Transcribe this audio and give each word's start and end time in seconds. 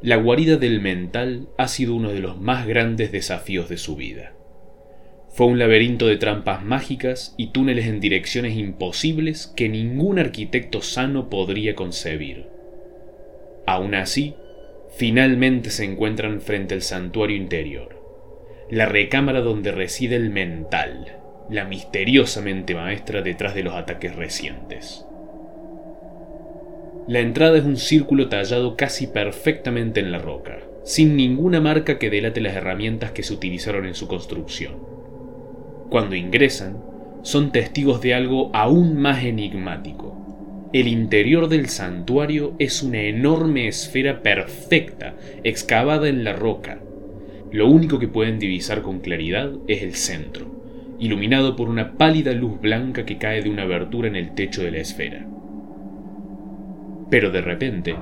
La 0.00 0.14
guarida 0.14 0.58
del 0.58 0.80
mental 0.80 1.48
ha 1.58 1.66
sido 1.66 1.96
uno 1.96 2.12
de 2.12 2.20
los 2.20 2.40
más 2.40 2.68
grandes 2.68 3.10
desafíos 3.10 3.68
de 3.68 3.78
su 3.78 3.96
vida. 3.96 4.32
Fue 5.28 5.46
un 5.46 5.58
laberinto 5.58 6.06
de 6.06 6.16
trampas 6.16 6.64
mágicas 6.64 7.34
y 7.36 7.48
túneles 7.48 7.88
en 7.88 7.98
direcciones 7.98 8.56
imposibles 8.56 9.52
que 9.56 9.68
ningún 9.68 10.20
arquitecto 10.20 10.82
sano 10.82 11.28
podría 11.28 11.74
concebir. 11.74 12.46
Aún 13.66 13.96
así, 13.96 14.36
finalmente 14.96 15.70
se 15.70 15.84
encuentran 15.84 16.40
frente 16.42 16.74
al 16.74 16.82
santuario 16.82 17.36
interior, 17.36 18.00
la 18.70 18.86
recámara 18.86 19.40
donde 19.40 19.72
reside 19.72 20.14
el 20.14 20.30
mental, 20.30 21.18
la 21.50 21.64
misteriosa 21.64 22.40
mente 22.40 22.76
maestra 22.76 23.22
detrás 23.22 23.56
de 23.56 23.64
los 23.64 23.74
ataques 23.74 24.14
recientes. 24.14 25.07
La 27.08 27.20
entrada 27.20 27.56
es 27.56 27.64
un 27.64 27.78
círculo 27.78 28.28
tallado 28.28 28.76
casi 28.76 29.06
perfectamente 29.06 29.98
en 29.98 30.12
la 30.12 30.18
roca, 30.18 30.58
sin 30.84 31.16
ninguna 31.16 31.58
marca 31.58 31.98
que 31.98 32.10
delate 32.10 32.42
las 32.42 32.54
herramientas 32.54 33.12
que 33.12 33.22
se 33.22 33.32
utilizaron 33.32 33.86
en 33.86 33.94
su 33.94 34.06
construcción. 34.08 34.74
Cuando 35.88 36.16
ingresan, 36.16 36.76
son 37.22 37.50
testigos 37.50 38.02
de 38.02 38.12
algo 38.12 38.50
aún 38.54 38.98
más 38.98 39.24
enigmático. 39.24 40.68
El 40.74 40.86
interior 40.86 41.48
del 41.48 41.70
santuario 41.70 42.52
es 42.58 42.82
una 42.82 43.00
enorme 43.00 43.68
esfera 43.68 44.22
perfecta, 44.22 45.14
excavada 45.44 46.10
en 46.10 46.24
la 46.24 46.34
roca. 46.34 46.78
Lo 47.50 47.68
único 47.68 47.98
que 47.98 48.08
pueden 48.08 48.38
divisar 48.38 48.82
con 48.82 49.00
claridad 49.00 49.50
es 49.66 49.82
el 49.82 49.94
centro, 49.94 50.46
iluminado 50.98 51.56
por 51.56 51.70
una 51.70 51.96
pálida 51.96 52.34
luz 52.34 52.60
blanca 52.60 53.06
que 53.06 53.16
cae 53.16 53.40
de 53.40 53.48
una 53.48 53.62
abertura 53.62 54.08
en 54.08 54.16
el 54.16 54.34
techo 54.34 54.62
de 54.62 54.72
la 54.72 54.78
esfera. 54.80 55.26
Pero 57.10 57.30
de 57.30 57.40
repente, 57.40 57.96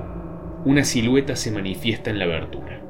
una 0.65 0.83
silueta 0.83 1.35
se 1.35 1.51
manifiesta 1.51 2.09
en 2.09 2.19
la 2.19 2.25
abertura. 2.25 2.81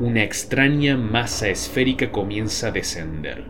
Una 0.00 0.22
extraña 0.22 0.96
masa 0.96 1.48
esférica 1.48 2.10
comienza 2.10 2.68
a 2.68 2.70
descender, 2.72 3.44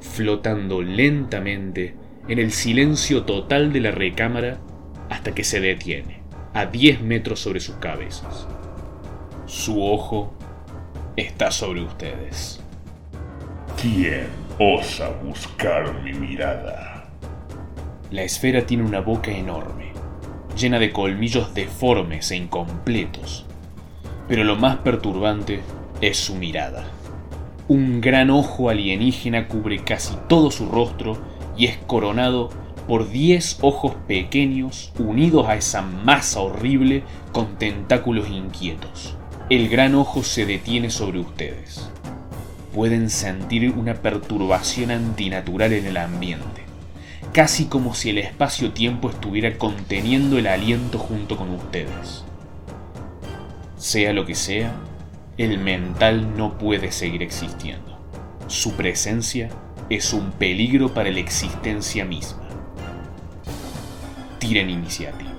flotando 0.00 0.82
lentamente 0.82 1.94
en 2.28 2.38
el 2.38 2.50
silencio 2.52 3.24
total 3.24 3.72
de 3.72 3.80
la 3.80 3.92
recámara 3.92 4.58
hasta 5.08 5.34
que 5.34 5.44
se 5.44 5.60
detiene, 5.60 6.22
a 6.54 6.66
10 6.66 7.02
metros 7.02 7.40
sobre 7.40 7.60
sus 7.60 7.76
cabezas. 7.76 8.48
Su 9.46 9.82
ojo 9.84 10.34
está 11.16 11.50
sobre 11.50 11.82
ustedes. 11.82 12.60
¿Quién 13.80 14.26
osa 14.58 15.10
buscar 15.22 16.02
mi 16.02 16.12
mirada? 16.12 17.08
La 18.10 18.22
esfera 18.22 18.66
tiene 18.66 18.84
una 18.84 19.00
boca 19.00 19.30
enorme, 19.30 19.85
llena 20.56 20.78
de 20.78 20.92
colmillos 20.92 21.54
deformes 21.54 22.30
e 22.30 22.36
incompletos. 22.36 23.44
Pero 24.28 24.44
lo 24.44 24.56
más 24.56 24.78
perturbante 24.78 25.60
es 26.00 26.16
su 26.16 26.34
mirada. 26.34 26.86
Un 27.68 28.00
gran 28.00 28.30
ojo 28.30 28.70
alienígena 28.70 29.48
cubre 29.48 29.78
casi 29.84 30.16
todo 30.28 30.50
su 30.50 30.68
rostro 30.68 31.18
y 31.56 31.66
es 31.66 31.76
coronado 31.86 32.50
por 32.88 33.10
diez 33.10 33.58
ojos 33.60 33.94
pequeños 34.06 34.92
unidos 34.98 35.48
a 35.48 35.56
esa 35.56 35.82
masa 35.82 36.40
horrible 36.40 37.02
con 37.32 37.56
tentáculos 37.56 38.28
inquietos. 38.30 39.16
El 39.50 39.68
gran 39.68 39.94
ojo 39.94 40.22
se 40.22 40.46
detiene 40.46 40.90
sobre 40.90 41.18
ustedes. 41.18 41.90
Pueden 42.72 43.10
sentir 43.10 43.70
una 43.70 43.94
perturbación 43.94 44.90
antinatural 44.90 45.72
en 45.72 45.86
el 45.86 45.96
ambiente 45.96 46.65
casi 47.36 47.66
como 47.66 47.94
si 47.94 48.08
el 48.08 48.16
espacio-tiempo 48.16 49.10
estuviera 49.10 49.58
conteniendo 49.58 50.38
el 50.38 50.46
aliento 50.46 50.98
junto 50.98 51.36
con 51.36 51.50
ustedes. 51.50 52.24
Sea 53.76 54.14
lo 54.14 54.24
que 54.24 54.34
sea, 54.34 54.72
el 55.36 55.58
mental 55.58 56.34
no 56.34 56.56
puede 56.56 56.90
seguir 56.92 57.22
existiendo. 57.22 58.00
Su 58.46 58.72
presencia 58.72 59.50
es 59.90 60.14
un 60.14 60.30
peligro 60.30 60.94
para 60.94 61.10
la 61.10 61.20
existencia 61.20 62.06
misma. 62.06 62.40
Tiren 64.38 64.70
iniciativa. 64.70 65.35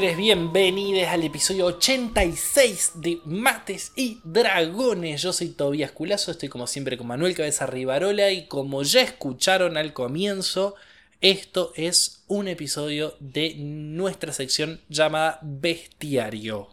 Bienvenidos 0.00 1.06
al 1.06 1.22
episodio 1.22 1.66
86 1.66 2.94
de 2.96 3.20
Mates 3.26 3.92
y 3.94 4.20
Dragones. 4.24 5.22
Yo 5.22 5.32
soy 5.32 5.50
Tobias 5.50 5.92
Culazo, 5.92 6.32
estoy 6.32 6.48
como 6.48 6.66
siempre 6.66 6.98
con 6.98 7.06
Manuel 7.06 7.36
Cabeza 7.36 7.64
Rivarola 7.66 8.32
y 8.32 8.48
como 8.48 8.82
ya 8.82 9.02
escucharon 9.02 9.76
al 9.76 9.92
comienzo, 9.92 10.74
esto 11.20 11.72
es 11.76 12.24
un 12.26 12.48
episodio 12.48 13.14
de 13.20 13.54
nuestra 13.56 14.32
sección 14.32 14.80
llamada 14.88 15.38
Bestiario. 15.42 16.70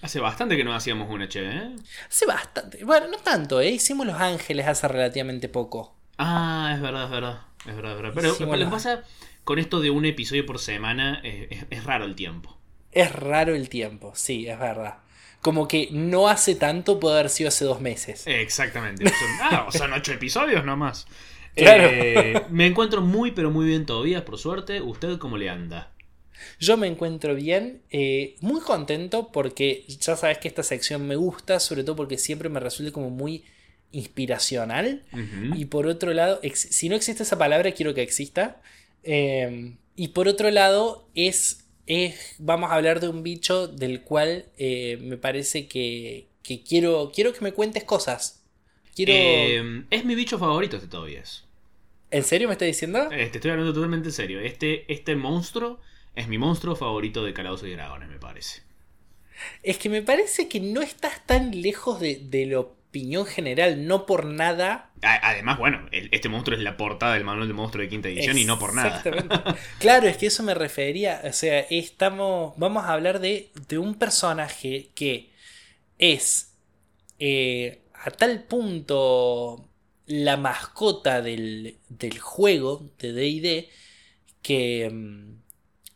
Hace 0.00 0.20
bastante 0.20 0.56
que 0.56 0.62
no 0.62 0.76
hacíamos 0.76 1.10
una, 1.10 1.28
che, 1.28 1.44
¿eh? 1.44 1.74
Hace 2.08 2.24
bastante, 2.24 2.84
bueno, 2.84 3.08
no 3.08 3.16
tanto, 3.16 3.60
¿eh? 3.60 3.70
Hicimos 3.70 4.06
Los 4.06 4.20
Ángeles 4.20 4.68
hace 4.68 4.86
relativamente 4.86 5.48
poco. 5.48 5.96
Ah, 6.18 6.70
es 6.72 6.80
verdad, 6.80 7.06
es 7.06 7.10
verdad. 7.10 7.40
Es 7.66 7.74
verdad, 7.74 7.92
es 7.92 7.96
verdad. 7.96 8.12
Pero, 8.14 8.32
Hicimos 8.32 8.56
pero 8.56 8.70
pasa 8.70 9.02
con 9.44 9.58
esto 9.58 9.80
de 9.80 9.90
un 9.90 10.04
episodio 10.04 10.44
por 10.46 10.58
semana 10.58 11.20
es, 11.22 11.46
es- 11.50 11.66
es 11.70 11.84
raro 11.84 12.04
el 12.04 12.14
tiempo. 12.14 12.58
Es 12.92 13.12
raro 13.12 13.54
el 13.54 13.68
tiempo, 13.68 14.12
sí, 14.14 14.46
es 14.48 14.58
verdad. 14.58 14.98
Como 15.40 15.68
que 15.68 15.88
no 15.92 16.28
hace 16.28 16.54
tanto 16.54 16.98
puede 17.00 17.18
haber 17.18 17.30
sido 17.30 17.48
hace 17.48 17.64
dos 17.64 17.80
meses. 17.80 18.22
Exactamente. 18.26 19.04
Son, 19.04 19.28
ah, 19.42 19.66
son 19.70 19.92
ocho 19.92 20.12
episodios 20.12 20.64
nomás. 20.64 21.06
Claro. 21.54 21.88
Eh, 21.92 22.42
me 22.50 22.66
encuentro 22.66 23.00
muy, 23.02 23.30
pero 23.32 23.50
muy 23.50 23.66
bien 23.66 23.84
todavía, 23.86 24.24
por 24.24 24.38
suerte. 24.38 24.80
¿Usted 24.80 25.18
cómo 25.18 25.36
le 25.36 25.50
anda? 25.50 25.90
Yo 26.58 26.76
me 26.76 26.86
encuentro 26.88 27.34
bien, 27.34 27.82
eh, 27.90 28.36
muy 28.40 28.60
contento 28.60 29.30
porque 29.32 29.84
ya 29.86 30.16
sabes 30.16 30.38
que 30.38 30.48
esta 30.48 30.62
sección 30.62 31.06
me 31.06 31.16
gusta, 31.16 31.60
sobre 31.60 31.84
todo 31.84 31.94
porque 31.96 32.18
siempre 32.18 32.48
me 32.48 32.58
resulta 32.60 32.92
como 32.92 33.10
muy 33.10 33.44
inspiracional. 33.92 35.02
Y 35.56 35.66
por 35.66 35.86
otro 35.86 36.12
lado, 36.12 36.40
si 36.54 36.88
no 36.88 36.96
existe 36.96 37.22
esa 37.22 37.38
palabra, 37.38 37.72
quiero 37.72 37.94
que 37.94 38.02
exista. 38.02 38.60
Eh, 39.04 39.76
y 39.96 40.08
por 40.08 40.28
otro 40.28 40.50
lado, 40.50 41.08
es, 41.14 41.66
es, 41.86 42.34
vamos 42.38 42.70
a 42.70 42.74
hablar 42.74 43.00
de 43.00 43.08
un 43.08 43.22
bicho 43.22 43.68
del 43.68 44.02
cual 44.02 44.46
eh, 44.58 44.98
me 45.00 45.16
parece 45.16 45.68
que, 45.68 46.26
que 46.42 46.62
quiero, 46.62 47.12
quiero 47.14 47.32
que 47.32 47.40
me 47.40 47.52
cuentes 47.52 47.84
cosas. 47.84 48.42
Quiero... 48.94 49.12
Eh, 49.14 49.84
es 49.90 50.04
mi 50.04 50.14
bicho 50.14 50.38
favorito 50.38 50.76
este 50.76 50.88
todavía 50.88 51.20
es. 51.20 51.44
¿En 52.10 52.22
serio 52.22 52.48
me 52.48 52.52
estás 52.52 52.66
diciendo? 52.66 53.10
Eh, 53.10 53.26
te 53.26 53.38
estoy 53.38 53.50
hablando 53.50 53.72
totalmente 53.72 54.08
en 54.08 54.12
serio. 54.12 54.40
Este, 54.40 54.90
este 54.92 55.16
monstruo 55.16 55.80
es 56.14 56.28
mi 56.28 56.38
monstruo 56.38 56.76
favorito 56.76 57.24
de 57.24 57.32
Calabozos 57.32 57.68
y 57.68 57.72
Dragones, 57.72 58.08
me 58.08 58.18
parece. 58.18 58.62
Es 59.62 59.78
que 59.78 59.88
me 59.88 60.02
parece 60.02 60.48
que 60.48 60.60
no 60.60 60.80
estás 60.80 61.26
tan 61.26 61.60
lejos 61.60 61.98
de, 62.00 62.20
de 62.22 62.46
la 62.46 62.66
opinión 62.94 63.26
general, 63.26 63.88
no 63.88 64.06
por 64.06 64.24
nada. 64.24 64.92
Además, 65.02 65.58
bueno, 65.58 65.88
el- 65.90 66.08
este 66.12 66.28
monstruo 66.28 66.56
es 66.56 66.62
la 66.62 66.76
portada 66.76 67.14
del 67.14 67.24
manual 67.24 67.48
de 67.48 67.54
monstruo 67.54 67.82
de 67.82 67.88
quinta 67.88 68.08
edición 68.08 68.38
y 68.38 68.44
no 68.44 68.56
por 68.58 68.72
nada. 68.72 68.98
Exactamente. 68.98 69.36
claro, 69.80 70.06
es 70.06 70.16
que 70.16 70.26
eso 70.26 70.44
me 70.44 70.54
refería. 70.54 71.20
O 71.24 71.32
sea, 71.32 71.58
estamos. 71.58 72.54
Vamos 72.56 72.84
a 72.84 72.92
hablar 72.92 73.18
de, 73.18 73.50
de 73.68 73.78
un 73.78 73.96
personaje 73.96 74.90
que 74.94 75.30
es 75.98 76.52
eh, 77.18 77.82
a 77.94 78.10
tal 78.12 78.44
punto 78.44 79.68
la 80.06 80.36
mascota 80.36 81.20
del, 81.20 81.78
del 81.88 82.18
juego 82.20 82.92
de 83.00 83.12
DD 83.12 83.68
que. 84.40 84.88
mm, 84.92 85.34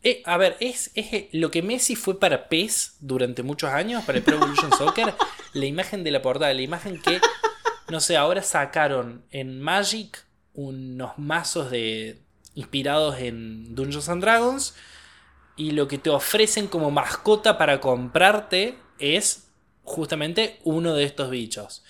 eh, 0.03 0.23
a 0.27 0.37
ver, 0.37 0.57
es, 0.61 0.91
es 0.95 1.27
lo 1.33 1.51
que 1.51 1.63
Messi 1.63 1.97
fue 1.97 2.19
para 2.21 2.49
PES 2.49 2.97
durante 3.01 3.43
muchos 3.43 3.71
años, 3.71 4.05
para 4.05 4.19
el 4.19 4.25
Pro 4.25 4.37
Evolution 4.37 4.71
Soccer, 4.79 5.13
la 5.53 5.67
imagen 5.67 6.05
de 6.05 6.11
la 6.11 6.23
portada, 6.23 6.53
la 6.55 6.63
imagen 6.63 7.01
que, 7.01 7.21
no 7.89 8.01
sé, 8.01 8.17
ahora 8.17 8.43
sacaron 8.43 9.25
en 9.31 9.61
Magic 9.61 10.25
unos 10.55 11.19
mazos 11.19 11.71
de 11.71 12.21
inspirados 12.55 13.19
en 13.21 13.75
Dungeons 13.75 14.09
and 14.09 14.23
Dragons 14.23 14.75
y 15.57 15.73
lo 15.73 15.89
que 15.89 15.99
te 15.99 16.11
ofrecen 16.11 16.67
como 16.67 16.91
mascota 16.91 17.59
para 17.59 17.81
comprarte 17.81 18.77
es 18.99 19.49
justamente 19.83 20.59
uno 20.65 20.95
de 20.95 21.05
estos 21.05 21.31
bichos. 21.31 21.85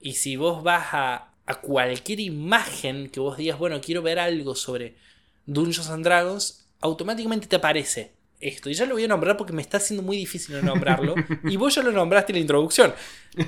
Y 0.00 0.14
si 0.14 0.36
vos 0.36 0.62
vas 0.62 0.88
a, 0.92 1.32
a 1.46 1.60
cualquier 1.60 2.20
imagen 2.20 3.08
que 3.10 3.20
vos 3.20 3.36
digas, 3.36 3.58
bueno, 3.58 3.80
quiero 3.80 4.02
ver 4.02 4.18
algo 4.18 4.54
sobre 4.54 4.96
Dungeons 5.46 5.90
and 5.90 6.04
Dragons, 6.04 6.68
automáticamente 6.80 7.46
te 7.46 7.56
aparece 7.56 8.12
esto. 8.40 8.70
Y 8.70 8.74
ya 8.74 8.86
lo 8.86 8.94
voy 8.94 9.04
a 9.04 9.08
nombrar 9.08 9.36
porque 9.36 9.52
me 9.52 9.62
está 9.62 9.76
haciendo 9.76 10.02
muy 10.02 10.16
difícil 10.16 10.56
no 10.56 10.62
nombrarlo. 10.62 11.14
y 11.44 11.56
vos 11.56 11.74
ya 11.74 11.82
lo 11.82 11.92
nombraste 11.92 12.32
en 12.32 12.36
la 12.36 12.40
introducción. 12.40 12.92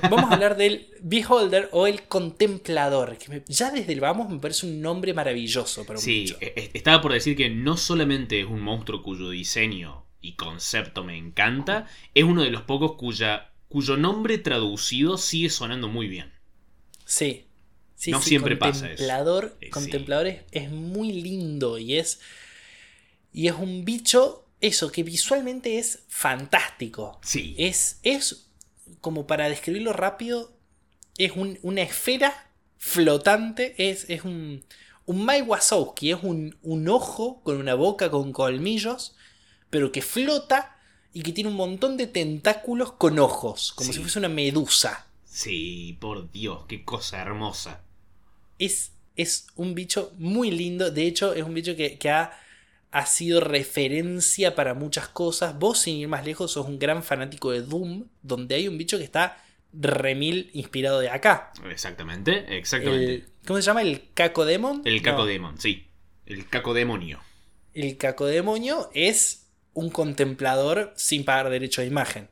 Vamos 0.03 0.31
a 0.31 0.33
hablar 0.35 0.55
del 0.55 0.87
Beholder 1.01 1.69
o 1.71 1.87
el 1.87 2.03
Contemplador. 2.03 3.17
Que 3.17 3.29
me- 3.29 3.43
ya 3.47 3.71
desde 3.71 3.93
el 3.93 3.99
vamos 3.99 4.29
me 4.29 4.39
parece 4.39 4.65
un 4.65 4.81
nombre 4.81 5.13
maravilloso 5.13 5.85
para 5.85 5.99
un 5.99 6.03
Sí, 6.05 6.21
bicho. 6.21 6.37
e- 6.41 6.53
e- 6.55 6.71
estaba 6.73 7.01
por 7.01 7.11
decir 7.13 7.35
que 7.35 7.49
no 7.49 7.75
solamente 7.77 8.39
es 8.39 8.45
un 8.45 8.61
monstruo 8.61 9.03
cuyo 9.03 9.29
diseño 9.29 10.05
y 10.21 10.33
concepto 10.35 11.03
me 11.03 11.17
encanta, 11.17 11.87
es 12.13 12.23
uno 12.23 12.43
de 12.43 12.51
los 12.51 12.61
pocos 12.61 12.93
cuya, 12.93 13.51
cuyo 13.67 13.97
nombre 13.97 14.37
traducido 14.37 15.17
sigue 15.17 15.49
sonando 15.49 15.87
muy 15.89 16.07
bien. 16.07 16.31
Sí. 17.05 17.45
Sí, 17.95 18.11
No 18.11 18.21
sí, 18.21 18.29
siempre 18.29 18.57
pasa 18.57 18.85
eso. 18.87 18.97
contemplador, 18.97 19.45
Eh, 19.61 19.65
sí. 19.65 19.69
Contemplador 19.69 20.27
es, 20.27 20.41
es 20.51 20.69
muy 20.69 21.11
lindo 21.13 21.77
y 21.77 21.95
es. 21.97 22.19
Y 23.31 23.47
es 23.47 23.53
un 23.55 23.83
bicho, 23.85 24.42
eso, 24.63 24.91
que 24.91 25.03
visualmente 25.03 25.77
es 25.77 25.99
fantástico. 26.07 27.19
Sí. 27.23 27.55
Es, 27.57 27.99
es 28.03 28.47
como 29.01 29.27
para 29.27 29.49
describirlo 29.49 29.93
rápido, 29.93 30.51
es 31.17 31.33
un- 31.33 31.59
una 31.61 31.81
esfera 31.81 32.49
flotante, 32.77 33.75
es, 33.77 34.09
es 34.09 34.23
un, 34.23 34.63
un 35.05 35.25
Mike 35.25 35.43
Wazowski, 35.43 36.11
es 36.11 36.23
un, 36.23 36.57
un 36.63 36.87
ojo 36.89 37.41
con 37.43 37.57
una 37.57 37.75
boca 37.75 38.09
con 38.09 38.31
colmillos, 38.33 39.15
pero 39.69 39.91
que 39.91 40.01
flota 40.01 40.77
y 41.13 41.21
que 41.23 41.31
tiene 41.33 41.49
un 41.49 41.55
montón 41.55 41.97
de 41.97 42.07
tentáculos 42.07 42.93
con 42.93 43.19
ojos, 43.19 43.73
como 43.73 43.91
Sí. 43.91 43.97
si 43.97 44.01
fuese 44.01 44.19
una 44.19 44.29
medusa. 44.29 45.07
Sí, 45.25 45.97
por 45.99 46.31
Dios, 46.31 46.65
qué 46.67 46.83
cosa 46.85 47.21
hermosa. 47.21 47.81
Es, 48.59 48.91
es 49.15 49.47
un 49.55 49.75
bicho 49.75 50.13
muy 50.17 50.51
lindo, 50.51 50.89
de 50.91 51.05
hecho 51.07 51.33
es 51.33 51.43
un 51.43 51.53
bicho 51.53 51.75
que, 51.75 51.97
que 51.97 52.09
ha, 52.09 52.31
ha 52.93 53.07
sido 53.07 53.39
referencia 53.39 54.53
para 54.53 54.75
muchas 54.75 55.07
cosas. 55.07 55.57
Vos, 55.57 55.79
sin 55.79 55.97
ir 55.97 56.07
más 56.07 56.25
lejos, 56.25 56.51
sos 56.51 56.67
un 56.67 56.77
gran 56.77 57.01
fanático 57.01 57.49
de 57.49 57.63
Doom, 57.63 58.05
donde 58.21 58.53
hay 58.53 58.67
un 58.67 58.77
bicho 58.77 58.99
que 58.99 59.03
está 59.03 59.43
remil 59.73 60.51
inspirado 60.53 60.99
de 60.99 61.09
acá. 61.09 61.51
Exactamente, 61.71 62.55
exactamente. 62.55 63.15
El, 63.15 63.25
¿Cómo 63.47 63.59
se 63.59 63.65
llama? 63.65 63.81
¿El 63.81 64.13
Cacodemon? 64.13 64.83
El, 64.85 64.97
No, 64.97 65.01
Cacodemon, 65.01 65.59
sí. 65.59 65.87
El 66.27 66.47
Cacodemonio. 66.47 67.19
el 67.73 67.97
Cacodemonio 67.97 68.91
es 68.93 69.47
un 69.73 69.89
contemplador 69.89 70.93
sin 70.95 71.25
pagar 71.25 71.49
derecho 71.49 71.81
de 71.81 71.87
imagen. 71.87 72.29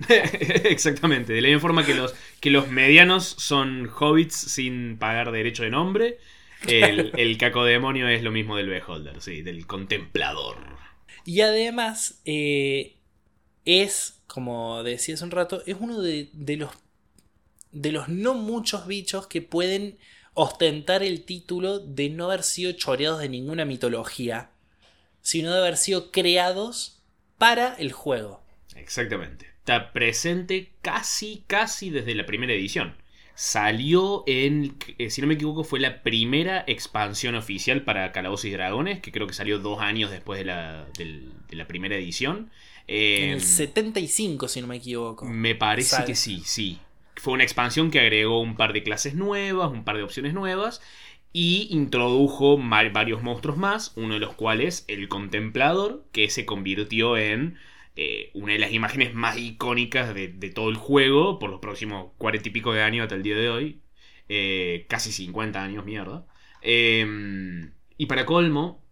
Exactamente, 0.08 1.32
de 1.32 1.40
la 1.40 1.48
misma 1.48 1.60
forma 1.60 1.86
que 1.86 1.94
los, 1.94 2.16
que 2.40 2.50
los 2.50 2.68
medianos 2.68 3.36
son 3.38 3.88
hobbits 3.88 4.34
sin 4.34 4.98
pagar 4.98 5.30
derecho 5.30 5.62
de 5.62 5.70
nombre, 5.70 6.18
el, 6.66 7.12
el 7.16 7.38
cacodemonio 7.38 8.08
es 8.08 8.22
lo 8.22 8.30
mismo 8.30 8.56
del 8.56 8.68
beholder, 8.68 9.20
sí, 9.20 9.42
del 9.42 9.66
contemplador. 9.66 10.58
Y 11.24 11.40
además, 11.40 12.20
eh, 12.24 12.96
es, 13.64 14.22
como 14.26 14.82
decía 14.82 15.14
hace 15.14 15.24
un 15.24 15.30
rato, 15.30 15.62
es 15.66 15.76
uno 15.78 16.00
de, 16.00 16.30
de 16.32 16.56
los, 16.56 16.70
de 17.72 17.92
los 17.92 18.08
no 18.08 18.34
muchos 18.34 18.86
bichos 18.86 19.26
que 19.26 19.42
pueden 19.42 19.98
ostentar 20.34 21.02
el 21.02 21.24
título 21.24 21.78
de 21.78 22.08
no 22.08 22.26
haber 22.26 22.42
sido 22.42 22.72
choreados 22.72 23.20
de 23.20 23.28
ninguna 23.28 23.64
mitología, 23.64 24.50
sino 25.22 25.52
de 25.52 25.58
haber 25.58 25.76
sido 25.76 26.10
creados 26.10 27.02
para 27.38 27.74
el 27.74 27.92
juego. 27.92 28.42
Exactamente. 28.76 29.46
Está 29.58 29.92
presente 29.92 30.72
casi, 30.80 31.44
casi 31.46 31.90
desde 31.90 32.14
la 32.14 32.26
primera 32.26 32.52
edición. 32.52 32.96
Salió 33.42 34.22
en, 34.26 34.76
eh, 34.98 35.08
si 35.08 35.22
no 35.22 35.26
me 35.26 35.32
equivoco, 35.34 35.64
fue 35.64 35.80
la 35.80 36.02
primera 36.02 36.62
expansión 36.66 37.34
oficial 37.34 37.84
para 37.84 38.12
Calabozos 38.12 38.44
y 38.44 38.50
Dragones, 38.50 39.00
que 39.00 39.12
creo 39.12 39.26
que 39.26 39.32
salió 39.32 39.58
dos 39.58 39.80
años 39.80 40.10
después 40.10 40.38
de 40.38 40.44
la, 40.44 40.86
de 40.94 41.56
la 41.56 41.66
primera 41.66 41.96
edición. 41.96 42.50
En 42.86 43.30
Eh, 43.30 43.32
el 43.32 43.40
75, 43.40 44.46
si 44.46 44.60
no 44.60 44.66
me 44.66 44.76
equivoco. 44.76 45.24
Me 45.24 45.54
parece 45.54 45.88
Sale. 45.96 46.06
que 46.06 46.14
sí, 46.16 46.42
sí. 46.44 46.80
Fue 47.16 47.32
una 47.32 47.44
expansión 47.44 47.90
que 47.90 48.00
agregó 48.00 48.40
un 48.42 48.56
par 48.56 48.74
de 48.74 48.82
clases 48.82 49.14
nuevas, 49.14 49.70
un 49.70 49.84
par 49.84 49.96
de 49.96 50.02
opciones 50.02 50.34
nuevas 50.34 50.82
y 51.32 51.68
introdujo 51.70 52.58
varios 52.58 53.22
monstruos 53.22 53.56
más, 53.56 53.92
uno 53.96 54.14
de 54.14 54.20
los 54.20 54.34
cuales 54.34 54.84
el 54.88 55.08
Contemplador, 55.08 56.04
que 56.12 56.28
se 56.28 56.44
convirtió 56.44 57.16
en 57.16 57.56
eh, 58.02 58.30
una 58.32 58.54
de 58.54 58.58
las 58.58 58.72
imágenes 58.72 59.12
más 59.12 59.36
icónicas 59.36 60.14
de, 60.14 60.28
todo 60.54 60.70
el 60.70 60.76
juego 60.76 61.38
por 61.38 61.50
los 61.50 61.60
próximos 61.60 62.12
cuarenta 62.16 62.48
y 62.48 62.52
pico 62.52 62.72
de 62.72 62.82
años 62.82 63.02
hasta 63.04 63.14
el 63.14 63.22
día 63.22 63.36
de 63.36 63.50
hoy. 63.50 63.82
Eh, 64.30 64.86
casi 64.88 65.12
50 65.12 65.62
años, 65.62 65.84
mierda. 65.84 66.26
Eh, 66.62 67.06
y 67.98 68.06
para 68.06 68.24
colmo, 68.24 68.82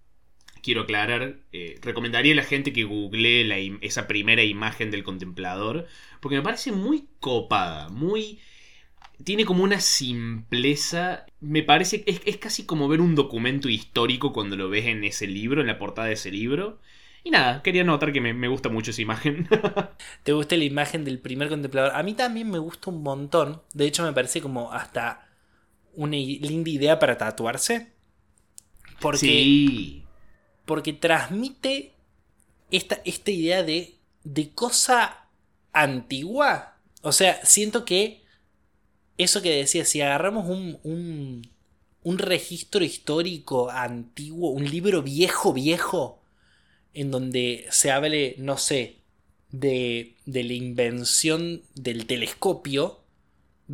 quiero 0.63 0.83
aclarar, 0.83 1.39
eh, 1.53 1.79
recomendaría 1.81 2.35
a 2.35 2.37
la 2.37 2.43
gente 2.43 2.75
que 2.75 2.85
googlee 2.85 3.79
esa 3.81 4.07
primera 4.07 4.43
imagen 4.43 4.91
del 4.91 5.05
contemplador, 5.05 5.87
porque 6.21 6.37
me 6.37 6.43
parece 6.43 6.73
muy 6.73 7.09
copada, 7.21 7.89
muy... 7.89 8.41
Tiene 9.25 9.47
como 9.47 9.65
una 9.65 9.81
simpleza, 9.81 11.25
me 11.41 11.63
parece, 11.63 12.05
es, 12.07 12.21
es 12.27 12.37
casi 12.37 12.67
como 12.67 12.87
ver 12.87 13.01
un 13.01 13.15
documento 13.15 13.71
histórico 13.71 14.35
cuando 14.35 14.57
lo 14.57 14.69
ves 14.69 14.85
en 14.85 15.03
ese 15.05 15.27
libro, 15.27 15.63
en 15.63 15.67
la 15.67 15.79
portada 15.79 16.09
de 16.09 16.15
ese 16.15 16.31
libro. 16.31 16.79
Y 17.25 17.31
nada, 17.31 17.63
quería 17.63 17.85
notar 17.85 18.13
que 18.13 18.21
me, 18.21 18.33
me 18.33 18.49
gusta 18.49 18.69
mucho 18.69 18.91
esa 18.91 19.03
imagen. 19.03 19.49
¿Te 20.23 20.33
gusta 20.33 20.57
la 20.57 20.65
imagen 20.65 21.05
del 21.05 21.21
primer 21.21 21.49
contemplador? 21.49 21.95
A 21.95 22.03
mí 22.03 22.15
también 22.15 22.51
me 22.51 22.59
gusta 22.59 22.91
un 22.91 23.03
montón. 23.03 23.63
De 23.75 23.87
hecho, 23.87 24.05
me 24.05 24.13
parece 24.13 24.41
como 24.41 24.73
hasta 24.73 25.29
una 25.95 26.17
linda 26.17 26.71
idea 26.71 26.99
para 26.99 27.19
tatuarse. 27.19 27.93
Porque, 29.01 29.19
sí, 29.19 30.05
porque 30.65 30.93
transmite 30.93 31.95
esta, 32.71 33.01
esta 33.05 33.31
idea 33.31 33.63
de, 33.63 33.97
de 34.25 34.51
cosa 34.51 35.29
antigua. 35.73 36.77
O 37.03 37.13
sea, 37.13 37.45
siento 37.45 37.85
que 37.85 38.23
eso 39.19 39.43
que 39.43 39.57
decía, 39.57 39.85
si 39.85 40.01
agarramos 40.01 40.49
un, 40.49 40.79
un, 40.83 41.51
un 42.03 42.19
registro 42.19 42.85
histórico 42.85 43.71
antiguo, 43.71 44.51
un 44.51 44.65
libro 44.65 45.03
viejo, 45.03 45.53
viejo, 45.53 46.18
en 46.95 47.11
donde 47.11 47.67
se 47.71 47.91
hable, 47.91 48.35
no 48.39 48.59
sé, 48.59 48.97
de, 49.51 50.17
de 50.27 50.45
la 50.45 50.53
invención 50.55 51.63
del 51.75 52.07
telescopio, 52.07 53.05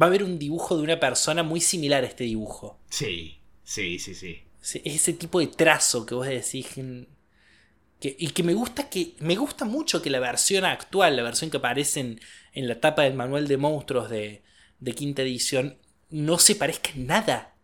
va 0.00 0.06
a 0.06 0.08
haber 0.11 0.25
un 0.25 0.38
dibujo 0.38 0.76
de 0.76 0.82
una 0.84 1.00
persona 1.00 1.43
muy 1.43 1.61
similar 1.61 2.05
a 2.05 2.08
este 2.08 2.25
dibujo. 2.25 2.78
sí, 2.90 3.43
sí, 3.62 3.99
sí, 3.99 4.14
sí. 4.14 4.43
Ese- 4.62 4.82
Ese 4.84 5.12
tipo 5.12 5.40
de 5.40 5.46
trazo 5.49 6.06
que 6.06 6.14
vos 6.14 6.26
decís. 6.26 6.66
que- 6.75 7.06
que- 8.00 8.16
y 8.19 8.28
que 8.31 8.43
me 8.43 8.55
gusta 8.55 8.90
que. 8.90 9.14
Me 9.20 9.37
gusta 9.37 9.64
mucho 9.64 10.02
que 10.02 10.10
la 10.10 10.20
versión 10.20 10.64
actual, 10.64 11.17
la 11.17 11.22
versión 11.25 11.50
que 11.50 11.58
aparece 11.58 12.00
en, 12.00 12.20
en 12.55 12.69
la 12.69 12.81
tapa 12.81 13.03
del 13.05 13.15
manual 13.15 13.48
de 13.48 13.56
monstruos 13.58 14.10
de, 14.10 14.43
de 14.81 14.93
quinta 14.94 15.22
edición, 15.22 15.79
no 16.10 16.38
se 16.38 16.56
parezca 16.56 16.91
en 16.93 17.06
nada. 17.08 17.56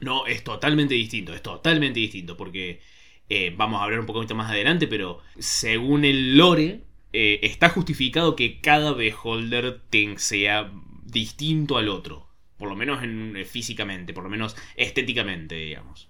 No, 0.00 0.26
es 0.26 0.44
totalmente 0.44 0.94
distinto, 0.94 1.34
es 1.34 1.42
totalmente 1.42 2.00
distinto, 2.00 2.36
porque 2.36 2.80
eh, 3.28 3.54
vamos 3.56 3.80
a 3.80 3.84
hablar 3.84 4.00
un 4.00 4.06
poquito 4.06 4.34
más 4.34 4.50
adelante, 4.50 4.86
pero 4.86 5.20
según 5.38 6.04
el 6.04 6.36
lore, 6.36 6.82
eh, 7.12 7.40
está 7.42 7.68
justificado 7.70 8.36
que 8.36 8.60
cada 8.60 8.92
beholder 8.92 9.80
ten- 9.90 10.18
sea 10.18 10.70
distinto 11.04 11.76
al 11.78 11.88
otro, 11.88 12.28
por 12.58 12.68
lo 12.68 12.76
menos 12.76 13.02
en- 13.02 13.36
eh, 13.36 13.44
físicamente, 13.44 14.12
por 14.12 14.24
lo 14.24 14.30
menos 14.30 14.56
estéticamente, 14.76 15.54
digamos. 15.54 16.08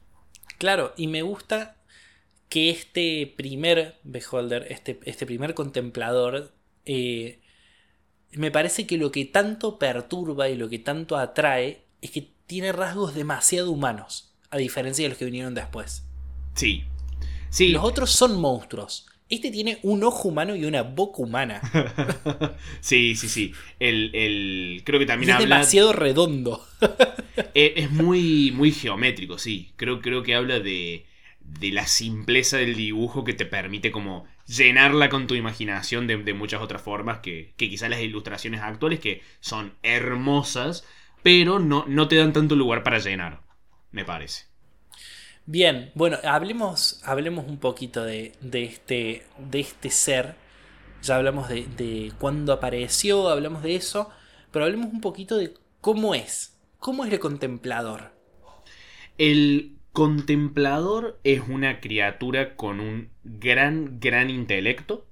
Claro, 0.58 0.94
y 0.96 1.06
me 1.08 1.22
gusta 1.22 1.76
que 2.48 2.70
este 2.70 3.32
primer 3.36 3.96
beholder, 4.04 4.66
este, 4.70 5.00
este 5.04 5.26
primer 5.26 5.54
contemplador, 5.54 6.52
eh, 6.84 7.40
me 8.32 8.50
parece 8.50 8.86
que 8.86 8.98
lo 8.98 9.12
que 9.12 9.24
tanto 9.24 9.78
perturba 9.78 10.48
y 10.48 10.56
lo 10.56 10.68
que 10.68 10.78
tanto 10.78 11.16
atrae 11.16 11.84
es 12.00 12.10
que 12.10 12.30
tiene 12.46 12.72
rasgos 12.72 13.14
demasiado 13.14 13.70
humanos, 13.70 14.34
a 14.50 14.56
diferencia 14.58 15.04
de 15.04 15.10
los 15.10 15.18
que 15.18 15.24
vinieron 15.24 15.54
después. 15.54 16.04
Sí, 16.54 16.84
sí, 17.54 17.70
Los 17.72 17.84
otros 17.84 18.10
son 18.10 18.40
monstruos. 18.40 19.06
Este 19.28 19.50
tiene 19.50 19.78
un 19.82 20.02
ojo 20.04 20.28
humano 20.28 20.56
y 20.56 20.64
una 20.64 20.82
boca 20.82 21.22
humana. 21.22 21.68
sí, 22.80 23.14
sí, 23.16 23.28
sí. 23.28 23.52
El, 23.78 24.10
el- 24.14 24.82
creo 24.84 24.98
que 25.00 25.06
Y 25.18 25.28
también 25.28 25.30
es 25.30 25.36
habla... 25.36 25.38
demasiado 25.38 25.92
redondo. 25.92 26.64
Eh, 27.54 27.74
Es 27.76 27.90
muy, 27.90 28.52
muy 28.54 28.72
geométrico, 28.72 29.38
sí. 29.38 29.72
Creo, 29.76 30.00
creo 30.00 30.22
que 30.22 30.34
habla 30.34 30.60
de, 30.60 31.06
de 31.40 31.72
la 31.72 31.86
simpleza 31.86 32.58
del 32.58 32.74
dibujo 32.76 33.24
que 33.24 33.32
te 33.34 33.46
permite 33.46 33.90
como 33.92 34.26
llenarla 34.46 35.08
con 35.08 35.26
tu 35.26 35.34
imaginación 35.34 36.06
de, 36.06 36.16
de 36.18 36.34
muchas 36.34 36.60
otras 36.62 36.82
formas 36.82 37.20
que, 37.20 37.54
que 37.56 37.68
quizás 37.70 37.90
las 37.90 38.00
ilustraciones 38.00 38.60
actuales 38.60 39.00
que 39.00 39.22
son 39.40 39.74
hermosas, 39.82 40.86
pero 41.22 41.58
no, 41.58 41.84
no 41.88 42.08
te 42.08 42.16
dan 42.16 42.32
tanto 42.32 42.56
lugar 42.56 42.82
para 42.82 42.98
llenar, 42.98 43.42
me 43.90 44.04
parece. 44.04 44.46
Bien, 45.46 45.90
bueno, 45.94 46.18
hablemos, 46.24 47.00
hablemos 47.04 47.46
un 47.46 47.58
poquito 47.58 48.02
de, 48.04 48.32
de 48.40 48.64
este, 48.64 49.22
de 49.38 49.60
este 49.60 49.90
ser. 49.90 50.36
Ya 51.02 51.16
hablamos 51.16 51.48
de, 51.48 51.66
de 51.76 52.12
cuándo 52.18 52.52
apareció, 52.52 53.28
hablamos 53.28 53.62
de 53.62 53.76
eso, 53.76 54.10
pero 54.50 54.64
hablemos 54.64 54.92
un 54.92 55.00
poquito 55.00 55.36
de 55.36 55.54
cómo 55.80 56.14
es. 56.14 56.58
¿Cómo 56.78 57.04
es 57.04 57.12
el 57.12 57.20
contemplador? 57.20 58.12
El 59.18 59.76
contemplador 59.92 61.20
es 61.24 61.42
una 61.48 61.80
criatura 61.80 62.56
con 62.56 62.80
un 62.80 63.10
gran, 63.22 64.00
gran 64.00 64.30
intelecto. 64.30 65.06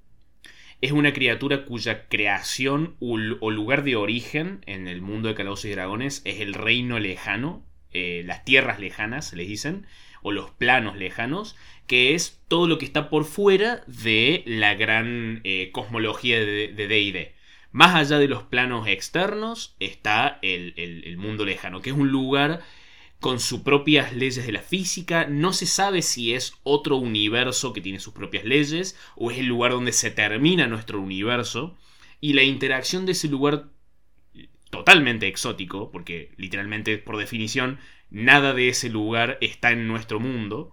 Es 0.81 0.91
una 0.91 1.13
criatura 1.13 1.65
cuya 1.65 2.07
creación 2.09 2.97
o 2.99 3.17
lugar 3.51 3.83
de 3.83 3.95
origen 3.95 4.61
en 4.65 4.87
el 4.87 5.01
mundo 5.01 5.29
de 5.29 5.35
Calabozos 5.35 5.65
y 5.65 5.71
Dragones 5.71 6.21
es 6.25 6.41
el 6.41 6.53
reino 6.53 6.99
lejano, 6.99 7.65
eh, 7.91 8.23
las 8.25 8.43
tierras 8.43 8.79
lejanas, 8.79 9.33
les 9.33 9.47
dicen, 9.47 9.85
o 10.23 10.31
los 10.31 10.49
planos 10.49 10.97
lejanos, 10.97 11.55
que 11.85 12.15
es 12.15 12.41
todo 12.47 12.67
lo 12.67 12.79
que 12.79 12.85
está 12.85 13.09
por 13.09 13.25
fuera 13.25 13.83
de 13.87 14.43
la 14.47 14.73
gran 14.73 15.41
eh, 15.43 15.69
cosmología 15.71 16.39
de 16.39 16.67
DD. 16.69 17.43
Más 17.73 17.95
allá 17.95 18.19
de 18.19 18.27
los 18.27 18.43
planos 18.43 18.87
externos 18.87 19.75
está 19.79 20.37
el, 20.43 21.17
mundo 21.17 21.43
lejano, 21.43 21.81
que 21.81 21.89
es 21.89 21.95
un 21.95 22.09
lugar 22.09 22.61
con 23.19 23.39
sus 23.39 23.61
propias 23.61 24.13
leyes 24.13 24.45
de 24.45 24.51
la 24.51 24.61
física. 24.61 25.25
No 25.25 25.53
se 25.53 25.65
sabe 25.65 26.03
si 26.03 26.35
es 26.35 26.53
otro 26.61 26.97
universo 26.97 27.73
que 27.73 27.81
tiene 27.81 27.99
sus 27.99 28.13
propias 28.13 28.45
leyes 28.45 28.95
o 29.15 29.31
es 29.31 29.39
el 29.39 29.47
lugar 29.47 29.71
donde 29.71 29.91
se 29.91 30.11
termina 30.11 30.67
nuestro 30.67 31.01
universo. 31.01 31.75
Y 32.21 32.33
la 32.33 32.43
interacción 32.43 33.07
de 33.07 33.13
ese 33.13 33.27
lugar 33.27 33.69
totalmente 34.69 35.27
exótico, 35.27 35.89
porque 35.89 36.31
literalmente 36.37 36.99
por 36.99 37.17
definición 37.17 37.79
nada 38.13 38.53
de 38.53 38.69
ese 38.69 38.87
lugar 38.89 39.37
está 39.41 39.71
en 39.71 39.87
nuestro 39.87 40.21
mundo. 40.21 40.71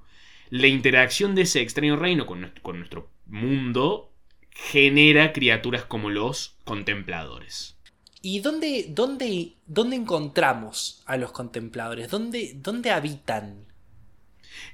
La 0.51 0.69
interacción 0.69 1.35
de 1.35 1.43
ese 1.43 1.61
extraño 1.61 1.97
reino 1.97 2.27
con 2.27 2.41
nuestro 2.79 3.11
mundo 3.27 4.13
genera 4.51 5.33
criaturas 5.33 5.85
como 5.85 6.11
los 6.11 6.57
contempladores. 6.65 7.77
¿Y 8.23 8.41
dónde, 8.41 8.87
dónde, 8.91 9.55
dónde 9.67 9.97
encontramos 9.97 11.03
a 11.07 11.17
los 11.17 11.33
contempladores? 11.33 12.11
¿Dónde, 12.11 12.53
¿Dónde 12.55 12.91
habitan? 12.91 13.65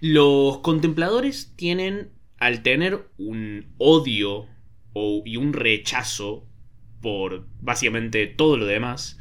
Los 0.01 0.59
contempladores 0.59 1.53
tienen, 1.55 2.11
al 2.39 2.63
tener 2.63 3.07
un 3.19 3.73
odio 3.79 4.49
y 5.25 5.37
un 5.37 5.53
rechazo 5.53 6.45
por 7.01 7.47
básicamente 7.61 8.27
todo 8.27 8.57
lo 8.57 8.67
demás, 8.67 9.19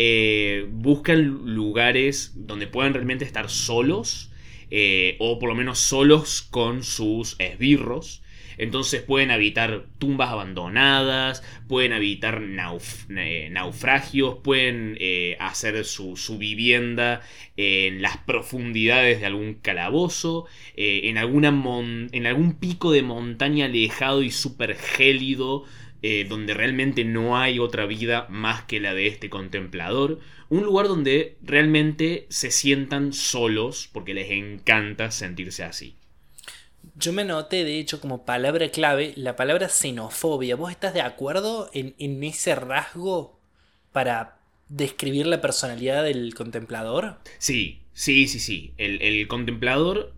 eh, 0.00 0.64
buscan 0.70 1.54
lugares 1.56 2.30
donde 2.36 2.68
puedan 2.68 2.94
realmente 2.94 3.24
estar 3.24 3.50
solos, 3.50 4.30
eh, 4.70 5.16
o 5.18 5.40
por 5.40 5.48
lo 5.48 5.56
menos 5.56 5.80
solos 5.80 6.40
con 6.40 6.84
sus 6.84 7.34
esbirros, 7.40 8.22
entonces 8.58 9.02
pueden 9.02 9.32
habitar 9.32 9.86
tumbas 9.98 10.30
abandonadas, 10.30 11.42
pueden 11.66 11.92
habitar 11.92 12.40
eh, 12.44 13.48
naufragios, 13.50 14.36
pueden 14.44 14.96
hacer 15.40 15.84
su, 15.84 16.14
vivienda 16.38 17.20
en 17.56 18.00
las 18.00 18.18
profundidades 18.18 19.18
de 19.18 19.26
algún 19.26 19.54
calabozo, 19.54 20.46
en, 20.76 21.16
en 21.16 22.26
algún 22.26 22.52
pico 22.60 22.92
de 22.92 23.02
montaña 23.02 23.64
alejado 23.64 24.22
y 24.22 24.30
súper 24.30 24.76
gélido. 24.76 25.64
Donde 26.28 26.54
realmente 26.54 27.04
no 27.04 27.36
hay 27.36 27.58
otra 27.58 27.86
vida 27.86 28.26
más 28.28 28.62
que 28.64 28.80
la 28.80 28.94
de 28.94 29.08
este 29.08 29.30
contemplador. 29.30 30.20
Un 30.48 30.64
lugar 30.64 30.88
donde 30.88 31.36
realmente 31.42 32.26
se 32.30 32.50
sientan 32.50 33.12
solos 33.12 33.88
porque 33.92 34.14
les 34.14 34.30
encanta 34.30 35.10
sentirse 35.10 35.64
así. 35.64 35.96
Yo 36.94 37.12
me 37.12 37.24
noté, 37.24 37.64
de 37.64 37.78
hecho, 37.78 38.00
como 38.00 38.24
palabra 38.24 38.68
clave, 38.70 39.12
la 39.16 39.36
palabra 39.36 39.68
xenofobia. 39.68 40.56
¿Vos 40.56 40.70
estás 40.70 40.94
de 40.94 41.00
acuerdo 41.00 41.70
en, 41.72 42.22
ese 42.24 42.54
rasgo 42.54 43.38
para 43.92 44.40
describir 44.68 45.26
la 45.26 45.40
personalidad 45.40 46.02
del 46.02 46.34
contemplador? 46.34 47.20
Sí, 47.38 47.82
sí, 47.92 48.26
sí, 48.26 48.40
sí. 48.40 48.74
El, 48.78 49.28
contemplador 49.28 50.12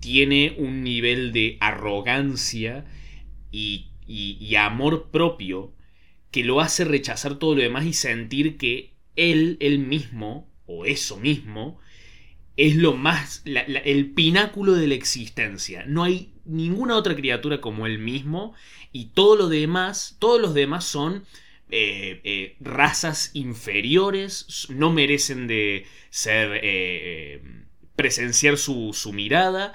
tiene 0.00 0.54
un 0.58 0.82
nivel 0.82 1.32
de 1.32 1.56
arrogancia 1.60 2.84
y, 3.50 3.88
y, 4.06 4.54
amor 4.56 5.10
propio 5.10 5.72
que 6.30 6.44
lo 6.44 6.60
hace 6.60 6.84
rechazar 6.84 7.38
todo 7.38 7.54
lo 7.54 7.62
demás 7.62 7.86
y 7.86 7.92
sentir 7.92 8.56
que 8.56 8.94
él, 9.16 9.56
él 9.60 9.78
mismo, 9.78 10.50
o 10.66 10.84
eso 10.84 11.16
mismo, 11.18 11.78
es 12.56 12.76
lo 12.76 12.94
más, 12.94 13.42
el 13.44 14.10
pináculo 14.10 14.74
de 14.74 14.88
la 14.88 14.94
existencia. 14.94 15.84
No 15.86 16.04
hay 16.04 16.32
ninguna 16.44 16.96
otra 16.96 17.14
criatura 17.16 17.60
como 17.60 17.86
él 17.86 17.98
mismo 17.98 18.54
y 18.92 19.06
todo 19.06 19.36
lo 19.36 19.48
demás, 19.48 20.16
todos 20.18 20.40
los 20.40 20.54
demás 20.54 20.84
son 20.84 21.24
eh, 21.70 22.20
eh, 22.24 22.56
razas 22.60 23.30
inferiores, 23.34 24.68
no 24.68 24.92
merecen 24.92 25.48
de 25.48 25.86
ser, 26.10 26.60
eh, 26.62 27.42
presenciar 27.96 28.58
su, 28.58 28.92
su, 28.92 29.12
mirada. 29.12 29.72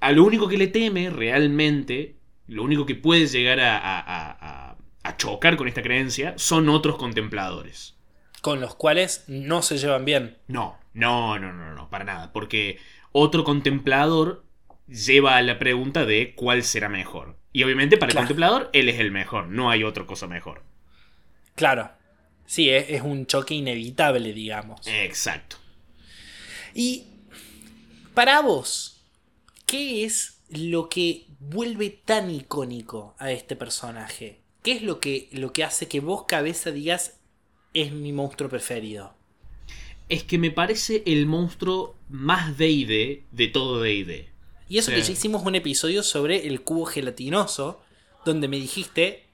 A 0.00 0.12
lo 0.12 0.24
único 0.24 0.48
que 0.48 0.56
le 0.56 0.68
teme 0.68 1.10
realmente, 1.10 2.15
lo 2.46 2.62
único 2.62 2.86
que 2.86 2.94
puede 2.94 3.26
llegar 3.26 3.60
a, 3.60 3.78
a, 3.78 4.76
a 5.06 5.16
chocar 5.16 5.56
con 5.56 5.68
esta 5.68 5.82
creencia 5.82 6.34
son 6.36 6.68
otros 6.68 6.96
contempladores. 6.96 7.94
Con 8.40 8.60
los 8.60 8.74
cuales 8.74 9.24
no 9.28 9.62
se 9.62 9.78
llevan 9.78 10.04
bien. 10.04 10.38
No, 10.48 10.78
no, 10.94 11.38
no, 11.38 11.52
no, 11.52 11.74
no, 11.74 11.90
para 11.90 12.04
nada. 12.04 12.32
Porque 12.32 12.78
otro 13.12 13.44
contemplador 13.44 14.44
lleva 14.88 15.36
a 15.36 15.42
la 15.42 15.58
pregunta 15.58 16.04
de 16.04 16.34
cuál 16.34 16.62
será 16.62 16.88
mejor. 16.88 17.36
Y 17.52 17.62
obviamente 17.64 17.96
para 17.96 18.12
el 18.12 18.18
contemplador, 18.18 18.70
él 18.72 18.88
es 18.88 19.00
el 19.00 19.10
mejor, 19.10 19.48
no 19.48 19.70
hay 19.70 19.84
otra 19.84 20.06
cosa 20.06 20.26
mejor. 20.26 20.62
Claro. 21.54 21.90
Sí, 22.44 22.70
es, 22.70 23.02
un 23.02 23.26
choque 23.26 23.54
inevitable, 23.54 24.32
digamos. 24.32 24.86
Exacto. 24.86 25.56
Y 26.74 27.06
para 28.14 28.40
vos, 28.40 29.02
¿qué 29.64 30.04
es 30.04 30.35
lo 30.48 30.88
que 30.88 31.26
vuelve 31.40 31.90
tan 31.90 32.30
icónico 32.30 33.14
a 33.18 33.32
este 33.32 33.56
personaje? 33.56 34.40
¿Qué 34.62 34.72
es 34.72 34.82
lo 34.82 35.00
que, 35.00 35.28
lo 35.32 35.52
que 35.52 35.64
hace 35.64 35.88
que 35.88 36.00
vos, 36.00 36.24
cabeza, 36.26 36.70
digas 36.70 37.18
es 37.74 37.92
mi 37.92 38.12
monstruo 38.12 38.48
preferido? 38.48 39.16
es 40.08 40.24
que 40.24 40.38
me 40.38 40.50
parece 40.50 41.02
el 41.06 41.26
monstruo 41.26 41.96
más 42.08 42.56
D&D 42.56 43.24
de 43.30 43.48
todo 43.48 43.80
D&D. 43.80 44.28
Y 44.68 44.78
eso 44.78 44.90
que 44.90 45.02
ya 45.02 45.12
hicimos 45.12 45.44
un 45.44 45.54
episodio 45.54 46.02
sobre 46.02 46.46
el 46.46 46.62
cubo 46.62 46.86
gelatinoso, 46.86 47.80
donde 48.24 48.48
me 48.48 48.56
dijiste 48.56 49.24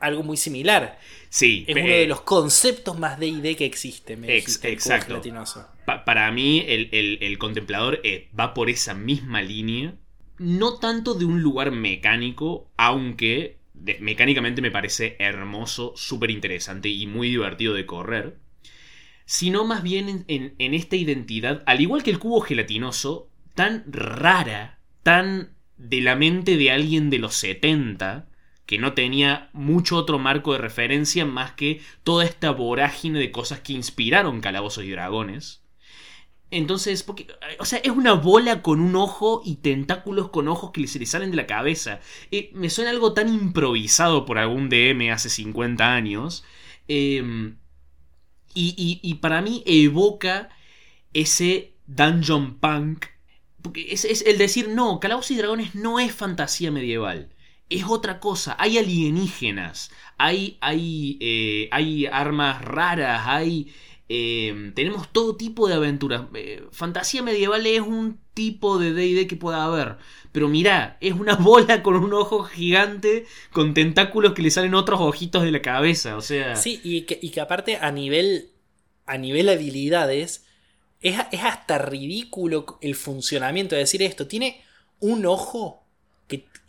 algo 0.00 0.22
muy 0.22 0.36
similar. 0.36 0.98
Sí. 1.28 1.64
Es 1.68 1.76
uno 1.76 1.86
de 1.86 2.06
los 2.06 2.22
conceptos 2.22 2.98
más 2.98 3.18
D&D 3.18 3.56
que 3.56 3.64
existe, 3.64 4.16
me 4.16 4.26
dijiste, 4.26 4.72
exacto. 4.72 5.14
El 5.14 5.20
cubo 5.20 5.22
gelatinoso. 5.22 5.68
para 6.04 6.30
mí, 6.32 6.64
el, 6.66 7.38
contemplador 7.38 8.00
eh, 8.02 8.28
va 8.38 8.54
por 8.54 8.70
esa 8.70 8.94
misma 8.94 9.40
línea. 9.42 9.94
No 10.38 10.74
tanto 10.78 11.14
de 11.14 11.24
un 11.24 11.42
lugar 11.42 11.70
mecánico, 11.70 12.70
aunque 12.76 13.58
mecánicamente 14.00 14.62
me 14.62 14.70
parece 14.70 15.16
hermoso, 15.18 15.92
súper 15.96 16.30
interesante 16.30 16.88
y 16.88 17.06
muy 17.06 17.28
divertido 17.28 17.74
de 17.74 17.86
correr 17.86 18.38
sino 19.26 19.64
más 19.64 19.82
bien 19.82 20.24
en, 20.28 20.74
esta 20.74 20.96
identidad, 20.96 21.62
al 21.66 21.80
igual 21.80 22.02
que 22.02 22.10
el 22.10 22.20
cubo 22.20 22.40
gelatinoso, 22.40 23.28
tan 23.54 23.84
rara, 23.88 24.78
tan 25.02 25.56
de 25.76 26.00
la 26.00 26.14
mente 26.14 26.56
de 26.56 26.70
alguien 26.70 27.10
de 27.10 27.18
los 27.18 27.34
70, 27.34 28.28
que 28.66 28.78
no 28.78 28.94
tenía 28.94 29.50
mucho 29.52 29.96
otro 29.96 30.18
marco 30.20 30.52
de 30.52 30.58
referencia 30.58 31.26
más 31.26 31.52
que 31.52 31.80
toda 32.04 32.24
esta 32.24 32.52
vorágine 32.52 33.18
de 33.18 33.32
cosas 33.32 33.60
que 33.60 33.72
inspiraron 33.72 34.40
Calabozos 34.40 34.84
y 34.84 34.90
Dragones. 34.90 35.62
Entonces, 36.50 37.02
porque, 37.02 37.26
o 37.58 37.64
sea, 37.64 37.80
es 37.80 37.90
una 37.90 38.12
bola 38.12 38.62
con 38.62 38.80
un 38.80 38.94
ojo 38.94 39.42
y 39.44 39.56
tentáculos 39.56 40.30
con 40.30 40.46
ojos 40.46 40.70
que 40.70 40.86
se 40.86 40.98
le 40.98 41.06
salen 41.06 41.30
de 41.30 41.36
la 41.36 41.46
cabeza. 41.46 42.00
Eh, 42.30 42.50
me 42.54 42.70
suena 42.70 42.90
algo 42.90 43.14
tan 43.14 43.28
improvisado 43.28 44.24
por 44.24 44.38
algún 44.38 44.68
DM 44.68 45.10
hace 45.10 45.28
50 45.28 45.92
años. 45.92 46.44
Eh, 46.86 47.54
y, 48.58 49.14
para 49.20 49.42
mí 49.42 49.62
evoca 49.66 50.48
ese 51.12 51.74
dungeon 51.86 52.58
punk. 52.58 53.06
Porque 53.60 53.88
es, 53.90 54.04
el 54.04 54.38
decir, 54.38 54.68
no, 54.68 55.00
Calabozos 55.00 55.32
y 55.32 55.36
Dragones 55.36 55.74
no 55.74 55.98
es 55.98 56.14
fantasía 56.14 56.70
medieval. 56.70 57.28
Es 57.68 57.84
otra 57.84 58.20
cosa. 58.20 58.56
Hay 58.58 58.78
alienígenas. 58.78 59.90
Hay, 60.16 60.56
hay, 60.60 61.18
eh, 61.20 61.68
hay 61.72 62.06
armas 62.06 62.62
raras. 62.64 63.26
Hay. 63.26 63.74
Eh, 64.08 64.72
tenemos 64.74 65.12
todo 65.12 65.36
tipo 65.36 65.68
de 65.68 65.74
aventuras. 65.74 66.22
Eh, 66.34 66.64
fantasía 66.70 67.22
medieval 67.22 67.66
es 67.66 67.80
un 67.80 68.20
tipo 68.34 68.78
de 68.78 68.92
DD 68.92 69.26
que 69.26 69.36
pueda 69.36 69.64
haber. 69.64 69.96
Pero 70.32 70.48
mirá, 70.48 70.96
es 71.00 71.14
una 71.14 71.34
bola 71.36 71.82
con 71.82 71.96
un 71.96 72.12
ojo 72.12 72.44
gigante 72.44 73.26
con 73.52 73.74
tentáculos 73.74 74.34
que 74.34 74.42
le 74.42 74.50
salen 74.50 74.74
otros 74.74 75.00
ojitos 75.00 75.42
de 75.42 75.50
la 75.50 75.62
cabeza. 75.62 76.16
O 76.16 76.20
sea. 76.20 76.56
Sí, 76.56 76.80
y 76.84 77.02
que, 77.02 77.18
y 77.20 77.30
que 77.30 77.40
aparte 77.40 77.76
a 77.76 77.90
nivel. 77.90 78.50
A 79.06 79.18
nivel 79.18 79.48
habilidades. 79.48 80.44
Es, 81.00 81.16
es 81.30 81.42
hasta 81.44 81.78
ridículo 81.78 82.78
el 82.80 82.94
funcionamiento 82.94 83.74
de 83.74 83.82
decir 83.82 84.02
esto. 84.02 84.26
Tiene 84.26 84.60
un 84.98 85.26
ojo 85.26 85.85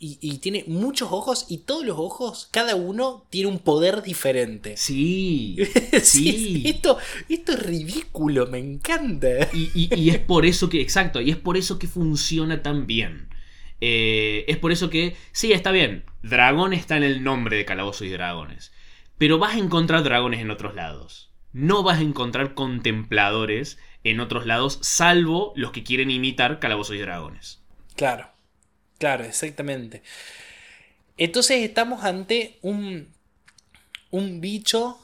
y, 0.00 0.18
y 0.20 0.38
tiene 0.38 0.64
muchos 0.66 1.10
ojos 1.12 1.46
y 1.48 1.58
todos 1.58 1.84
los 1.84 1.98
ojos, 1.98 2.48
cada 2.52 2.76
uno 2.76 3.26
tiene 3.30 3.48
un 3.48 3.58
poder 3.58 4.02
diferente. 4.02 4.76
Sí, 4.76 5.56
Sí, 6.02 6.38
sí. 6.42 6.62
esto, 6.64 6.98
esto 7.28 7.52
es 7.52 7.62
ridículo, 7.62 8.46
me 8.46 8.58
encanta. 8.58 9.28
Y, 9.52 9.70
y- 9.74 9.94
y 9.94 10.10
es 10.10 10.18
por 10.18 10.46
eso 10.46 10.68
que, 10.68 10.80
exacto, 10.80 11.20
y 11.20 11.30
es 11.30 11.36
por 11.36 11.56
eso 11.56 11.78
que 11.78 11.86
funciona 11.88 12.62
tan 12.62 12.86
bien. 12.86 13.28
Eh, 13.80 14.44
es 14.48 14.56
por 14.58 14.72
eso 14.72 14.90
que, 14.90 15.16
sí, 15.32 15.52
está 15.52 15.70
bien, 15.70 16.04
dragón 16.22 16.72
está 16.72 16.96
en 16.96 17.04
el 17.04 17.22
nombre 17.22 17.56
de 17.56 17.64
Calabozos 17.64 18.06
y 18.06 18.10
Dragones, 18.10 18.72
pero 19.18 19.38
vas 19.38 19.54
a 19.54 19.58
encontrar 19.58 20.02
dragones 20.02 20.40
en 20.40 20.50
otros 20.50 20.74
lados. 20.74 21.30
No 21.52 21.82
vas 21.82 21.98
a 21.98 22.02
encontrar 22.02 22.54
contempladores 22.54 23.78
en 24.04 24.20
otros 24.20 24.46
lados, 24.46 24.78
salvo 24.82 25.52
los 25.56 25.72
que 25.72 25.84
quieren 25.84 26.10
imitar 26.10 26.58
Calabozos 26.60 26.96
y 26.96 27.00
Dragones. 27.00 27.62
Claro, 27.96 28.30
claro, 28.98 29.24
exactamente. 29.24 30.02
Entonces 31.16 31.62
estamos 31.64 32.04
ante 32.04 32.58
un, 32.62 33.08
un 34.10 34.40
bicho 34.40 34.98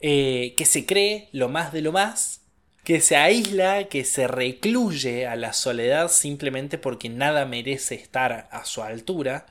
eh, 0.00 0.54
que 0.56 0.66
se 0.66 0.86
cree 0.86 1.28
lo 1.32 1.48
más 1.48 1.72
de 1.72 1.82
lo 1.82 1.92
más, 1.92 2.42
que 2.84 3.00
se 3.00 3.16
aísla, 3.16 3.88
que 3.88 4.04
se 4.04 4.28
recluye 4.28 5.26
a 5.26 5.36
la 5.36 5.52
soledad 5.54 6.10
simplemente 6.10 6.78
porque 6.78 7.08
nada 7.10 7.46
merece 7.46 7.96
estar 7.96 8.48
a 8.52 8.64
su 8.64 8.82
altura. 8.82 9.46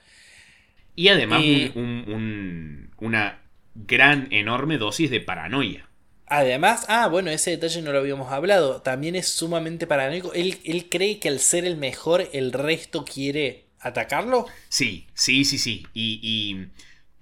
Y 0.96 1.08
además 1.10 1.46
Eh. 1.46 1.72
un- 1.76 1.76
un- 1.76 2.14
un- 2.14 2.92
una 2.98 3.40
gran, 3.76 4.28
enorme 4.32 4.78
dosis 4.78 5.10
de 5.10 5.22
paranoia. 5.22 5.90
Además, 6.26 6.86
ah, 6.90 7.08
bueno, 7.08 7.32
ese 7.32 7.52
detalle 7.52 7.82
no 7.82 7.92
lo 7.94 8.00
habíamos 8.00 8.32
hablado. 8.32 8.82
También 8.82 9.16
es 9.16 9.28
sumamente 9.30 9.88
paranoico. 9.88 10.34
Él, 10.34 10.60
él 10.66 10.90
cree 10.90 11.20
que 11.20 11.30
al 11.30 11.40
ser 11.40 11.66
el 11.66 11.78
mejor, 11.78 12.30
el 12.34 12.52
resto 12.52 13.06
quiere 13.06 13.67
atacarlo. 13.80 14.46
Sí, 14.70 15.08
sí, 15.14 15.46
sí, 15.46 15.58
sí. 15.58 15.86
Y, 15.94 16.20
y 16.24 16.68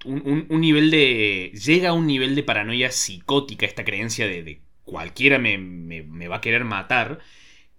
un, 0.05 0.47
un- 0.49 0.61
nivel 0.61 0.91
de. 0.91 1.51
Llega 1.53 1.89
a 1.89 1.93
un 1.93 2.07
nivel 2.07 2.35
de 2.35 2.43
paranoia 2.43 2.91
psicótica 2.91 3.65
esta 3.65 3.83
creencia 3.85 4.27
de, 4.27 4.43
de 4.43 4.61
cualquiera 4.83 5.39
me, 5.39 5.57
me- 5.57 6.03
me 6.03 6.27
va 6.27 6.37
a 6.37 6.41
querer 6.41 6.63
matar. 6.65 7.19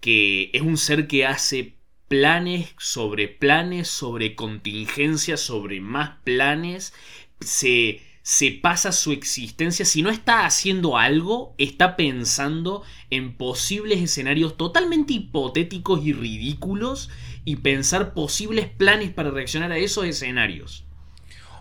Que 0.01 0.51
es 0.53 0.63
un 0.63 0.77
ser 0.79 1.07
que 1.09 1.27
hace 1.27 1.75
planes 2.09 2.75
sobre 2.79 3.29
planes, 3.29 3.89
sobre 3.89 4.35
contingencias, 4.35 5.41
sobre 5.41 5.81
más 5.81 6.19
planes. 6.25 6.93
Se, 7.41 8.01
se 8.23 8.51
pasa 8.53 8.93
su 8.93 9.13
existencia. 9.13 9.85
Si 9.85 10.03
no 10.03 10.11
está 10.11 10.47
haciendo 10.47 10.97
algo, 10.99 11.55
está 11.59 11.97
pensando 11.97 12.83
en 13.11 13.35
posibles 13.37 14.01
escenarios 14.01 14.57
totalmente 14.57 15.15
hipotéticos 15.15 16.05
y 16.05 16.13
ridículos 16.13 17.11
y 17.47 17.57
pensar 17.57 18.13
posibles 18.13 18.69
planes 18.69 19.11
para 19.13 19.31
reaccionar 19.31 19.73
a 19.73 19.79
esos 19.79 20.05
escenarios. 20.05 20.85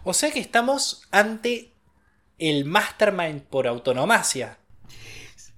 O 0.04 0.14
sea 0.14 0.32
que 0.32 0.40
estamos 0.40 1.04
ante 1.12 1.74
el 2.38 2.66
mastermind 2.66 3.44
por 3.44 3.68
autonomacia. 3.68 4.60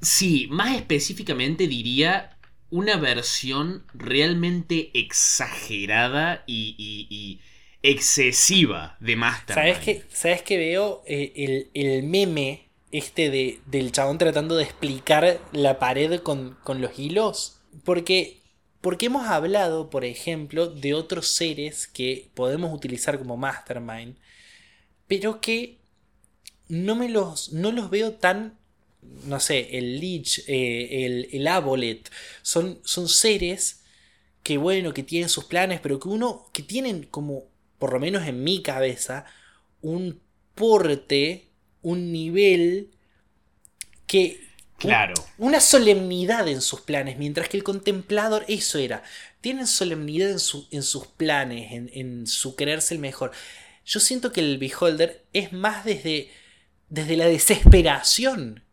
Sí, 0.01 0.47
más 0.49 0.75
específicamente 0.75 1.67
diría 1.67 2.37
una 2.69 2.97
versión 2.97 3.85
realmente 3.93 4.91
exagerada 4.93 6.43
y, 6.45 6.75
y- 6.77 7.07
y 7.09 7.41
excesiva 7.83 8.97
de 8.99 9.15
Mastermind. 9.15 9.73
¿Sabes 9.73 9.79
qué, 9.79 10.03
¿Sabes 10.11 10.41
qué 10.43 10.57
veo? 10.57 11.03
Eh, 11.07 11.33
el, 11.35 11.71
el 11.73 12.03
meme 12.03 12.69
este 12.91 13.29
de, 13.29 13.59
del 13.65 13.91
chabón 13.91 14.17
tratando 14.17 14.55
de 14.55 14.63
explicar 14.63 15.39
la 15.51 15.79
pared 15.79 16.19
con, 16.21 16.57
con 16.63 16.81
los 16.81 16.97
hilos. 16.99 17.61
Porque, 17.83 18.36
porque 18.87 19.07
hemos 19.07 19.27
hablado, 19.27 19.89
por 19.89 20.05
ejemplo, 20.05 20.67
de 20.67 20.93
otros 20.93 21.27
seres 21.27 21.87
que 21.87 22.29
podemos 22.35 22.73
utilizar 22.73 23.19
como 23.19 23.35
mastermind, 23.35 24.15
pero 25.07 25.41
que 25.41 25.79
no 26.69 26.95
me 26.95 27.09
los, 27.09 27.51
no 27.51 27.73
los 27.73 27.89
veo 27.89 28.13
tan, 28.13 28.57
no 29.25 29.41
sé, 29.41 29.77
el 29.77 29.99
Lich, 29.99 30.41
eh, 30.47 31.05
el, 31.05 31.27
el 31.33 31.47
Abolet, 31.49 32.09
son, 32.43 32.79
son 32.85 33.09
seres 33.09 33.81
que 34.41 34.57
bueno, 34.57 34.93
que 34.93 35.03
tienen 35.03 35.27
sus 35.27 35.43
planes, 35.43 35.81
pero 35.81 35.99
que 35.99 36.07
uno, 36.07 36.45
que 36.53 36.63
tienen 36.63 37.03
como, 37.03 37.43
por 37.79 37.91
lo 37.91 37.99
menos 37.99 38.25
en 38.25 38.41
mi 38.41 38.61
cabeza, 38.61 39.25
un 39.81 40.21
porte, 40.55 41.49
un 41.81 42.13
nivel 42.13 42.91
que... 44.05 44.46
Claro. 44.77 45.13
Una 45.37 45.59
solemnidad 45.59 46.47
en 46.47 46.61
sus 46.61 46.81
planes, 46.81 47.17
mientras 47.17 47.49
que 47.49 47.57
el 47.57 47.63
contemplador, 47.63 48.45
eso 48.47 48.77
era, 48.79 49.03
tienen 49.41 49.67
solemnidad 49.67 50.29
en, 50.31 50.39
su- 50.39 50.67
en 50.71 50.83
sus 50.83 51.07
planes, 51.07 51.71
en, 51.71 51.89
en 51.93 52.27
su 52.27 52.55
quererse 52.55 52.93
el 52.95 52.99
mejor. 52.99 53.31
Yo 53.85 53.99
siento 53.99 54.31
que 54.31 54.41
el 54.41 54.57
beholder 54.57 55.25
es 55.33 55.53
más 55.53 55.85
desde, 55.85 56.31
desde 56.89 57.17
la 57.17 57.27
desesperación 57.27 58.63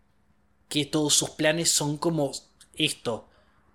que 0.68 0.86
todos 0.86 1.14
sus 1.14 1.30
planes 1.30 1.70
son 1.70 1.98
como 1.98 2.32
esto, 2.76 3.28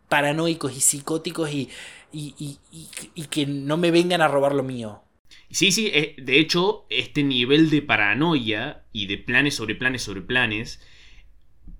paranoicos 0.10 0.76
y 0.76 0.82
psicóticos 0.82 1.52
y, 1.52 1.70
y, 2.12 2.36
y- 2.40 2.60
y- 2.72 2.90
y 3.16 3.24
que 3.26 3.46
no 3.48 3.78
me 3.78 3.92
vengan 3.92 4.22
a 4.22 4.28
robar 4.28 4.54
lo 4.56 4.64
mío. 4.64 5.04
Sí, 5.52 5.72
sí, 5.72 5.88
eh, 5.94 6.16
de 6.18 6.40
hecho, 6.40 6.86
este 6.90 7.24
nivel 7.24 7.70
de 7.70 7.82
paranoia 7.82 8.86
y 8.92 9.08
de 9.08 9.18
planes 9.18 9.56
sobre 9.56 9.76
planes 9.76 10.04
sobre 10.04 10.22
planes, 10.22 10.80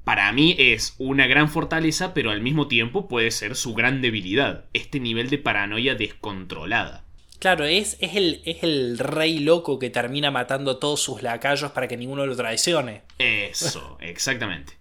para 0.10 0.32
mí 0.32 0.56
es 0.58 0.96
una 0.98 1.28
gran 1.28 1.50
fortaleza, 1.50 2.16
pero 2.16 2.32
al 2.32 2.42
mismo 2.42 2.68
tiempo 2.68 3.08
puede 3.08 3.30
ser 3.30 3.56
su 3.56 3.76
gran 3.76 4.02
debilidad. 4.02 4.66
Este 4.74 5.00
nivel 5.00 5.30
de 5.30 5.38
paranoia 5.38 5.94
descontrolada. 5.94 7.06
Claro, 7.38 7.64
es, 7.66 7.96
es, 8.02 8.16
el, 8.16 8.42
es 8.44 8.64
el 8.64 8.98
rey 8.98 9.38
loco 9.38 9.78
que 9.78 9.92
termina 9.92 10.32
matando 10.32 10.72
a 10.72 10.80
todos 10.80 11.00
sus 11.00 11.22
lacayos 11.22 11.74
para 11.74 11.88
que 11.88 11.96
ninguno 11.96 12.26
lo 12.26 12.36
traicione. 12.36 13.04
Eso, 13.20 13.98
exactamente. 14.02 14.74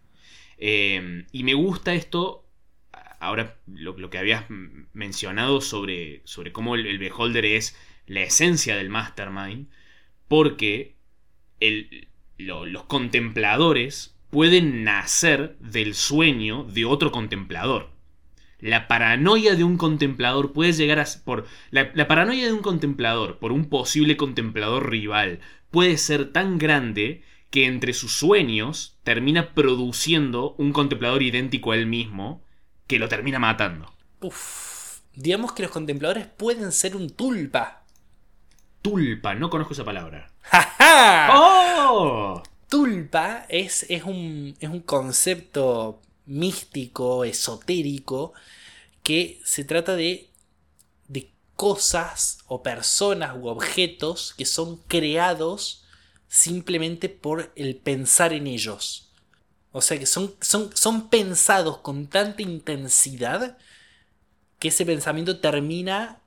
Eh, 0.57 1.27
y 1.31 1.45
me 1.45 1.53
gusta 1.53 1.93
esto, 1.93 2.47
ahora 3.21 3.59
lo, 3.67 3.99
lo 3.99 4.09
que 4.09 4.17
habías 4.17 4.45
mencionado 4.95 5.61
sobre, 5.61 6.23
sobre 6.25 6.53
cómo 6.53 6.75
el, 6.75 6.87
el 6.87 6.99
Beholder 6.99 7.45
es 7.45 7.77
la 8.07 8.23
esencia 8.23 8.77
del 8.79 8.89
Mastermind, 8.89 9.69
porque 10.27 10.97
el- 11.61 12.09
lo- 12.39 12.65
los 12.65 12.85
contempladores 12.85 14.15
pueden 14.31 14.85
nacer 14.85 15.57
del 15.61 15.95
sueño 15.95 16.65
de 16.65 16.85
otro 16.85 17.11
contemplador. 17.11 17.91
La 18.61 18.89
paranoia 18.89 19.55
de 19.55 19.65
un 19.65 19.77
contemplador 19.77 20.53
puede 20.53 20.73
llegar 20.73 20.99
a 20.99 21.07
por 21.25 21.47
la, 21.71 21.91
la 21.95 22.09
paranoia 22.09 22.47
de 22.47 22.53
un 22.53 22.63
contemplador 22.63 23.39
por 23.39 23.53
un 23.53 23.67
posible 23.67 24.17
contemplador 24.17 24.91
rival 24.91 25.39
puede 25.71 25.97
ser 25.97 26.33
tan 26.33 26.59
grande 26.59 27.23
que 27.51 27.67
entre 27.67 27.93
sus 27.93 28.19
sueños 28.19 28.99
termina 29.05 29.55
produciendo 29.55 30.55
un 30.59 30.73
contemplador 30.73 31.23
idéntico 31.23 31.73
a 31.73 31.77
él 31.77 31.87
mismo 31.87 32.43
que 32.87 32.99
lo 32.99 33.09
termina 33.09 33.39
matando. 33.39 33.93
Uf, 34.21 35.01
digamos 35.15 35.53
que 35.53 35.63
los 35.63 35.71
contempladores 35.71 36.27
pueden 36.27 36.73
ser 36.73 36.97
un 36.97 37.11
tulpa. 37.11 37.85
Tulpa, 38.83 39.35
no 39.35 39.51
conozco 39.51 39.73
esa 39.73 39.85
palabra. 39.85 40.31
¡Ja, 40.43 40.63
ja! 40.79 41.29
¡Oh! 41.33 42.43
Tulpa 42.69 43.47
es, 43.49 43.87
es, 43.89 44.05
un, 44.05 44.57
es 44.61 44.69
un 44.69 44.81
concepto 44.81 46.01
místico, 46.27 47.25
esotérico, 47.25 48.35
que 49.03 49.41
se 49.45 49.65
trata 49.65 49.97
de, 49.97 50.29
de 51.09 51.31
cosas 51.57 52.39
o 52.47 52.63
personas 52.63 53.37
u 53.37 53.49
objetos 53.49 54.35
que 54.37 54.45
son 54.45 54.77
creados 54.87 55.85
simplemente 56.29 57.09
por 57.09 57.53
el 57.57 57.77
pensar 57.77 58.33
en 58.35 58.47
ellos. 58.47 59.11
O 59.73 59.81
sea 59.81 59.99
que 59.99 60.07
son, 60.07 60.35
son, 60.41 60.71
son 60.77 61.09
pensados 61.09 61.79
con 61.79 62.07
tanta 62.07 62.43
intensidad 62.43 63.57
que 64.59 64.69
ese 64.69 64.85
pensamiento 64.85 65.41
termina 65.41 66.21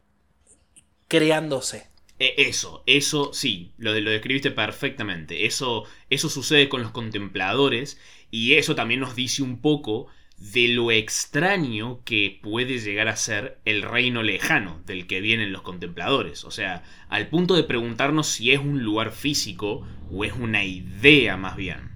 creándose. 1.08 1.91
Eh, 2.24 2.36
Eso, 2.38 2.84
eso 2.86 3.34
sí, 3.34 3.74
lo, 3.78 3.98
lo 4.00 4.12
describiste 4.12 4.52
perfectamente. 4.52 5.46
Eso, 5.46 5.86
eso 6.10 6.30
sucede 6.30 6.70
con 6.70 6.82
los 6.84 6.92
contempladores 6.92 8.00
y 8.30 8.54
eso 8.54 8.76
también 8.76 9.00
nos 9.02 9.16
dice 9.16 9.42
un 9.44 9.60
poco 9.62 10.08
de 10.38 10.70
lo 10.70 10.92
extraño 10.92 12.02
que 12.04 12.40
puede 12.42 12.80
llegar 12.80 13.08
a 13.08 13.16
ser 13.16 13.60
el 13.66 13.82
reino 13.84 14.24
lejano 14.24 14.82
del 14.86 15.06
que 15.08 15.22
vienen 15.22 15.52
los 15.52 15.62
contempladores. 15.64 16.44
O 16.46 16.52
sea, 16.52 16.84
al 17.10 17.28
punto 17.30 17.56
de 17.56 17.64
preguntarnos 17.64 18.28
si 18.28 18.52
es 18.52 18.60
un 18.60 18.84
lugar 18.84 19.12
físico 19.12 19.86
o 20.12 20.24
es 20.26 20.34
una 20.34 20.64
idea 20.64 21.38
más 21.38 21.56
bien. 21.56 21.92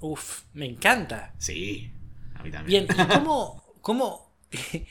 Uf, 0.00 0.44
me 0.54 0.66
encanta. 0.66 1.34
Sí, 1.38 1.90
a 2.34 2.42
mí 2.42 2.50
también. 2.50 2.84
Bien, 2.84 2.88
¿y 2.94 3.06
cómo, 3.06 3.64
cómo, 3.80 4.32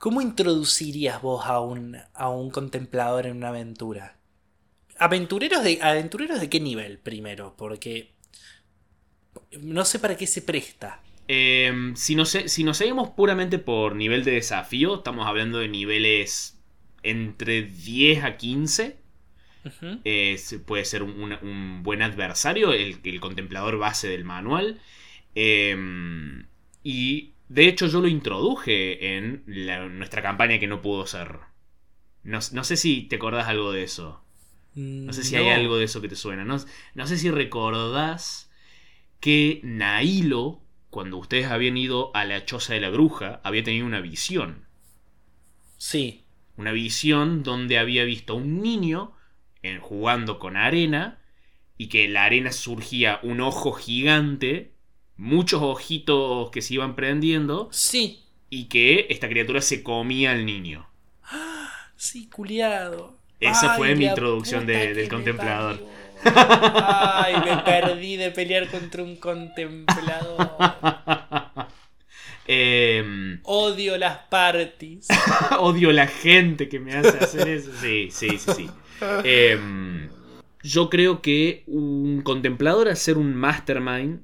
cómo 0.00 0.20
introducirías 0.22 1.22
vos 1.22 1.46
a 1.46 1.60
un, 1.60 1.96
a 2.14 2.28
un 2.30 2.50
contemplador 2.50 3.26
en 3.28 3.36
una 3.38 3.50
aventura? 3.50 4.18
¿Aventureros 4.98 5.64
de, 5.64 5.80
¿Aventureros 5.82 6.40
de 6.40 6.50
qué 6.50 6.60
nivel 6.60 6.98
primero? 6.98 7.54
Porque 7.56 8.12
no 9.62 9.84
sé 9.84 9.98
para 9.98 10.16
qué 10.16 10.26
se 10.26 10.42
presta. 10.42 11.00
Eh, 11.28 11.92
si, 11.94 12.14
nos, 12.16 12.30
si 12.30 12.64
nos 12.64 12.76
seguimos 12.76 13.10
puramente 13.10 13.58
por 13.58 13.94
nivel 13.94 14.24
de 14.24 14.32
desafío, 14.32 14.96
estamos 14.96 15.26
hablando 15.26 15.58
de 15.58 15.68
niveles 15.68 16.60
entre 17.02 17.62
10 17.62 18.24
a 18.24 18.36
15. 18.36 18.98
Ujú. 19.64 20.00
Eh, 20.04 20.38
se- 20.38 20.58
puede 20.60 20.84
ser 20.84 21.02
un, 21.02 21.32
un 21.42 21.82
buen 21.82 22.02
adversario, 22.02 22.72
el, 22.72 23.00
el 23.04 23.20
contemplador 23.20 23.78
base 23.78 24.08
del 24.08 24.24
manual. 24.24 24.80
Eh, 25.34 25.76
y 26.82 27.34
de 27.50 27.68
hecho 27.68 27.86
yo 27.88 28.00
lo 28.00 28.08
introduje 28.08 29.16
en 29.16 29.42
la- 29.46 29.86
nuestra 29.88 30.22
campaña 30.22 30.58
que 30.58 30.66
no 30.68 30.80
pudo 30.82 31.06
ser. 31.06 31.40
No, 32.22 32.38
no 32.52 32.64
sé 32.64 32.76
si 32.76 33.02
te 33.02 33.16
acordás 33.16 33.48
algo 33.48 33.72
de 33.72 33.82
eso. 33.82 34.22
No 34.74 35.12
sé 35.12 35.24
si 35.24 35.36
hay 35.36 35.48
algo 35.48 35.76
de 35.78 35.84
eso 35.84 36.00
que 36.00 36.08
te 36.08 36.16
suena. 36.16 36.44
No, 36.44 36.56
no 36.94 37.06
sé 37.06 37.18
si 37.18 37.30
recordás 37.30 38.50
que 39.20 39.60
Nailo, 39.64 40.60
cuando 40.90 41.18
ustedes 41.18 41.46
habían 41.46 41.76
ido 41.76 42.10
a 42.14 42.24
la 42.24 42.44
choza 42.46 42.74
de 42.74 42.80
la 42.80 42.90
bruja, 42.90 43.40
había 43.44 43.64
tenido 43.64 43.86
una 43.86 44.00
visión. 44.00 44.66
Sí. 45.78 46.24
Una 46.56 46.72
visión 46.72 47.42
donde 47.42 47.78
había 47.78 48.04
visto 48.04 48.34
a 48.34 48.36
un 48.36 48.62
niño 48.62 49.12
en- 49.62 49.80
jugando 49.80 50.38
con 50.38 50.56
arena 50.56 51.18
y 51.78 51.88
que 51.88 52.04
en 52.04 52.12
la 52.14 52.24
arena 52.24 52.52
surgía 52.52 53.18
un 53.22 53.40
ojo 53.40 53.72
gigante, 53.72 54.69
muchos 55.20 55.60
ojitos 55.62 56.50
que 56.50 56.62
se 56.62 56.74
iban 56.74 56.96
prendiendo 56.96 57.68
Sí. 57.70 58.20
y 58.48 58.64
que 58.64 59.06
esta 59.10 59.28
criatura 59.28 59.60
se 59.60 59.82
comía 59.82 60.32
al 60.32 60.44
niño. 60.46 60.88
Sí, 61.96 62.28
culiado. 62.30 63.14
Esa 63.40 63.72
Ay, 63.72 63.76
fue 63.78 63.94
mi 63.94 64.06
introducción 64.06 64.64
de- 64.66 64.94
del 64.94 65.08
contemplador. 65.10 65.78
Ay, 66.24 67.34
me 67.44 67.58
perdí 67.58 68.16
de 68.16 68.30
pelear 68.30 68.68
contra 68.68 69.02
un 69.02 69.16
contemplador. 69.16 70.50
Em, 72.46 73.40
Odio 73.44 73.96
las 73.98 74.18
parties. 74.30 75.08
Odio 75.60 75.92
la 75.92 76.06
gente 76.06 76.68
que 76.68 76.80
me 76.80 76.94
hace 76.94 77.18
hacer 77.18 77.48
eso. 77.48 77.70
Sí, 77.80 78.08
sí, 78.10 78.38
sí, 78.38 78.52
sí. 78.56 78.70
Em, 79.24 80.08
yo 80.62 80.90
creo 80.90 81.22
que 81.22 81.62
un 81.66 82.22
contemplador 82.22 82.94
ser 82.96 83.18
un 83.18 83.34
mastermind 83.34 84.20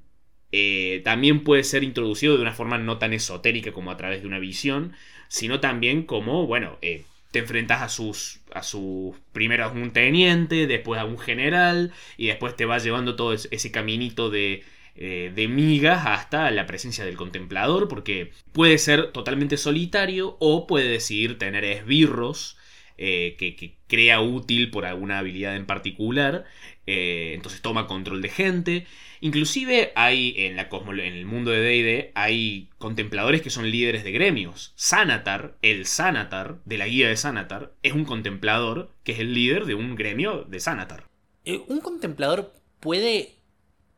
eh, 0.58 1.02
también 1.04 1.44
puede 1.44 1.64
ser 1.64 1.84
introducido 1.84 2.34
de 2.34 2.40
una 2.40 2.54
forma 2.54 2.78
no 2.78 2.96
tan 2.96 3.12
esotérica 3.12 3.72
como 3.72 3.90
a 3.90 3.98
través 3.98 4.22
de 4.22 4.26
una 4.26 4.38
visión, 4.38 4.94
sino 5.28 5.60
también 5.60 6.04
como, 6.04 6.46
bueno, 6.46 6.78
eh, 6.80 7.04
te 7.30 7.40
enfrentas 7.40 7.82
a 7.82 7.90
sus, 7.90 8.40
a 8.54 8.62
sus, 8.62 9.14
primero 9.32 9.66
a 9.66 9.68
un 9.68 9.90
teniente, 9.90 10.66
después 10.66 10.98
a 10.98 11.04
un 11.04 11.18
general, 11.18 11.92
y 12.16 12.28
después 12.28 12.56
te 12.56 12.64
va 12.64 12.78
llevando 12.78 13.16
todo 13.16 13.34
ese 13.34 13.70
caminito 13.70 14.30
de, 14.30 14.64
eh, 14.94 15.30
de 15.34 15.46
migas 15.46 16.06
hasta 16.06 16.50
la 16.50 16.64
presencia 16.64 17.04
del 17.04 17.18
contemplador, 17.18 17.86
porque 17.86 18.32
puede 18.52 18.78
ser 18.78 19.12
totalmente 19.12 19.58
solitario 19.58 20.38
o 20.40 20.66
puede 20.66 20.88
decidir 20.88 21.36
tener 21.36 21.64
esbirros 21.64 22.55
eh, 22.98 23.36
que, 23.38 23.56
que 23.56 23.76
crea 23.88 24.20
útil 24.20 24.70
por 24.70 24.84
alguna 24.86 25.18
habilidad 25.18 25.56
en 25.56 25.66
particular, 25.66 26.44
eh, 26.86 27.32
entonces 27.34 27.62
toma 27.62 27.86
control 27.86 28.22
de 28.22 28.28
gente. 28.28 28.86
Inclusive 29.20 29.92
hay 29.96 30.34
en, 30.38 30.56
la 30.56 30.68
cosmo- 30.68 30.92
en 30.92 31.14
el 31.14 31.24
mundo 31.26 31.50
de 31.50 31.60
D&D 31.60 32.12
hay 32.14 32.68
contempladores 32.78 33.42
que 33.42 33.50
son 33.50 33.70
líderes 33.70 34.04
de 34.04 34.12
gremios. 34.12 34.72
Sanatar, 34.76 35.56
el 35.62 35.86
Sanatar 35.86 36.58
de 36.64 36.78
la 36.78 36.86
guía 36.86 37.08
de 37.08 37.16
Sanatar, 37.16 37.72
es 37.82 37.92
un 37.92 38.04
contemplador 38.04 38.90
que 39.04 39.12
es 39.12 39.18
el 39.20 39.34
líder 39.34 39.64
de 39.66 39.74
un 39.74 39.96
gremio 39.96 40.44
de 40.44 40.60
Sanatar. 40.60 41.04
Eh, 41.44 41.62
¿Un 41.68 41.80
contemplador 41.80 42.52
puede 42.80 43.36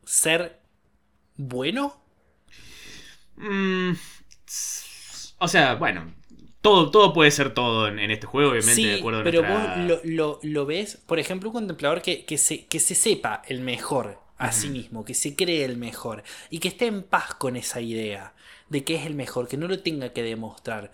ser 0.05 0.61
bueno? 1.37 1.95
Mm, 3.39 3.95
o 5.39 5.49
sea, 5.49 5.75
bueno, 5.75 6.13
todo, 6.61 6.91
todo 6.91 7.13
puede 7.13 7.31
ser 7.31 7.55
todo 7.55 7.89
en, 7.89 7.99
en 7.99 8.11
este 8.11 8.27
juego, 8.27 8.51
obviamente, 8.53 8.89
sí, 8.89 8.89
de 8.89 8.95
acuerdo 8.95 9.21
a 9.21 9.23
pero 9.23 9.45
nuestra- 9.45 9.47
vos 9.47 9.71
lo, 9.75 10.01
lo- 10.05 10.41
lo 10.43 10.67
ves, 10.67 10.97
por 11.07 11.19
ejemplo, 11.19 11.49
un 11.51 11.55
contemplador 11.55 12.03
que, 12.03 12.25
que 12.25 12.39
se, 12.39 12.67
que 12.67 12.81
se 12.81 12.95
sepa 12.95 13.43
el 13.47 13.61
mejor 13.61 14.21
a 14.39 14.53
sí 14.53 14.71
mismo, 14.71 15.05
que 15.05 15.15
se 15.15 15.35
cree 15.37 15.65
el 15.65 15.77
mejor 15.77 16.23
y 16.51 16.59
que 16.61 16.69
esté 16.69 16.87
en 16.87 17.03
paz 17.03 17.35
con 17.35 17.57
esa 17.57 17.81
idea 17.81 18.35
de 18.69 18.85
que 18.85 18.95
es 18.97 19.07
el 19.07 19.15
mejor, 19.15 19.49
que 19.49 19.57
no 19.57 19.69
lo 19.69 19.81
tenga 19.83 20.13
que 20.13 20.23
demostrar. 20.23 20.93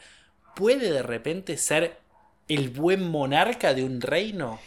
¿Puede 0.54 0.92
de 0.92 1.02
repente 1.02 1.56
ser 1.58 2.00
el 2.48 2.70
buen 2.70 3.10
monarca 3.10 3.74
de 3.74 3.84
un 3.84 4.00
reino? 4.00 4.66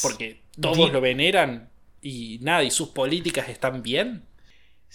Porque 0.00 0.42
todos 0.60 0.92
lo 0.92 1.00
veneran 1.00 1.70
y 2.02 2.38
nada, 2.42 2.62
y 2.64 2.70
sus 2.70 2.90
políticas 2.90 3.48
están 3.48 3.82
bien. 3.82 4.25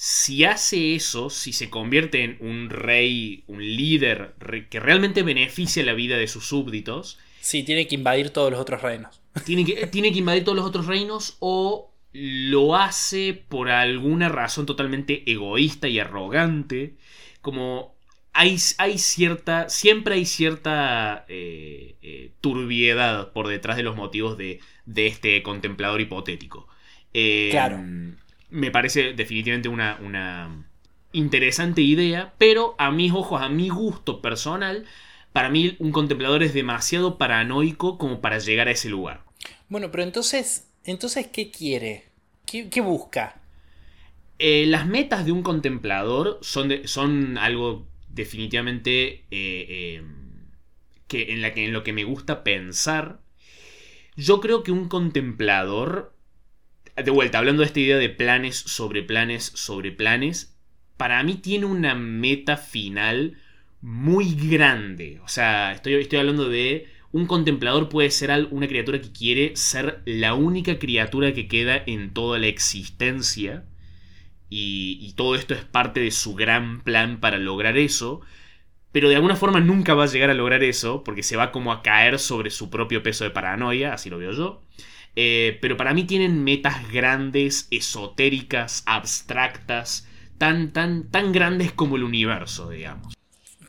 Si 0.03 0.45
hace 0.45 0.95
eso, 0.95 1.29
si 1.29 1.53
se 1.53 1.69
convierte 1.69 2.23
en 2.23 2.37
un 2.39 2.71
rey, 2.71 3.43
un 3.45 3.63
líder 3.63 4.33
que 4.71 4.79
realmente 4.79 5.21
beneficia 5.21 5.85
la 5.85 5.93
vida 5.93 6.17
de 6.17 6.25
sus 6.27 6.47
súbditos, 6.47 7.19
Sí, 7.39 7.61
tiene 7.61 7.87
que 7.87 7.93
invadir 7.93 8.31
todos 8.31 8.49
los 8.49 8.59
otros 8.59 8.81
reinos. 8.81 9.21
tiene 9.45 9.63
que, 9.63 9.85
tiene 9.85 10.11
que 10.11 10.17
invadir 10.17 10.43
todos 10.43 10.55
los 10.55 10.65
otros 10.65 10.87
reinos 10.87 11.37
o 11.39 11.91
lo 12.13 12.75
hace 12.75 13.43
por 13.47 13.69
alguna 13.69 14.27
razón 14.27 14.65
totalmente 14.65 15.21
egoísta 15.31 15.87
y 15.87 15.99
arrogante. 15.99 16.95
Como 17.41 17.93
hay, 18.33 18.57
hay 18.79 18.97
cierta, 18.97 19.69
siempre 19.69 20.15
hay 20.15 20.25
cierta 20.25 21.25
eh, 21.27 21.95
eh, 22.01 22.31
turbiedad 22.41 23.33
por 23.33 23.47
detrás 23.47 23.77
de 23.77 23.83
los 23.83 23.95
motivos 23.95 24.35
de, 24.35 24.61
de 24.87 25.05
este 25.05 25.43
contemplador 25.43 26.01
hipotético. 26.01 26.67
Eh, 27.13 27.49
Claro. 27.51 27.77
Me 28.51 28.71
parece 28.71 29.13
definitivamente 29.13 29.69
una, 29.69 29.97
una 30.01 30.65
interesante 31.13 31.81
idea, 31.81 32.33
pero 32.37 32.75
a 32.77 32.91
mis 32.91 33.11
ojos, 33.13 33.41
a 33.41 33.49
mi 33.49 33.69
gusto 33.69 34.21
personal, 34.21 34.85
para 35.33 35.49
mí 35.49 35.75
un 35.79 35.91
contemplador 35.91 36.43
es 36.43 36.53
demasiado 36.53 37.17
paranoico 37.17 37.97
como 37.97 38.21
para 38.21 38.39
llegar 38.39 38.67
a 38.67 38.71
ese 38.71 38.89
lugar. 38.89 39.23
Bueno, 39.69 39.89
pero 39.91 40.03
entonces, 40.03 40.67
entonces 40.83 41.27
¿qué 41.27 41.49
quiere? 41.51 42.05
¿Qué, 42.45 42.69
qué 42.69 42.81
busca? 42.81 43.41
Eh, 44.39 44.65
las 44.67 44.87
metas 44.87 45.25
de 45.25 45.31
un 45.31 45.43
contemplador 45.43 46.39
son, 46.41 46.69
de- 46.69 46.87
son 46.87 47.37
algo 47.37 47.87
definitivamente 48.09 49.25
eh, 49.31 49.65
eh, 49.69 50.03
que 51.07 51.31
en, 51.33 51.41
la 51.41 51.53
que, 51.53 51.65
en 51.65 51.73
lo 51.73 51.83
que 51.83 51.93
me 51.93 52.03
gusta 52.03 52.43
pensar. 52.43 53.19
Yo 54.17 54.41
creo 54.41 54.63
que 54.63 54.71
un 54.71 54.89
contemplador, 54.89 56.10
de 57.03 57.11
vuelta, 57.11 57.37
hablando 57.37 57.61
de 57.61 57.67
esta 57.67 57.79
idea 57.79 57.97
de 57.97 58.09
planes 58.09 58.57
sobre 58.57 59.03
planes 59.03 59.51
sobre 59.55 59.91
planes, 59.91 60.55
para 60.97 61.23
mí 61.23 61.35
tiene 61.35 61.65
una 61.65 61.95
meta 61.95 62.57
final 62.57 63.37
muy 63.81 64.35
grande. 64.35 65.19
O 65.23 65.27
sea, 65.27 65.73
estoy, 65.73 65.95
estoy 65.95 66.19
hablando 66.19 66.49
de 66.49 66.87
un 67.11 67.25
contemplador 67.25 67.89
puede 67.89 68.11
ser 68.11 68.47
una 68.51 68.67
criatura 68.67 69.01
que 69.01 69.11
quiere 69.11 69.55
ser 69.55 70.01
la 70.05 70.33
única 70.33 70.79
criatura 70.79 71.33
que 71.33 71.47
queda 71.47 71.81
en 71.85 72.13
toda 72.13 72.39
la 72.39 72.47
existencia. 72.47 73.65
Y, 74.49 74.99
y 75.01 75.13
todo 75.13 75.35
esto 75.35 75.53
es 75.53 75.63
parte 75.63 76.01
de 76.01 76.11
su 76.11 76.35
gran 76.35 76.81
plan 76.81 77.19
para 77.19 77.37
lograr 77.37 77.77
eso. 77.77 78.21
Pero 78.91 79.09
de 79.09 79.15
alguna 79.15 79.35
forma 79.35 79.59
nunca 79.59 79.93
va 79.93 80.03
a 80.03 80.07
llegar 80.07 80.29
a 80.29 80.33
lograr 80.33 80.63
eso, 80.63 81.03
porque 81.03 81.23
se 81.23 81.37
va 81.37 81.51
como 81.51 81.71
a 81.71 81.81
caer 81.81 82.19
sobre 82.19 82.49
su 82.49 82.69
propio 82.69 83.03
peso 83.03 83.23
de 83.23 83.29
paranoia, 83.31 83.93
así 83.93 84.09
lo 84.09 84.17
veo 84.17 84.33
yo. 84.33 84.61
Eh, 85.15 85.57
pero 85.61 85.75
para 85.77 85.93
mí 85.93 86.03
tienen 86.05 86.43
metas 86.43 86.89
grandes, 86.91 87.67
esotéricas, 87.71 88.83
abstractas, 88.85 90.07
tan, 90.37 90.71
tan, 90.73 91.09
tan 91.09 91.31
grandes 91.31 91.71
como 91.71 91.95
el 91.97 92.03
universo, 92.03 92.69
digamos. 92.69 93.13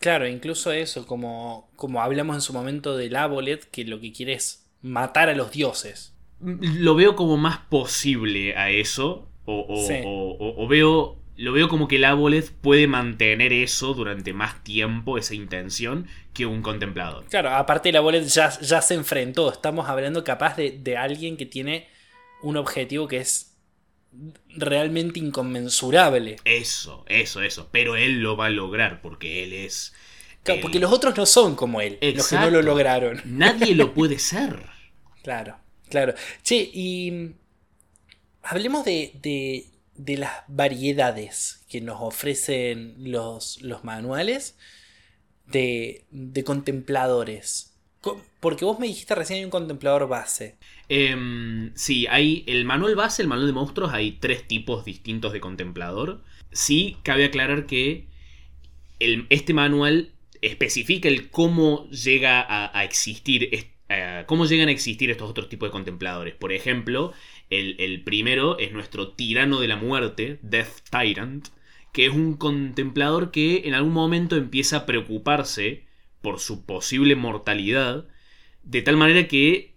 Claro, 0.00 0.26
incluso 0.26 0.72
eso, 0.72 1.07
como, 1.07 1.70
como 1.76 2.00
hablamos 2.00 2.37
en 2.37 2.42
su 2.42 2.52
momento 2.52 2.96
del 2.96 3.14
Abolet, 3.16 3.64
que 3.70 3.85
lo 3.85 4.00
que 4.00 4.12
quiere 4.12 4.33
es 4.35 4.66
matar 4.83 5.28
a 5.28 5.35
los 5.35 5.52
dioses. 5.52 6.14
Lo 6.40 6.94
veo 6.96 7.14
como 7.14 7.37
más 7.37 7.59
posible 7.59 8.57
a 8.57 8.70
eso, 8.70 9.28
o, 9.44 9.66
o- 9.68 9.87
Sí. 9.87 9.94
o- 10.05 10.37
o- 10.38 10.64
o 10.64 10.68
veo, 10.68 11.21
lo 11.37 11.53
veo 11.53 11.68
como 11.68 11.88
que 11.88 11.97
el 11.97 12.05
Aboleth 12.05 12.51
puede 12.51 12.87
mantener 12.87 13.53
eso 13.53 13.95
durante 13.95 14.33
más 14.33 14.62
tiempo, 14.62 15.18
esa 15.18 15.35
intención, 15.35 16.07
que 16.35 16.47
un 16.47 16.62
contemplador. 16.62 17.25
Claro, 17.27 17.51
aparte 17.51 17.88
el 17.88 17.97
Abolet 17.97 18.27
ya, 18.27 18.59
ya 18.61 18.83
se 18.83 18.95
enfrentó. 18.95 19.51
Estamos 19.53 19.88
hablando 19.88 20.25
capaz 20.25 20.57
de, 20.57 20.79
de 20.79 20.97
alguien 20.97 21.37
que 21.37 21.47
tiene 21.47 21.88
un 22.42 22.57
objetivo 22.57 23.09
que 23.09 23.18
es 23.18 23.55
realmente 24.57 25.18
inconmensurable. 25.18 26.37
Eso, 26.45 27.05
eso, 27.09 27.42
eso. 27.42 27.68
Pero 27.73 27.97
él 27.97 28.21
lo 28.21 28.37
va 28.37 28.47
a 28.47 28.51
lograr 28.51 29.01
porque 29.01 29.42
él 29.45 29.53
es. 29.53 29.95
Claro, 30.42 30.61
porque 30.61 30.81
los 30.81 30.92
otros 30.92 31.16
no 31.16 31.25
son 31.25 31.55
como 31.55 31.81
él, 31.81 31.99
los 32.14 32.29
que 32.29 32.37
no 32.37 32.51
lo 32.51 32.62
lograron. 32.62 33.21
Nadie 33.25 33.75
lo 33.75 33.95
puede 33.95 34.18
ser. 34.18 34.66
Claro, 35.23 35.57
claro. 35.88 36.14
Che, 36.42 36.68
y 36.73 37.11
mm, 37.11 37.35
hablemos 38.42 38.85
de, 38.85 39.12
de- 39.23 39.66
de 40.05 40.17
las 40.19 40.33
variedades 40.49 41.65
que 41.69 41.81
nos 41.81 42.01
ofrecen 42.01 42.95
los, 42.99 43.61
los 43.62 43.85
manuales 43.85 44.57
de, 45.47 46.05
de 46.11 46.45
contempladores. 46.45 47.75
Co- 48.01 48.21
Porque 48.41 48.65
vos 48.65 48.79
me 48.79 48.87
dijiste 48.87 49.15
recién 49.15 49.38
hay 49.38 49.45
un 49.45 49.51
contemplador 49.51 50.09
base. 50.09 50.57
Em, 50.88 51.73
sí, 51.75 52.07
hay 52.09 52.45
el 52.47 52.65
manual 52.65 52.97
base, 52.97 53.23
el 53.23 53.29
manual 53.29 53.47
de 53.47 53.53
monstruos, 53.53 53.93
hay 53.93 54.12
tres 54.12 54.47
tipos 54.49 54.85
distintos 54.85 55.33
de 55.33 55.41
contemplador. 55.41 56.23
Sí, 56.53 56.97
cabe 57.03 57.25
aclarar 57.25 57.67
que 57.67 58.07
el- 59.01 59.27
este 59.31 59.55
manual 59.55 60.11
especifica 60.41 61.09
el 61.09 61.31
cómo 61.31 61.88
llega 61.91 62.45
a, 62.77 62.85
existir, 62.85 63.49
cómo 64.27 64.47
llegan 64.47 64.69
a 64.69 64.73
existir 64.73 65.11
estos 65.11 65.31
otros 65.31 65.49
tipos 65.49 65.69
de 65.69 65.73
contempladores. 65.73 66.35
Por 66.35 66.53
ejemplo, 66.53 67.12
el, 67.53 68.03
primero 68.03 68.59
es 68.59 68.73
nuestro 68.73 69.12
tirano 69.12 69.61
de 69.61 69.69
la 69.69 69.77
muerte, 69.77 70.38
Death 70.43 70.88
Tyrant, 70.91 71.49
que 71.93 72.07
es 72.07 72.12
un 72.12 72.37
contemplador 72.37 73.31
que 73.31 73.62
en 73.67 73.75
algún 73.75 73.93
momento 73.93 74.37
empieza 74.37 74.79
a 74.79 74.87
preocuparse 74.87 75.85
por 76.23 76.41
su 76.41 76.65
posible 76.65 77.15
mortalidad, 77.15 78.07
de 78.62 78.83
tal 78.83 78.97
manera 78.97 79.29
que 79.29 79.75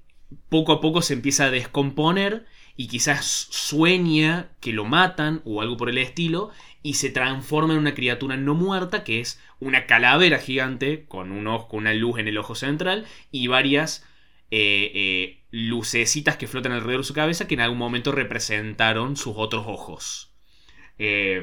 poco 0.50 0.72
a 0.72 0.82
poco 0.82 1.02
se 1.02 1.14
empieza 1.14 1.46
a 1.46 1.52
descomponer 1.52 2.46
y 2.78 2.88
quizás 2.88 3.48
sueña 3.52 4.50
que 4.60 4.74
lo 4.74 4.86
matan 4.86 5.42
o 5.46 5.62
algo 5.62 5.78
por 5.78 5.90
el 5.90 5.98
estilo 5.98 6.52
y 6.84 6.96
se 6.96 7.10
transforma 7.10 7.74
en 7.74 7.80
una 7.80 7.96
criatura 7.96 8.38
no 8.38 8.54
muerta 8.54 9.04
que 9.04 9.20
es 9.20 9.42
una 9.60 9.86
calavera 9.86 10.40
gigante 10.40 11.06
con, 11.08 11.32
un 11.32 11.48
ojo, 11.48 11.78
una 11.78 11.94
luz 11.94 12.20
en 12.20 12.28
el 12.28 12.38
ojo 12.38 12.56
central 12.56 13.06
y 13.32 13.48
varias 13.48 14.06
eh, 14.51 14.91
eh, 14.93 15.43
lucecitas 15.51 16.38
que 16.38 16.47
flotan 16.47 16.71
alrededor 16.71 17.01
de 17.01 17.08
su 17.08 17.13
cabeza 17.13 17.47
que 17.47 17.55
en 17.55 17.62
algún 17.62 17.77
momento 17.77 18.12
representaron 18.12 19.15
sus 19.17 19.34
otros 19.38 19.65
ojos. 19.67 20.34
Eh, 20.97 21.41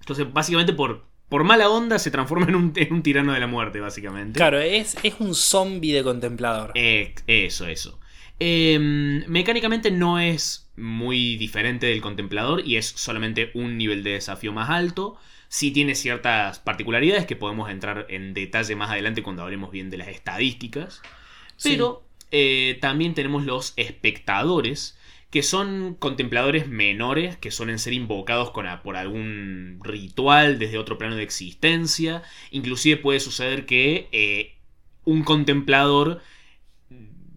entonces, 0.00 0.32
básicamente 0.32 0.72
por, 0.72 1.06
por 1.28 1.44
mala 1.44 1.68
onda 1.68 1.98
se 1.98 2.10
transforma 2.10 2.46
en 2.46 2.56
un, 2.56 2.72
en 2.76 2.92
un 2.92 3.02
tirano 3.02 3.32
de 3.32 3.40
la 3.40 3.46
muerte, 3.46 3.80
básicamente. 3.80 4.38
Claro, 4.38 4.60
es, 4.60 4.96
es 5.02 5.14
un 5.20 5.34
zombie 5.34 5.92
de 5.92 6.02
contemplador. 6.02 6.72
Eh, 6.74 7.14
eso, 7.26 7.66
eso. 7.66 8.00
Eh, 8.40 8.78
mecánicamente 9.28 9.90
no 9.90 10.18
es 10.18 10.72
muy 10.76 11.36
diferente 11.36 11.86
del 11.86 12.00
contemplador 12.00 12.66
y 12.66 12.76
es 12.76 12.86
solamente 12.86 13.50
un 13.54 13.76
nivel 13.76 14.02
de 14.02 14.12
desafío 14.12 14.52
más 14.52 14.70
alto. 14.70 15.16
Sí 15.48 15.72
tiene 15.72 15.94
ciertas 15.94 16.58
particularidades 16.58 17.26
que 17.26 17.36
podemos 17.36 17.70
entrar 17.70 18.06
en 18.08 18.34
detalle 18.34 18.76
más 18.76 18.90
adelante 18.90 19.22
cuando 19.22 19.42
hablemos 19.42 19.70
bien 19.70 19.90
de 19.90 19.98
las 19.98 20.08
estadísticas. 20.08 21.02
Pero 21.62 22.02
eh, 22.30 22.78
también 22.80 23.14
tenemos 23.14 23.44
los 23.44 23.72
espectadores, 23.76 24.96
que 25.30 25.42
son 25.42 25.94
contempladores 25.98 26.68
menores 26.68 27.36
que 27.36 27.50
suelen 27.50 27.78
ser 27.78 27.92
invocados 27.92 28.50
por 28.50 28.96
algún 28.96 29.78
ritual 29.82 30.58
desde 30.58 30.78
otro 30.78 30.98
plano 30.98 31.16
de 31.16 31.22
existencia. 31.22 32.22
Inclusive 32.50 32.96
puede 32.96 33.20
suceder 33.20 33.64
que 33.64 34.08
eh, 34.12 34.54
un 35.04 35.22
contemplador 35.22 36.20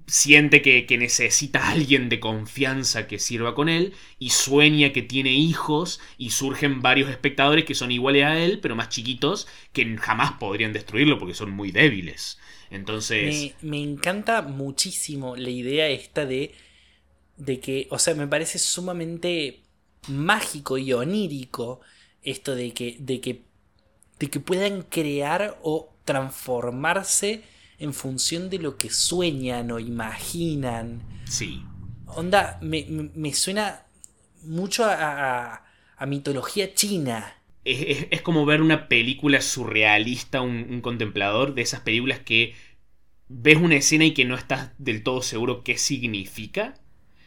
siente 0.07 0.61
que, 0.61 0.85
que 0.85 0.97
necesita 0.97 1.65
a 1.67 1.71
alguien 1.71 2.09
de 2.09 2.19
confianza 2.19 3.07
que 3.07 3.19
sirva 3.19 3.55
con 3.55 3.69
él 3.69 3.93
y 4.19 4.31
sueña 4.31 4.91
que 4.91 5.01
tiene 5.01 5.31
hijos 5.33 5.99
y 6.17 6.31
surgen 6.31 6.81
varios 6.81 7.09
espectadores 7.09 7.65
que 7.65 7.75
son 7.75 7.91
iguales 7.91 8.25
a 8.25 8.37
él 8.37 8.59
pero 8.61 8.75
más 8.75 8.89
chiquitos 8.89 9.47
que 9.71 9.97
jamás 9.97 10.33
podrían 10.33 10.73
destruirlo 10.73 11.17
porque 11.17 11.33
son 11.33 11.51
muy 11.51 11.71
débiles. 11.71 12.39
Entonces... 12.69 13.53
Me, 13.61 13.69
me 13.69 13.81
encanta 13.81 14.41
muchísimo 14.41 15.35
la 15.35 15.49
idea 15.49 15.87
esta 15.87 16.25
de, 16.25 16.53
de 17.37 17.59
que, 17.59 17.87
o 17.91 17.99
sea, 17.99 18.15
me 18.15 18.27
parece 18.27 18.59
sumamente 18.59 19.61
mágico 20.07 20.77
y 20.77 20.93
onírico 20.93 21.81
esto 22.23 22.55
de 22.55 22.73
que, 22.73 22.97
de 22.99 23.21
que, 23.21 23.43
de 24.19 24.29
que 24.29 24.39
puedan 24.39 24.83
crear 24.83 25.59
o 25.63 25.93
transformarse 26.05 27.43
en 27.79 27.93
función 27.93 28.49
de 28.49 28.59
lo 28.59 28.77
que 28.77 28.89
sueñan 28.89 29.71
o 29.71 29.79
imaginan. 29.79 31.01
Sí. 31.25 31.61
Onda, 32.05 32.59
me, 32.61 32.85
me- 33.15 33.33
suena 33.33 33.85
mucho 34.43 34.85
a, 34.85 34.93
a- 34.93 35.65
a 35.97 36.05
mitología 36.05 36.73
china. 36.73 37.35
Es, 37.65 37.81
es- 37.81 38.07
es 38.11 38.21
como 38.21 38.45
ver 38.45 38.61
una 38.61 38.87
película 38.89 39.41
surrealista, 39.41 40.41
un, 40.41 40.67
un 40.69 40.81
contemplador, 40.81 41.55
de 41.55 41.61
esas 41.61 41.81
películas 41.81 42.19
que 42.19 42.55
ves 43.29 43.57
una 43.57 43.75
escena 43.75 44.05
y 44.05 44.13
que 44.13 44.25
no 44.25 44.35
estás 44.35 44.71
del 44.79 45.03
todo 45.03 45.21
seguro 45.21 45.63
qué 45.63 45.77
significa. 45.77 46.75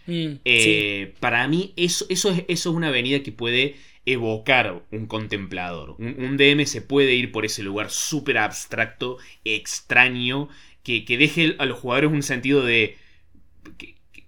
Mm, 0.06 0.40
sí. 0.56 0.90
Eh, 0.98 1.14
Para 1.20 1.46
mí, 1.48 1.72
eso, 1.76 2.06
eso, 2.08 2.30
es, 2.30 2.44
eso 2.48 2.70
es 2.70 2.76
una 2.76 2.88
avenida 2.88 3.22
que 3.22 3.32
puede 3.32 3.76
evocar 4.06 4.84
un 4.92 5.06
contemplador. 5.06 5.96
Un, 5.98 6.16
un 6.24 6.36
DM 6.36 6.66
se 6.66 6.82
puede 6.82 7.14
ir 7.14 7.32
por 7.32 7.44
ese 7.44 7.62
lugar 7.62 7.90
súper 7.90 8.38
abstracto, 8.38 9.18
extraño, 9.44 10.48
que, 10.82 11.04
que 11.04 11.18
deje 11.18 11.56
a 11.58 11.66
los 11.66 11.78
jugadores 11.78 12.10
un 12.12 12.22
sentido 12.22 12.64
de. 12.64 12.96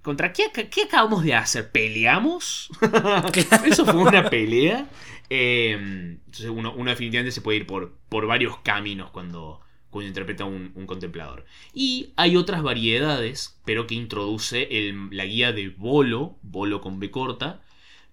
¿Contra 0.03 0.33
qué, 0.33 0.45
qué 0.71 0.83
acabamos 0.83 1.25
de 1.25 1.35
hacer? 1.35 1.71
¿Peleamos? 1.71 2.71
¿Eso 3.67 3.85
fue 3.85 3.97
una 4.01 4.29
pelea? 4.31 4.89
Eh, 5.29 5.73
entonces 5.73 6.49
uno, 6.49 6.73
uno 6.75 6.91
definitivamente 6.91 7.33
se 7.33 7.43
puede 7.43 7.59
ir 7.59 7.67
por, 7.67 7.93
por 8.09 8.27
varios 8.27 8.59
caminos 8.59 9.11
cuando, 9.11 9.61
cuando 9.91 10.09
interpreta 10.09 10.45
un, 10.45 10.73
un 10.75 10.87
contemplador. 10.87 11.45
Y 11.75 12.13
hay 12.17 12.37
otras 12.37 12.63
variedades, 12.63 13.61
pero 13.65 13.87
que 13.87 13.95
introduce 13.97 14.69
el- 14.71 15.09
la 15.11 15.27
guía 15.27 15.53
de 15.53 15.69
Bolo, 15.69 16.39
Bolo 16.43 16.81
con 16.81 17.01
B 17.01 17.11
corta, 17.11 17.61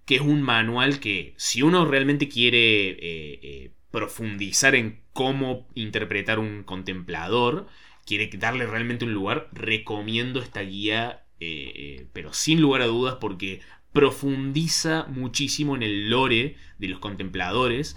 que 0.06 0.16
es 0.16 0.22
un 0.22 0.42
manual 0.42 1.00
que 1.00 1.34
si 1.38 1.62
uno 1.62 1.86
realmente 1.86 2.30
quiere 2.30 2.90
eh, 2.90 3.00
eh, 3.42 3.72
profundizar 3.92 4.76
en 4.76 5.02
cómo 5.14 5.68
interpretar 5.74 6.40
un 6.40 6.64
contemplador, 6.64 7.68
quiere 8.06 8.30
darle 8.38 8.68
realmente 8.68 9.06
un 9.06 9.14
lugar, 9.14 9.50
recomiendo 9.52 10.42
esta 10.42 10.62
guía, 10.62 11.24
eh, 11.40 12.08
pero 12.14 12.34
sin 12.34 12.62
lugar 12.62 12.82
a 12.82 12.88
dudas 12.88 13.18
porque 13.20 13.62
profundiza 13.94 15.06
muchísimo 15.10 15.76
en 15.76 15.84
el 15.84 16.10
lore 16.10 16.56
de 16.78 16.88
los 16.88 17.00
contempladores. 17.00 17.96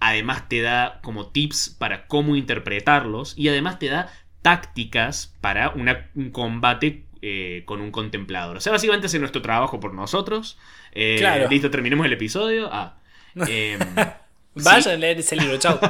además 0.00 0.48
te 0.48 0.60
da 0.60 1.00
como 1.02 1.28
tips 1.28 1.76
para 1.78 2.06
cómo 2.08 2.36
interpretarlos 2.36 3.38
y 3.38 3.48
además 3.48 3.78
te 3.78 3.86
da 3.86 4.12
tácticas 4.42 5.34
para 5.40 5.70
un 5.70 6.30
combate 6.30 7.06
eh, 7.26 7.62
con 7.64 7.80
un 7.80 7.90
contemplador. 7.90 8.56
O 8.58 8.60
sea, 8.60 8.72
básicamente 8.72 9.06
hace 9.06 9.18
nuestro 9.18 9.40
trabajo 9.42 9.80
por 9.80 9.94
nosotros. 9.94 10.58
Eh, 10.92 11.16
Claro. 11.18 11.48
Listo, 11.48 11.70
terminemos 11.70 12.04
el 12.06 12.12
episodio. 12.12 12.68
Ah. 12.70 12.98
em, 13.48 13.78
Vayan 14.54 14.82
sí. 14.82 14.90
a 14.90 14.96
leer 14.96 15.18
ese 15.18 15.36
libro, 15.36 15.56
chao. 15.58 15.80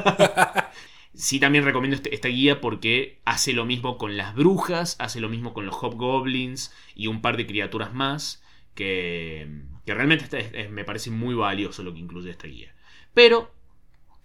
Sí, 1.17 1.39
también 1.39 1.65
recomiendo 1.65 1.95
este- 1.95 2.13
esta 2.13 2.27
guía 2.29 2.61
porque 2.61 3.21
hace 3.25 3.53
lo 3.53 3.65
mismo 3.65 3.99
con 3.99 4.17
las 4.17 4.35
brujas, 4.35 4.97
hace 4.99 5.21
lo 5.21 5.29
mismo 5.29 5.55
con 5.55 5.65
los 5.65 5.75
hobgoblins 5.77 6.75
y 6.97 7.07
un 7.07 7.23
par 7.23 7.37
de 7.37 7.47
criaturas 7.47 7.95
más 7.95 8.43
que, 8.75 9.47
que 9.87 9.95
realmente 9.95 10.25
está- 10.25 10.39
es- 10.39 10.53
es- 10.55 10.71
me 10.71 10.85
parece 10.85 11.11
muy 11.11 11.35
valioso 11.37 11.85
lo 11.85 11.93
que 11.95 12.01
incluye 12.01 12.31
esta 12.31 12.49
guía. 12.49 12.75
Pero 13.15 13.53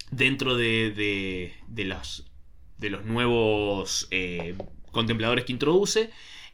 dentro 0.09 0.55
de, 0.57 0.89
de, 0.89 1.53
de 1.67 1.85
los, 1.85 2.25
de 2.79 2.89
los 2.89 3.05
nuevos 3.05 4.07
eh, 4.09 4.55
contempladores 4.91 5.45
que 5.45 5.51
introduce, 5.53 6.09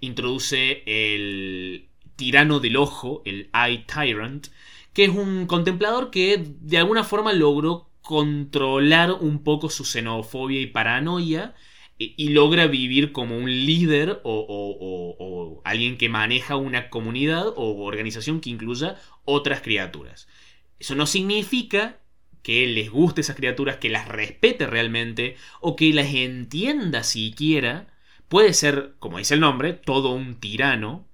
introduce 0.06 0.84
el 0.86 1.90
tirano 2.16 2.60
del 2.60 2.78
ojo, 2.78 3.22
el 3.26 3.50
Eye 3.54 3.86
Tyrant, 3.88 4.48
que 4.94 5.06
es 5.06 5.10
un 5.10 5.46
contemplador 5.48 6.12
que 6.12 6.44
de 6.62 6.78
alguna 6.78 7.04
forma 7.04 7.34
logró 7.34 7.90
controlar 8.02 9.12
un 9.14 9.44
poco 9.44 9.70
su 9.70 9.84
xenofobia 9.84 10.62
y 10.62 10.68
paranoia 10.68 11.56
y, 11.98 12.14
y 12.18 12.30
logra 12.30 12.68
vivir 12.68 13.12
como 13.12 13.38
un 13.38 13.50
líder 13.50 14.22
o- 14.24 14.46
o 15.20 15.62
alguien 15.66 15.98
que 15.98 16.10
maneja 16.10 16.56
una 16.56 16.90
comunidad 16.90 17.48
o 17.56 17.84
organización 17.86 18.42
que 18.42 18.50
incluya 18.50 18.98
otras 19.26 19.62
criaturas. 19.62 20.28
Eso 20.80 20.96
no 20.96 21.06
significa 21.06 22.00
que 22.44 22.68
les 22.68 22.92
guste 22.92 23.22
esas 23.22 23.36
criaturas, 23.36 23.78
que 23.78 23.90
las 23.90 24.08
respete 24.08 24.68
realmente 24.68 25.36
o 25.62 25.76
que 25.76 25.94
las 25.94 26.14
entienda 26.14 27.04
siquiera. 27.04 27.88
Puede 28.28 28.54
ser, 28.54 28.96
como 29.00 29.18
dice 29.18 29.34
el 29.34 29.40
nombre, 29.40 29.74
todo 29.74 30.14
un 30.14 30.40
tirano, 30.40 31.08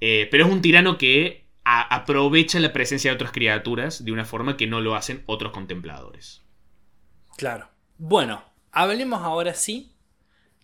eh, 0.00 0.28
pero 0.30 0.46
es 0.46 0.52
un 0.52 0.62
tirano 0.62 0.98
que 0.98 1.44
aprovecha 1.64 2.60
la 2.60 2.72
presencia 2.72 3.10
de 3.10 3.14
otras 3.14 3.32
criaturas 3.32 4.04
de 4.04 4.12
una 4.12 4.24
forma 4.24 4.56
que 4.56 4.66
no 4.66 4.80
lo 4.80 4.94
hacen 4.94 5.22
otros 5.26 5.52
contempladores. 5.52 6.42
Claro. 7.36 7.68
Bueno, 7.96 8.44
hablemos 8.70 9.22
ahora 9.22 9.54
sí 9.54 9.92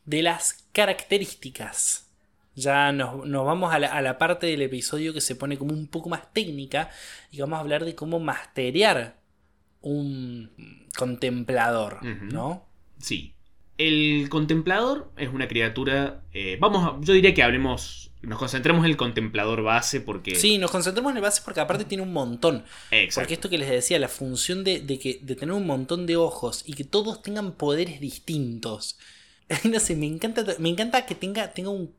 de 0.05 0.23
las 0.23 0.67
características. 0.73 2.11
Ya 2.55 2.93
nos, 2.93 3.25
nos 3.27 3.47
vamos 3.47 3.73
a 3.73 3.79
la, 3.79 3.89
a 3.89 4.03
la 4.03 4.19
parte 4.19 4.47
del 4.47 4.63
episodio 4.63 5.15
que 5.15 5.21
se 5.21 5.37
pone 5.37 5.57
como 5.57 5.73
un 5.73 5.87
poco 5.87 6.11
más 6.11 6.33
técnica 6.33 6.91
y 7.31 7.41
vamos 7.41 7.57
a 7.57 7.61
hablar 7.61 7.85
de 7.85 7.95
cómo 7.95 8.19
masterear 8.19 9.21
un 9.81 10.51
contemplador. 10.97 12.03
¿no? 12.05 12.67
Sí. 12.99 13.35
El 13.87 14.29
contemplador 14.29 15.11
es 15.17 15.29
una 15.33 15.49
criatura. 15.49 16.23
eh, 16.33 16.59
vamos, 16.61 16.85
a- 16.85 16.99
yo 17.05 17.13
diría 17.15 17.33
que 17.35 17.43
hablemos. 17.43 18.13
Nos 18.23 18.39
concentremos 18.39 18.85
en 18.85 18.91
el 18.91 18.97
contemplador 18.99 19.63
base 19.63 20.01
porque. 20.03 20.35
Sí, 20.35 20.59
nos 20.59 20.71
concentremos 20.71 21.11
en 21.13 21.17
el 21.17 21.23
base 21.23 21.41
porque 21.43 21.61
aparte 21.61 21.87
tiene 21.87 22.03
un 22.03 22.13
montón. 22.13 22.65
exacto. 22.91 23.21
Porque 23.23 23.35
esto 23.35 23.49
que 23.49 23.57
les 23.57 23.71
decía, 23.71 23.99
la 23.99 24.09
función 24.09 24.63
de, 24.65 24.81
de 24.81 24.99
que, 24.99 25.21
de 25.23 25.35
tener 25.37 25.55
un 25.55 25.67
montón 25.67 26.05
de 26.07 26.17
ojos 26.19 26.63
y 26.67 26.75
que 26.75 26.85
todos 26.85 27.23
tengan 27.23 27.53
poderes 27.53 28.01
distintos. 28.01 28.99
No 29.65 29.81
sé, 29.81 29.97
me 29.97 30.07
encanta, 30.07 30.45
me 30.59 30.69
encanta 30.69 31.07
que 31.07 31.15
tenga, 31.17 31.53
tenga 31.53 31.71
un. 31.71 31.93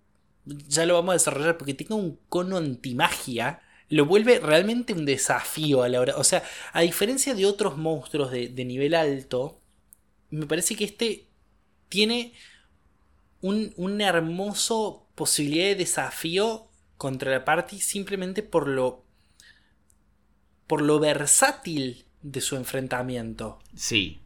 Ya 0.45 0.85
lo 0.85 0.93
vamos 0.93 1.09
a 1.11 1.13
desarrollar, 1.13 1.57
porque 1.57 1.73
tenga 1.73 1.95
un 1.95 2.17
cono 2.29 2.57
antimagia. 2.57 3.59
Lo 3.89 4.05
vuelve 4.05 4.39
realmente 4.39 4.93
un 4.93 5.05
desafío 5.05 5.83
a 5.83 5.89
la 5.89 5.99
hora. 5.99 6.15
O 6.17 6.23
sea, 6.23 6.43
a 6.73 6.81
diferencia 6.81 7.33
de 7.35 7.45
otros 7.45 7.77
monstruos 7.77 8.31
de, 8.31 8.47
de 8.47 8.63
nivel 8.65 8.93
alto, 8.95 9.59
me 10.29 10.45
parece 10.45 10.75
que 10.75 10.85
este 10.85 11.27
tiene 11.91 12.33
un, 13.41 13.73
un 13.77 14.01
hermoso 14.01 15.07
posibilidad 15.15 15.65
de 15.65 15.75
desafío 15.75 16.69
contra 16.97 17.31
la 17.31 17.45
party 17.45 17.79
simplemente 17.79 18.41
por 18.43 18.67
lo 18.67 19.05
por 20.67 20.81
lo 20.81 20.99
versátil 20.99 22.05
de 22.21 22.39
su 22.39 22.55
enfrentamiento. 22.55 23.59
Sí. 23.75 24.21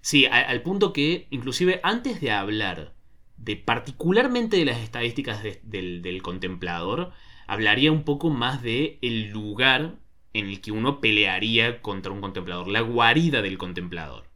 Sí, 0.00 0.26
al, 0.26 0.62
punto 0.62 0.92
que, 0.92 1.26
inclusive 1.30 1.80
antes 1.82 2.20
de 2.20 2.30
hablar 2.30 2.94
de 3.36 3.56
particularmente 3.56 4.56
de 4.56 4.64
las 4.64 4.78
estadísticas 4.78 5.42
de- 5.42 5.60
del, 5.64 6.02
del 6.02 6.22
contemplador, 6.22 7.12
hablaría 7.48 7.90
un 7.92 8.04
poco 8.04 8.30
más 8.30 8.62
de 8.62 8.98
el 9.02 9.30
lugar 9.30 9.96
en 10.34 10.46
el 10.46 10.60
que 10.60 10.72
uno 10.72 11.00
pelearía 11.00 11.82
contra 11.82 12.12
un 12.12 12.20
contemplador, 12.20 12.68
la 12.68 12.80
guarida 12.80 13.42
del 13.42 13.58
contemplador. 13.58 14.31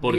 Por- 0.00 0.14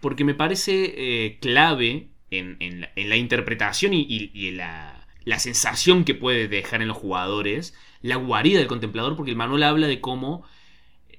porque 0.00 0.24
me 0.24 0.34
parece 0.34 0.94
eh, 1.26 1.38
clave 1.40 2.08
en, 2.30 2.56
en 2.60 2.80
la, 2.82 2.92
en 2.96 3.08
la 3.08 3.16
interpretación 3.16 3.94
y, 3.94 4.06
y- 4.08 4.50
la, 4.52 5.06
la 5.24 5.38
sensación 5.38 6.04
que 6.04 6.14
puede 6.14 6.48
dejar 6.48 6.82
en 6.82 6.88
los 6.88 6.96
jugadores 6.96 7.74
la 8.02 8.16
guarida 8.16 8.58
del 8.58 8.68
contemplador, 8.68 9.16
porque 9.16 9.30
el 9.30 9.36
manual 9.36 9.62
habla 9.62 9.86
de 9.86 10.00
cómo 10.00 10.44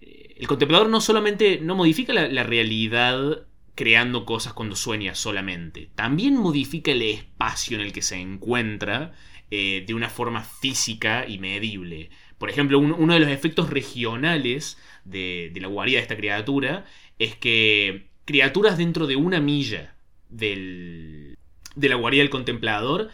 eh, 0.01 0.35
el 0.37 0.47
contemplador 0.47 0.89
no 0.89 1.01
solamente 1.01 1.59
no 1.61 1.75
modifica 1.75 2.13
la, 2.13 2.27
la 2.27 2.43
realidad 2.43 3.47
creando 3.75 4.25
cosas 4.25 4.53
cuando 4.53 4.75
sueña 4.75 5.15
solamente, 5.15 5.89
también 5.95 6.35
modifica 6.37 6.91
el 6.91 7.01
espacio 7.01 7.77
en 7.77 7.83
el 7.85 7.93
que 7.93 8.01
se 8.03 8.17
encuentra 8.17 9.13
eh, 9.51 9.83
de 9.87 9.93
una 9.95 10.09
forma 10.09 10.43
física 10.43 11.25
y 11.27 11.39
medible. 11.39 12.09
Por 12.43 12.49
ejemplo, 12.49 12.77
un- 12.77 12.91
uno 12.91 13.13
de 13.13 13.21
los 13.21 13.29
efectos 13.29 13.69
regionales 13.69 14.77
de, 15.05 15.49
la 15.61 15.69
guarida 15.69 15.95
de 15.99 16.01
esta 16.01 16.17
criatura 16.17 16.83
es 17.17 17.37
que 17.37 18.07
criaturas 18.25 18.77
dentro 18.77 19.07
de 19.07 19.15
una 19.15 19.39
milla 19.39 19.95
del, 20.27 21.37
de 21.77 21.87
la 21.87 21.95
guarida 21.95 22.21
del 22.21 22.29
contemplador, 22.29 23.07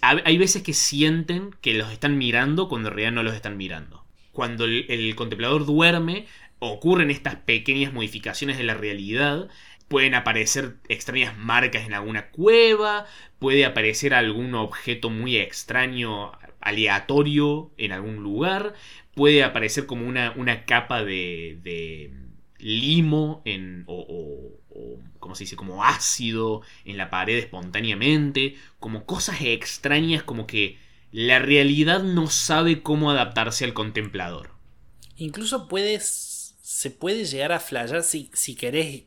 hay 0.00 0.38
veces 0.38 0.62
que 0.62 0.72
sienten 0.72 1.50
que 1.60 1.74
los 1.74 1.90
están 1.90 2.16
mirando 2.16 2.68
cuando 2.68 2.90
en 2.90 2.94
realidad 2.94 3.12
no 3.12 3.24
los 3.24 3.34
están 3.34 3.56
mirando. 3.56 4.04
Cuando 4.30 4.66
el 4.66 5.16
contemplador 5.16 5.66
duerme, 5.66 6.26
ocurren 6.60 7.10
estas 7.10 7.34
pequeñas 7.34 7.92
modificaciones 7.92 8.56
de 8.56 8.62
la 8.62 8.74
realidad. 8.74 9.48
Pueden 9.90 10.14
aparecer 10.14 10.76
extrañas 10.88 11.36
marcas 11.36 11.84
en 11.86 11.94
alguna 11.94 12.30
cueva, 12.30 13.06
puede 13.40 13.66
aparecer 13.66 14.14
algún 14.14 14.54
objeto 14.54 15.10
muy 15.10 15.36
extraño, 15.36 16.32
aleatorio 16.60 17.72
en 17.76 17.92
algún 17.92 18.16
lugar, 18.22 18.74
puede 19.14 19.44
aparecer 19.44 19.86
como 19.86 20.06
una, 20.08 20.32
una 20.36 20.64
capa 20.64 21.04
de, 21.04 21.58
de 21.62 22.12
limo 22.58 23.42
en, 23.44 23.84
o, 23.86 24.56
o- 24.70 25.00
¿cómo 25.18 25.34
se 25.34 25.44
dice? 25.44 25.56
Como 25.56 25.84
ácido 25.84 26.62
en 26.84 26.96
la 26.96 27.10
pared 27.10 27.38
espontáneamente, 27.38 28.56
como 28.78 29.04
cosas 29.06 29.40
extrañas, 29.42 30.22
como 30.22 30.46
que 30.46 30.78
la 31.12 31.38
realidad 31.40 32.02
no 32.02 32.28
sabe 32.28 32.82
cómo 32.82 33.10
adaptarse 33.10 33.64
al 33.64 33.74
contemplador. 33.74 34.50
Incluso 35.16 35.68
puedes. 35.68 36.56
Se 36.62 36.90
puede 36.90 37.24
llegar 37.24 37.52
a 37.52 37.60
flashear 37.60 38.02
si, 38.02 38.30
si 38.34 38.54
querés. 38.54 39.04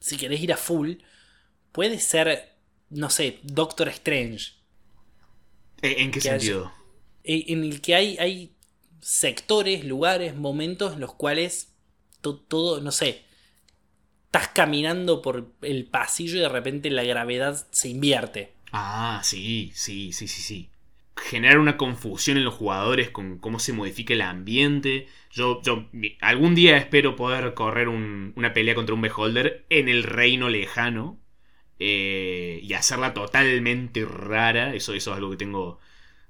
Si 0.00 0.16
querés 0.16 0.40
ir 0.42 0.52
a 0.52 0.56
full. 0.56 0.94
Puede 1.72 2.00
ser. 2.00 2.54
No 2.90 3.10
sé, 3.10 3.40
Doctor 3.44 3.88
Strange. 3.90 4.52
¿En 5.82 5.98
en 6.00 6.10
qué 6.10 6.20
sentido? 6.20 6.72
eh, 7.24 7.44
En 7.48 7.64
el 7.64 7.80
que 7.80 7.94
hay, 7.94 8.16
hay 8.18 8.52
sectores, 9.00 9.84
lugares, 9.84 10.34
momentos 10.36 10.94
en 10.94 11.00
los 11.00 11.14
cuales 11.14 11.72
to- 12.20 12.38
todo, 12.38 12.80
no 12.80 12.92
sé. 12.92 13.24
Estás 14.26 14.48
caminando 14.48 15.20
por 15.20 15.52
el 15.60 15.84
pasillo 15.86 16.38
y 16.38 16.40
de 16.40 16.48
repente 16.48 16.88
la 16.90 17.02
gravedad 17.02 17.66
se 17.70 17.90
invierte. 17.90 18.54
Ah, 18.72 19.20
sí, 19.24 19.72
sí, 19.74 20.12
sí, 20.12 20.26
sí, 20.28 20.42
sí. 20.42 20.69
Generar 21.22 21.58
una 21.58 21.76
confusión 21.76 22.36
en 22.38 22.44
los 22.44 22.54
jugadores 22.54 23.10
con 23.10 23.38
cómo 23.38 23.58
se 23.58 23.72
modifica 23.72 24.14
el 24.14 24.22
ambiente. 24.22 25.06
Yo, 25.30 25.60
yo 25.62 25.88
algún 26.20 26.54
día 26.54 26.76
espero 26.78 27.14
poder 27.16 27.54
correr 27.54 27.88
un- 27.88 28.32
una 28.36 28.52
pelea 28.52 28.74
contra 28.74 28.94
un 28.94 29.02
Beholder 29.02 29.64
en 29.70 29.88
el 29.88 30.02
reino 30.02 30.48
lejano. 30.48 31.18
eh, 31.82 32.60
y 32.62 32.74
hacerla 32.74 33.14
totalmente 33.14 34.04
rara. 34.04 34.74
Eso, 34.74 34.92
eso 34.92 35.10
es 35.12 35.16
algo 35.16 35.30
que 35.30 35.38
tengo, 35.38 35.78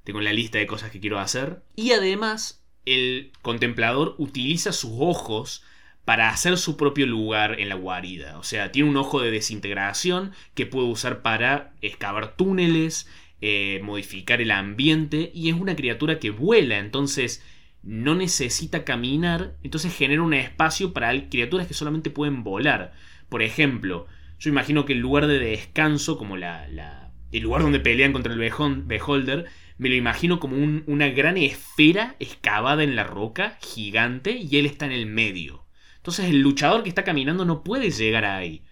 tengo 0.05 0.21
en 0.21 0.25
la 0.27 0.33
lista 0.33 0.59
de 0.59 0.67
cosas 0.69 0.91
que 0.93 1.01
quiero 1.01 1.19
hacer. 1.19 1.63
Y 1.75 1.91
además, 1.93 2.63
el 2.87 3.33
contemplador 3.43 4.15
utiliza 4.19 4.71
sus 4.73 4.93
ojos 5.01 5.65
para 6.05 6.29
hacer 6.31 6.57
su 6.57 6.77
propio 6.77 7.05
lugar 7.07 7.59
en 7.61 7.69
la 7.69 7.75
guarida. 7.75 8.39
O 8.39 8.45
sea, 8.45 8.71
tiene 8.71 8.89
un 8.91 8.97
ojo 8.97 9.21
de 9.21 9.33
desintegración 9.33 10.33
que 10.55 10.67
puede 10.67 10.87
usar 10.87 11.21
para 11.23 11.73
excavar 11.83 12.37
túneles, 12.37 13.09
eh, 13.41 13.81
modificar 13.83 14.41
el 14.41 14.51
ambiente 14.51 15.31
y 15.35 15.49
es 15.49 15.55
una 15.57 15.77
criatura 15.77 16.19
que 16.19 16.31
vuela, 16.31 16.79
entonces 16.79 17.45
no 17.83 18.15
necesita 18.15 18.85
caminar, 18.85 19.57
entonces 19.63 19.95
genera 19.97 20.23
un 20.23 20.35
espacio 20.35 20.93
para 20.93 21.29
criaturas 21.29 21.67
que 21.67 21.75
solamente 21.75 22.11
pueden 22.11 22.45
volar. 22.45 22.93
Por 23.29 23.43
ejemplo, 23.43 24.07
yo 24.39 24.51
imagino 24.51 24.85
que 24.85 24.93
el 24.93 24.99
lugar 25.01 25.27
de 25.27 25.39
descanso, 25.39 26.19
como 26.19 26.37
la, 26.37 26.69
la- 26.69 27.13
el 27.33 27.43
lugar 27.43 27.63
donde 27.63 27.81
pelean 27.81 28.13
contra 28.13 28.33
el 28.33 28.39
Beholder, 28.39 29.47
me 29.79 29.89
lo 29.89 29.95
imagino 29.95 30.41
como 30.41 30.57
un- 30.57 30.85
una 30.87 31.09
gran 31.09 31.37
esfera 31.37 32.17
excavada 32.19 32.83
en 32.83 32.97
la 32.97 33.05
roca, 33.05 33.57
gigante, 33.63 34.33
y 34.33 34.57
él 34.59 34.67
está 34.67 34.87
en 34.87 34.93
el 34.93 35.07
medio. 35.07 35.65
Entonces 35.97 36.27
el 36.31 36.41
luchador 36.41 36.83
que 36.83 36.89
está 36.89 37.05
caminando 37.05 37.45
no 37.45 37.63
puede 37.65 37.91
llegar 37.91 38.25
ahí. 38.25 38.63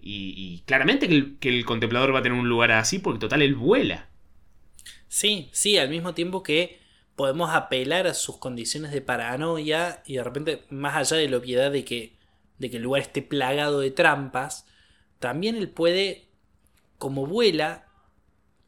Y, 0.00 0.34
y 0.36 0.62
claramente 0.66 1.08
que 1.08 1.14
el, 1.14 1.38
que 1.38 1.48
el 1.48 1.64
contemplador 1.64 2.14
va 2.14 2.20
a 2.20 2.22
tener 2.22 2.38
un 2.38 2.48
lugar 2.48 2.72
así 2.72 2.98
porque 2.98 3.20
total 3.20 3.42
él 3.42 3.54
vuela. 3.54 4.07
Sí, 5.08 5.48
sí, 5.52 5.78
al 5.78 5.88
mismo 5.88 6.14
tiempo 6.14 6.42
que 6.42 6.80
podemos 7.16 7.50
apelar 7.50 8.06
a 8.06 8.14
sus 8.14 8.36
condiciones 8.38 8.92
de 8.92 9.00
paranoia 9.00 10.02
y 10.06 10.14
de 10.16 10.24
repente, 10.24 10.64
más 10.70 10.96
allá 10.96 11.16
de 11.16 11.28
la 11.28 11.38
obviedad 11.38 11.70
de 11.72 11.84
que, 11.84 12.16
de 12.58 12.70
que 12.70 12.76
el 12.76 12.82
lugar 12.84 13.02
esté 13.02 13.22
plagado 13.22 13.80
de 13.80 13.90
trampas, 13.90 14.66
también 15.18 15.56
él 15.56 15.70
puede, 15.70 16.28
como 16.98 17.26
vuela, 17.26 17.88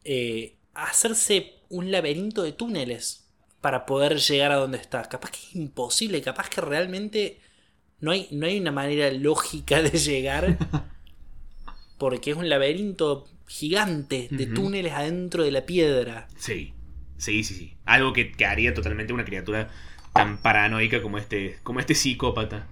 eh, 0.03 0.57
hacerse 0.73 1.53
un 1.69 1.91
laberinto 1.91 2.43
de 2.43 2.51
túneles 2.51 3.29
para 3.61 3.85
poder 3.85 4.17
llegar 4.19 4.51
a 4.51 4.55
donde 4.57 4.77
está. 4.79 5.03
Capaz 5.03 5.31
que 5.31 5.37
es 5.37 5.55
imposible, 5.55 6.21
capaz 6.21 6.49
que 6.49 6.61
realmente 6.61 7.39
no 7.99 8.11
hay, 8.11 8.27
no 8.31 8.47
hay 8.47 8.59
una 8.59 8.71
manera 8.71 9.11
lógica 9.11 9.81
de 9.81 9.97
llegar 9.97 10.57
porque 11.97 12.31
es 12.31 12.37
un 12.37 12.49
laberinto 12.49 13.29
gigante 13.51 14.27
de 14.31 14.47
túneles 14.47 14.93
adentro 14.93 15.43
de 15.43 15.51
la 15.51 15.65
piedra. 15.65 16.27
Sí, 16.37 16.73
sí, 17.17 17.43
sí, 17.43 17.53
sí. 17.53 17.77
Algo 17.85 18.13
que, 18.13 18.31
que 18.31 18.45
haría 18.45 18.73
totalmente 18.73 19.11
una 19.13 19.25
criatura 19.25 19.69
tan 20.13 20.37
paranoica 20.37 21.01
como 21.01 21.17
este, 21.17 21.57
como 21.63 21.79
este 21.81 21.93
psicópata. 21.93 22.67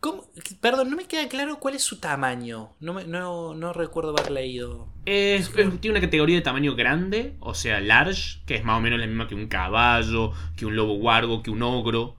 ¿Cómo? 0.00 0.24
Perdón, 0.62 0.88
no 0.90 0.96
me 0.96 1.04
queda 1.04 1.28
claro 1.28 1.58
cuál 1.60 1.74
es 1.74 1.82
su 1.82 2.00
tamaño. 2.00 2.70
No, 2.80 2.94
me- 2.94 3.04
no, 3.04 3.54
no 3.54 3.74
recuerdo 3.74 4.16
haber 4.16 4.30
leído. 4.30 4.88
Es- 5.04 5.50
es- 5.54 5.80
tiene 5.80 5.98
una 5.98 6.00
categoría 6.00 6.36
de 6.36 6.42
tamaño 6.42 6.74
grande, 6.74 7.34
o 7.40 7.54
sea, 7.54 7.80
large, 7.80 8.40
que 8.46 8.54
es 8.54 8.64
más 8.64 8.78
o 8.78 8.80
menos 8.80 8.98
la 8.98 9.06
misma 9.06 9.28
que 9.28 9.34
un 9.34 9.48
caballo, 9.48 10.32
que 10.56 10.64
un 10.64 10.76
lobo 10.76 10.94
guargo, 10.94 11.42
que 11.42 11.50
un 11.50 11.62
ogro. 11.62 12.16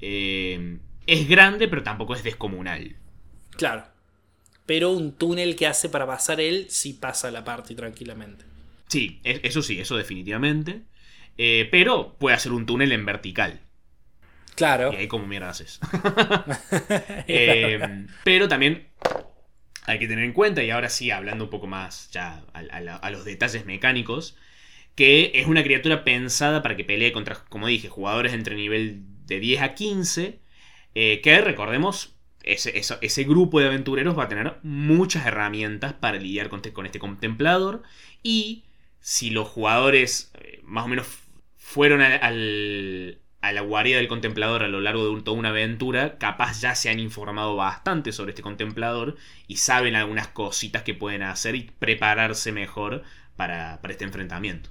Eh, 0.00 0.78
es 1.06 1.26
grande, 1.28 1.68
pero 1.68 1.82
tampoco 1.82 2.14
es 2.14 2.22
descomunal. 2.22 2.96
Claro. 3.56 3.84
Pero 4.66 4.90
un 4.92 5.12
túnel 5.12 5.56
que 5.56 5.66
hace 5.66 5.88
para 5.88 6.06
pasar 6.06 6.40
él, 6.40 6.66
sí 6.70 6.94
pasa 6.94 7.30
la 7.30 7.44
parte 7.44 7.74
tranquilamente. 7.74 8.44
Sí, 8.88 9.20
e- 9.24 9.40
eso 9.44 9.62
sí, 9.62 9.78
eso 9.80 9.96
definitivamente. 9.96 10.82
Eh, 11.36 11.68
pero 11.70 12.16
puede 12.18 12.36
hacer 12.36 12.52
un 12.52 12.66
túnel 12.66 12.92
en 12.92 13.04
vertical. 13.04 13.60
Claro. 14.56 14.92
Y 14.92 14.96
ahí 14.96 15.08
como 15.08 15.26
mierda 15.26 15.50
haces. 15.50 15.80
Eh, 17.26 18.06
pero 18.22 18.48
también 18.48 18.88
hay 19.86 19.98
que 19.98 20.08
tener 20.08 20.24
en 20.24 20.32
cuenta, 20.32 20.62
y 20.62 20.70
ahora 20.70 20.88
sí, 20.88 21.10
hablando 21.10 21.44
un 21.44 21.50
poco 21.50 21.66
más 21.66 22.10
ya 22.12 22.44
a, 22.54 22.58
a 22.60 22.80
la- 22.80 22.96
a 22.96 23.10
los 23.10 23.24
detalles 23.24 23.66
mecánicos, 23.66 24.36
que 24.96 25.32
es 25.34 25.46
una 25.48 25.64
criatura 25.64 26.04
pensada 26.04 26.62
para 26.62 26.76
que 26.76 26.84
pelee 26.84 27.12
contra, 27.12 27.36
como 27.48 27.66
dije, 27.68 27.88
jugadores 27.90 28.34
entre 28.34 28.56
nivel 28.56 29.02
de 29.26 29.40
10 29.40 29.62
a 29.62 29.74
15, 29.74 30.40
eh, 30.94 31.20
que 31.22 31.40
recordemos, 31.42 32.13
ese, 32.44 32.78
eso- 32.78 32.98
ese 33.00 33.24
grupo 33.24 33.60
de 33.60 33.66
aventureros 33.66 34.18
va 34.18 34.24
a 34.24 34.28
tener 34.28 34.56
muchas 34.62 35.26
herramientas 35.26 35.92
para 35.94 36.18
lidiar 36.18 36.48
con, 36.48 36.58
este- 36.58 36.72
con 36.72 36.86
este 36.86 36.98
contemplador, 36.98 37.82
y 38.22 38.64
si 39.00 39.30
los 39.30 39.48
jugadores 39.48 40.32
eh, 40.40 40.60
más 40.64 40.84
o 40.84 40.88
menos 40.88 41.06
fueron 41.56 42.00
al- 42.02 42.20
al, 42.22 43.18
a 43.40 43.52
la 43.52 43.60
guarida 43.62 43.98
del 43.98 44.08
contemplador 44.08 44.62
a 44.62 44.68
lo 44.68 44.80
largo 44.80 45.04
de 45.04 45.10
un- 45.10 45.24
toda 45.24 45.36
una 45.38 45.50
aventura, 45.50 46.18
capaz 46.18 46.60
ya 46.60 46.74
se 46.74 46.90
han 46.90 47.00
informado 47.00 47.56
bastante 47.56 48.12
sobre 48.12 48.30
este 48.30 48.42
contemplador 48.42 49.16
y 49.46 49.56
saben 49.58 49.94
algunas 49.96 50.28
cositas 50.28 50.82
que 50.82 50.94
pueden 50.94 51.22
hacer 51.22 51.54
y 51.54 51.70
prepararse 51.78 52.52
mejor 52.52 53.02
para, 53.36 53.80
para 53.82 53.92
este 53.92 54.04
enfrentamiento. 54.04 54.70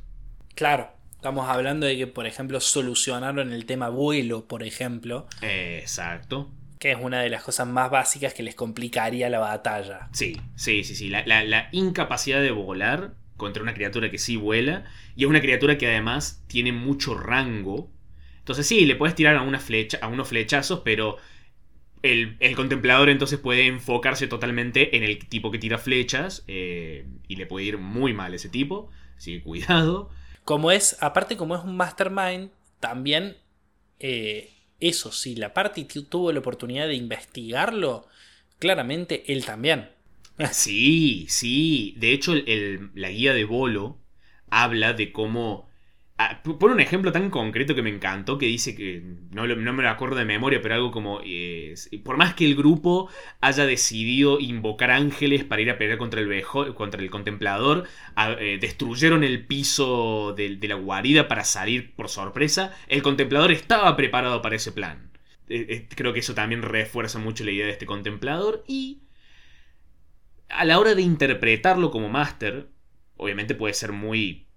Claro. 0.55 0.91
Estamos 1.15 1.47
hablando 1.49 1.85
de 1.85 1.97
que, 1.97 2.05
por 2.07 2.27
ejemplo, 2.27 2.59
solucionaron 2.59 3.53
el 3.53 3.65
tema 3.65 3.87
vuelo, 3.87 4.45
por 4.45 4.61
ejemplo. 4.61 5.25
Exacto. 5.41 6.51
Que 6.83 6.91
es 6.91 6.97
una 6.99 7.21
de 7.21 7.29
las 7.29 7.43
cosas 7.43 7.67
más 7.67 7.89
básicas 7.89 8.33
que 8.33 8.43
les 8.43 8.55
complicaría 8.55 9.29
la 9.29 9.39
batalla. 9.39 10.09
Sí, 10.11 10.39
sí, 10.55 10.83
sí, 10.83 10.95
sí. 10.95 11.09
La, 11.09 11.25
la- 11.25 11.43
la 11.43 11.69
incapacidad 11.71 12.41
de 12.41 12.51
volar 12.51 13.15
contra 13.37 13.63
una 13.63 13.73
criatura 13.73 14.11
que 14.11 14.17
sí 14.19 14.35
vuela. 14.35 14.85
Y 15.15 15.23
es 15.23 15.29
una 15.29 15.41
criatura 15.41 15.77
que 15.77 15.87
además 15.87 16.43
tiene 16.47 16.71
mucho 16.71 17.15
rango. 17.17 17.89
Entonces 18.39 18.67
sí, 18.67 18.85
le 18.85 18.95
puedes 18.95 19.15
tirar 19.15 19.35
a, 19.37 19.41
una 19.41 19.59
flecha, 19.59 19.97
a 20.01 20.07
unos 20.07 20.27
flechazos, 20.27 20.81
pero 20.83 21.17
el, 22.03 22.37
el 22.39 22.55
contemplador 22.55 23.09
entonces 23.09 23.39
puede 23.39 23.67
enfocarse 23.67 24.27
totalmente 24.27 24.97
en 24.97 25.03
el 25.03 25.19
tipo 25.27 25.51
que 25.51 25.59
tira 25.59 25.77
flechas. 25.79 26.43
eh, 26.47 27.07
y 27.27 27.37
le 27.37 27.45
puede 27.47 27.65
ir 27.65 27.77
muy 27.79 28.13
mal 28.13 28.33
ese 28.33 28.49
tipo. 28.49 28.89
Así 29.17 29.33
que 29.37 29.43
cuidado. 29.43 30.09
Como 30.43 30.71
es, 30.71 30.97
aparte 31.01 31.37
como 31.37 31.55
es 31.55 31.63
un 31.63 31.77
mastermind, 31.77 32.51
también 32.79 33.37
eh, 33.99 34.52
eso, 34.89 35.11
si 35.11 35.35
la 35.35 35.53
party 35.53 35.85
tu- 35.85 36.03
tuvo 36.03 36.31
la 36.31 36.39
oportunidad 36.39 36.87
de 36.87 36.95
investigarlo, 36.95 38.07
claramente 38.59 39.31
él 39.33 39.45
también. 39.45 39.89
Sí, 40.51 41.25
sí. 41.29 41.93
De 41.97 42.11
hecho, 42.13 42.33
el- 42.33 42.89
la 42.95 43.09
guía 43.09 43.33
de 43.33 43.45
Bolo 43.45 43.99
habla 44.49 44.93
de 44.93 45.11
cómo. 45.11 45.69
Ah, 46.29 46.41
p- 46.43 46.53
pone 46.53 46.73
un 46.73 46.79
ejemplo 46.79 47.11
tan 47.11 47.29
concreto 47.29 47.75
que 47.75 47.81
me 47.81 47.89
encantó 47.89 48.37
que 48.37 48.45
dice 48.47 48.75
que. 48.75 49.01
No, 49.31 49.47
no 49.47 49.73
me 49.73 49.83
lo 49.83 49.89
acuerdo 49.89 50.15
de 50.17 50.25
memoria, 50.25 50.61
pero 50.61 50.75
algo 50.75 50.91
como. 50.91 51.21
eh, 51.23 51.75
por 52.03 52.17
más 52.17 52.33
que 52.33 52.45
el 52.45 52.55
grupo 52.55 53.09
haya 53.41 53.65
decidido 53.65 54.39
invocar 54.39 54.91
ángeles 54.91 55.43
para 55.43 55.61
ir 55.61 55.69
a 55.71 55.77
pelear 55.77 55.97
contra 55.97 56.21
el, 56.21 56.43
contra 56.75 57.01
el 57.01 57.09
contemplador, 57.09 57.87
eh, 58.39 58.57
destruyeron 58.59 59.23
el 59.23 59.45
piso 59.45 60.33
de, 60.35 60.57
la 60.67 60.75
guarida 60.75 61.27
para 61.27 61.43
salir 61.43 61.93
por 61.95 62.09
sorpresa, 62.09 62.73
el 62.87 63.01
contemplador 63.01 63.51
estaba 63.51 63.95
preparado 63.95 64.41
para 64.41 64.55
ese 64.55 64.71
plan. 64.71 65.11
Eh, 65.49 65.87
creo 65.95 66.13
que 66.13 66.19
eso 66.19 66.33
también 66.33 66.61
refuerza 66.61 67.19
mucho 67.19 67.43
la 67.43 67.51
idea 67.51 67.65
de 67.65 67.71
este 67.73 67.85
contemplador 67.85 68.63
y 68.67 69.01
a 70.49 70.65
la 70.65 70.79
hora 70.79 70.95
de 70.95 71.01
interpretarlo 71.01 71.91
como 71.91 72.09
máster, 72.09 72.69
obviamente 73.17 73.55
puede 73.55 73.73
ser 73.73 73.91
muy 73.91 74.47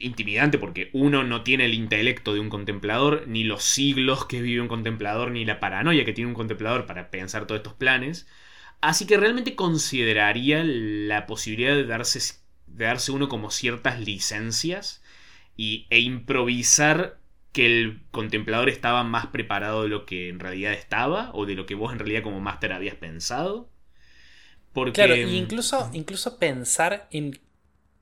intimidante 0.00 0.58
porque 0.58 0.90
uno 0.92 1.24
no 1.24 1.42
tiene 1.42 1.66
el 1.66 1.74
intelecto 1.74 2.34
de 2.34 2.40
un 2.40 2.50
contemplador, 2.50 3.26
ni 3.28 3.44
los 3.44 3.62
siglos 3.64 4.26
que 4.26 4.42
vive 4.42 4.60
un 4.60 4.68
contemplador, 4.68 5.30
ni 5.30 5.44
la 5.44 5.60
paranoia 5.60 6.04
que 6.04 6.12
tiene 6.12 6.28
un 6.28 6.34
contemplador 6.34 6.86
para 6.86 7.10
pensar 7.10 7.46
todos 7.46 7.60
estos 7.60 7.74
planes. 7.74 8.26
Así 8.80 9.06
que 9.06 9.16
realmente 9.18 9.54
consideraría 9.56 10.62
la 10.64 11.26
posibilidad 11.26 11.74
de 11.74 11.84
darse, 11.84 12.20
de 12.66 12.84
darse 12.84 13.12
uno 13.12 13.28
como 13.28 13.50
ciertas 13.50 14.00
licencias 14.00 15.02
y, 15.56 15.86
e 15.90 16.00
improvisar 16.00 17.18
que 17.52 17.66
el 17.66 18.02
contemplador 18.10 18.68
estaba 18.68 19.04
más 19.04 19.26
preparado 19.26 19.82
de 19.82 19.88
lo 19.88 20.06
que 20.06 20.28
en 20.28 20.40
realidad 20.40 20.72
estaba, 20.72 21.30
o 21.34 21.46
de 21.46 21.54
lo 21.54 21.66
que 21.66 21.74
vos 21.74 21.92
en 21.92 21.98
realidad 21.98 22.22
como 22.22 22.40
máster 22.40 22.72
habías 22.72 22.94
pensado. 22.96 23.68
Claro, 24.92 25.14
e 25.14 25.22
incluso, 25.34 25.90
incluso 25.92 26.38
pensar 26.38 27.08
en, 27.10 27.40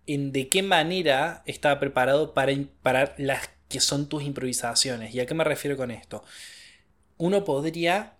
en 0.08 0.32
de 0.32 0.48
qué 0.48 0.62
manera 0.62 1.42
estaba 1.46 1.78
preparado 1.78 2.34
para, 2.34 2.52
para 2.82 3.14
las 3.18 3.50
que 3.68 3.80
son 3.80 4.08
tus 4.08 4.22
improvisaciones. 4.22 5.14
¿Y 5.14 5.20
a 5.20 5.26
qué 5.26 5.34
me 5.34 5.44
refiero 5.44 5.76
con 5.76 5.90
esto? 5.90 6.24
Uno 7.18 7.44
podría 7.44 8.14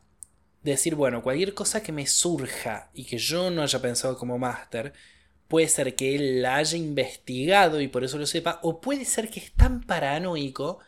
decir, 0.63 0.95
bueno, 0.95 1.23
cualquier 1.23 1.55
cosa 1.55 1.83
que 1.83 1.93
me 1.93 2.07
surja 2.07 2.91
y 2.93 3.05
que 3.05 3.19
yo 3.19 3.51
no 3.51 3.63
haya 3.63 3.81
pensado 3.81 4.19
como 4.19 4.39
máster, 4.39 4.93
puede 5.49 5.69
ser 5.69 5.97
que 5.97 6.15
él 6.15 6.43
la 6.43 6.57
haya 6.57 6.77
investigado 6.77 7.81
y 7.81 7.89
por 7.89 8.05
eso 8.05 8.19
lo 8.19 8.27
sepa, 8.27 8.61
o 8.63 8.81
puede 8.81 9.05
ser 9.07 9.31
que 9.31 9.41
es 9.41 9.53
tan 9.53 9.83
paranoico 9.83 10.81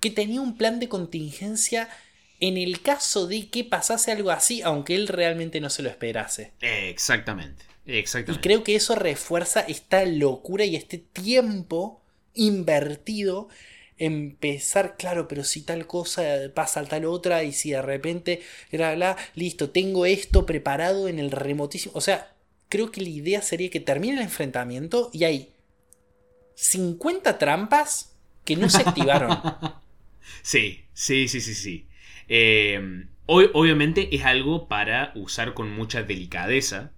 que 0.00 0.10
tenía 0.10 0.40
un 0.40 0.56
plan 0.56 0.80
de 0.80 0.88
contingencia 0.88 1.88
en 2.40 2.56
el 2.56 2.82
caso 2.82 3.26
de 3.26 3.48
que 3.48 3.64
pasase 3.64 4.10
algo 4.12 4.30
así, 4.30 4.62
aunque 4.62 4.94
él 4.94 5.08
realmente 5.08 5.60
no 5.60 5.70
se 5.70 5.82
lo 5.82 5.88
esperase. 5.88 6.52
Eh, 6.60 6.90
Exactamente. 7.88 8.34
Y 8.34 8.40
creo 8.40 8.62
que 8.64 8.74
eso 8.76 8.94
refuerza 8.94 9.60
esta 9.60 10.04
locura 10.04 10.64
y 10.64 10.76
este 10.76 10.98
tiempo 10.98 12.02
invertido 12.34 13.48
en 13.96 14.36
pensar, 14.36 14.96
claro, 14.96 15.26
pero 15.28 15.42
si 15.44 15.62
tal 15.62 15.86
cosa 15.86 16.24
pasa 16.54 16.84
tal 16.84 17.04
otra 17.06 17.42
y 17.42 17.52
si 17.52 17.70
de 17.72 17.82
repente, 17.82 18.42
bla, 18.70 18.94
bla, 18.94 19.16
listo, 19.34 19.70
tengo 19.70 20.06
esto 20.06 20.46
preparado 20.46 21.08
en 21.08 21.18
el 21.18 21.30
remotísimo. 21.32 21.92
O 21.96 22.00
sea, 22.00 22.32
creo 22.68 22.92
que 22.92 23.00
la 23.00 23.08
idea 23.08 23.42
sería 23.42 23.70
que 23.70 23.80
termine 23.80 24.16
el 24.16 24.22
enfrentamiento 24.22 25.10
y 25.12 25.24
hay 25.24 25.50
50 26.54 27.38
trampas 27.38 28.14
que 28.44 28.56
no 28.56 28.68
se 28.68 28.82
activaron. 28.82 29.42
Sí, 30.42 30.84
sí, 30.92 31.28
sí, 31.28 31.40
sí, 31.40 31.54
sí. 31.54 31.88
Eh, 32.28 32.80
ob- 33.26 33.50
obviamente 33.54 34.14
es 34.14 34.24
algo 34.24 34.68
para 34.68 35.12
usar 35.14 35.54
con 35.54 35.70
mucha 35.70 36.02
delicadeza. 36.02 36.92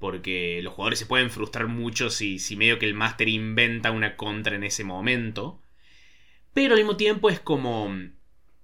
Porque 0.00 0.60
los 0.62 0.74
jugadores 0.74 0.98
se 0.98 1.06
pueden 1.06 1.30
frustrar 1.30 1.68
mucho 1.68 2.10
si, 2.10 2.40
si 2.40 2.56
medio 2.56 2.80
que 2.80 2.86
el 2.86 2.94
máster 2.94 3.28
inventa 3.28 3.92
una 3.92 4.16
contra 4.16 4.56
en 4.56 4.64
ese 4.64 4.84
momento. 4.84 5.62
Pero 6.52 6.74
al 6.74 6.80
mismo 6.80 6.96
tiempo 6.96 7.30
es 7.30 7.40
como, 7.40 7.92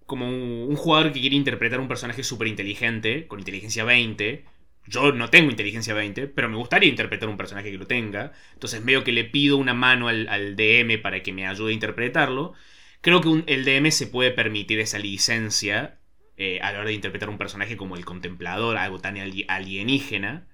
como 0.07 0.29
un, 0.29 0.77
jugador 0.77 1.13
que 1.13 1.21
quiere 1.21 1.37
interpretar 1.37 1.81
un 1.81 1.89
personaje 1.89 2.23
súper 2.25 2.49
inteligente, 2.49 3.27
con 3.27 3.39
inteligencia 3.39 3.85
20. 3.85 4.45
Yo 4.87 5.13
no 5.13 5.31
tengo 5.31 5.51
inteligencia 5.51 5.95
20, 5.95 6.29
pero 6.29 6.49
me 6.49 6.57
gustaría 6.57 6.89
interpretar 6.89 7.29
un 7.29 7.37
personaje 7.37 7.71
que 7.71 7.79
lo 7.79 7.87
tenga. 7.87 8.33
Entonces 8.55 8.85
medio 8.85 9.05
que 9.05 9.13
le 9.13 9.25
pido 9.25 9.57
una 9.57 9.75
mano 9.75 10.09
al, 10.09 10.29
al 10.29 10.57
DM 10.57 10.99
para 10.99 11.23
que 11.23 11.33
me 11.33 11.47
ayude 11.47 11.71
a 11.73 11.75
interpretarlo. 11.75 12.55
Creo 13.01 13.21
que 13.21 13.45
el 13.53 13.65
DM 13.65 13.91
se 13.93 14.07
puede 14.07 14.31
permitir 14.33 14.81
esa 14.81 14.99
licencia 14.99 15.99
eh, 16.37 16.61
a 16.63 16.73
la 16.73 16.81
hora 16.81 16.89
de 16.89 16.95
interpretar 16.95 17.29
un 17.29 17.39
personaje 17.39 17.77
como 17.77 17.97
el 17.97 18.05
contemplador, 18.05 18.77
algo 18.77 19.01
tan 19.01 19.17
ali- 19.17 19.45
alienígena. 19.49 20.47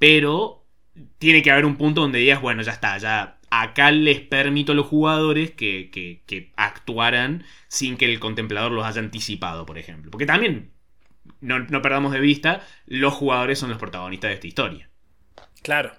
Pero 0.00 0.66
tiene 1.18 1.42
que 1.42 1.52
haber 1.52 1.66
un 1.66 1.78
punto 1.78 2.02
donde 2.02 2.20
digas, 2.20 2.42
bueno, 2.42 2.62
ya 2.62 2.72
está, 2.72 2.98
ya 2.98 3.40
acá 3.50 3.92
les 3.92 4.22
permito 4.22 4.72
a 4.72 4.76
los 4.76 4.86
jugadores 4.88 5.52
que, 5.52 5.90
que- 5.92 6.52
actuaran 6.56 7.44
sin 7.68 7.98
que 7.98 8.06
el 8.06 8.20
contemplador 8.20 8.72
los 8.72 8.86
haya 8.86 9.00
anticipado, 9.02 9.66
por 9.66 9.78
ejemplo. 9.78 10.10
Porque 10.12 10.26
también, 10.26 10.72
no, 11.40 11.60
no 11.60 11.82
perdamos 11.82 12.12
de 12.12 12.20
vista, 12.20 12.66
los 12.86 13.14
jugadores 13.14 13.58
son 13.60 13.70
los 13.70 13.78
protagonistas 13.78 14.30
de 14.30 14.34
esta 14.36 14.48
historia. 14.48 14.90
Claro. 15.62 15.92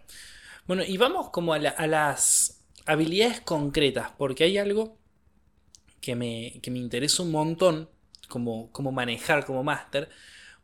Bueno, 0.67 0.83
y 0.85 0.97
vamos 0.97 1.29
como 1.31 1.53
a 1.53 1.59
las 1.59 2.63
habilidades 2.85 3.41
concretas, 3.41 4.11
porque 4.17 4.45
hay 4.45 4.57
algo 4.57 4.97
que 6.01 6.15
me, 6.15 6.59
que 6.61 6.71
me 6.71 6.79
interesa 6.79 7.23
un 7.23 7.31
montón, 7.31 7.89
como, 8.27 8.71
como 8.71 8.91
manejar 8.91 9.45
como 9.45 9.63
máster, 9.63 10.09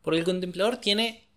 porque 0.02 0.20
el 0.20 0.24
contemplador 0.24 0.78
tiene 0.78 1.27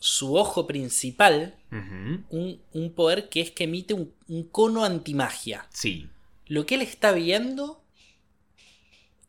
su 0.00 0.36
ojo 0.36 0.66
principal, 0.66 1.54
un, 1.70 2.60
un 2.72 2.92
poder 2.92 3.28
que 3.28 3.40
es 3.40 3.50
que 3.50 3.64
emite 3.64 3.94
un, 3.94 4.12
un 4.28 4.44
cono 4.44 4.84
antimagia. 4.84 5.66
Sí. 5.70 6.08
Lo 6.46 6.66
que 6.66 6.76
él 6.76 6.82
está 6.82 7.12
viendo 7.12 7.82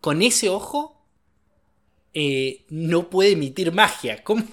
con 0.02 0.22
ese 0.22 0.50
ojo 0.50 1.00
eh, 2.14 2.66
no 2.70 3.10
puede 3.10 3.32
emitir 3.34 3.72
magia. 3.72 4.24
¿Cómo, 4.24 4.44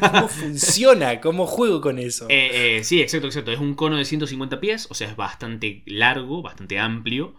cómo 0.00 0.28
funciona? 0.28 1.20
¿Cómo 1.20 1.46
juego 1.46 1.80
con 1.80 1.98
eso? 1.98 2.26
Eh, 2.28 2.78
eh, 2.78 2.84
sí, 2.84 3.00
exacto, 3.00 3.28
exacto. 3.28 3.52
Es 3.52 3.60
un 3.60 3.74
cono 3.74 3.96
de 3.96 4.04
150 4.04 4.60
pies, 4.60 4.86
o 4.90 4.94
sea, 4.94 5.08
es 5.08 5.16
bastante 5.16 5.82
largo, 5.86 6.42
bastante 6.42 6.78
amplio. 6.78 7.34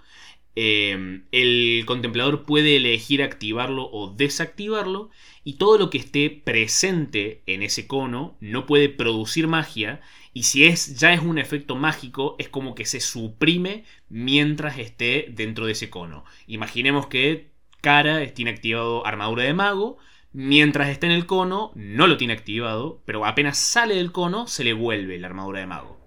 El 0.55 1.83
contemplador 1.85 2.43
puede 2.45 2.77
elegir 2.77 3.21
activarlo 3.21 3.87
o 3.91 4.15
desactivarlo. 4.15 5.11
Y 5.47 5.53
todo 5.53 5.77
lo 5.77 5.89
que 5.89 5.97
esté 5.97 6.29
presente 6.29 7.41
en 7.45 7.63
ese 7.63 7.87
cono 7.87 8.35
no 8.41 8.65
puede 8.65 8.89
producir 8.89 9.47
magia. 9.47 10.01
Y 10.33 10.43
si 10.43 10.65
es, 10.65 10.99
ya 10.99 11.13
es 11.13 11.21
un 11.21 11.37
efecto 11.37 11.77
mágico, 11.77 12.35
es 12.37 12.49
como 12.49 12.75
que 12.75 12.83
se 12.83 12.99
suprime 12.99 13.85
mientras 14.09 14.77
esté 14.77 15.27
dentro 15.31 15.65
de 15.65 15.71
ese 15.71 15.89
cono. 15.89 16.25
Imaginemos 16.47 17.07
que 17.07 17.51
Cara 17.79 18.27
tiene 18.33 18.51
activado 18.51 19.07
armadura 19.07 19.43
de 19.43 19.53
mago. 19.53 19.99
Mientras 20.33 20.89
está 20.89 21.05
en 21.05 21.13
el 21.13 21.25
cono, 21.25 21.71
no 21.75 22.07
lo 22.07 22.17
tiene 22.17 22.33
activado, 22.33 23.01
pero 23.05 23.25
apenas 23.25 23.57
sale 23.57 23.95
del 23.95 24.11
cono, 24.11 24.47
se 24.47 24.65
le 24.65 24.73
vuelve 24.73 25.17
la 25.17 25.27
armadura 25.27 25.61
de 25.61 25.67
mago. 25.67 25.97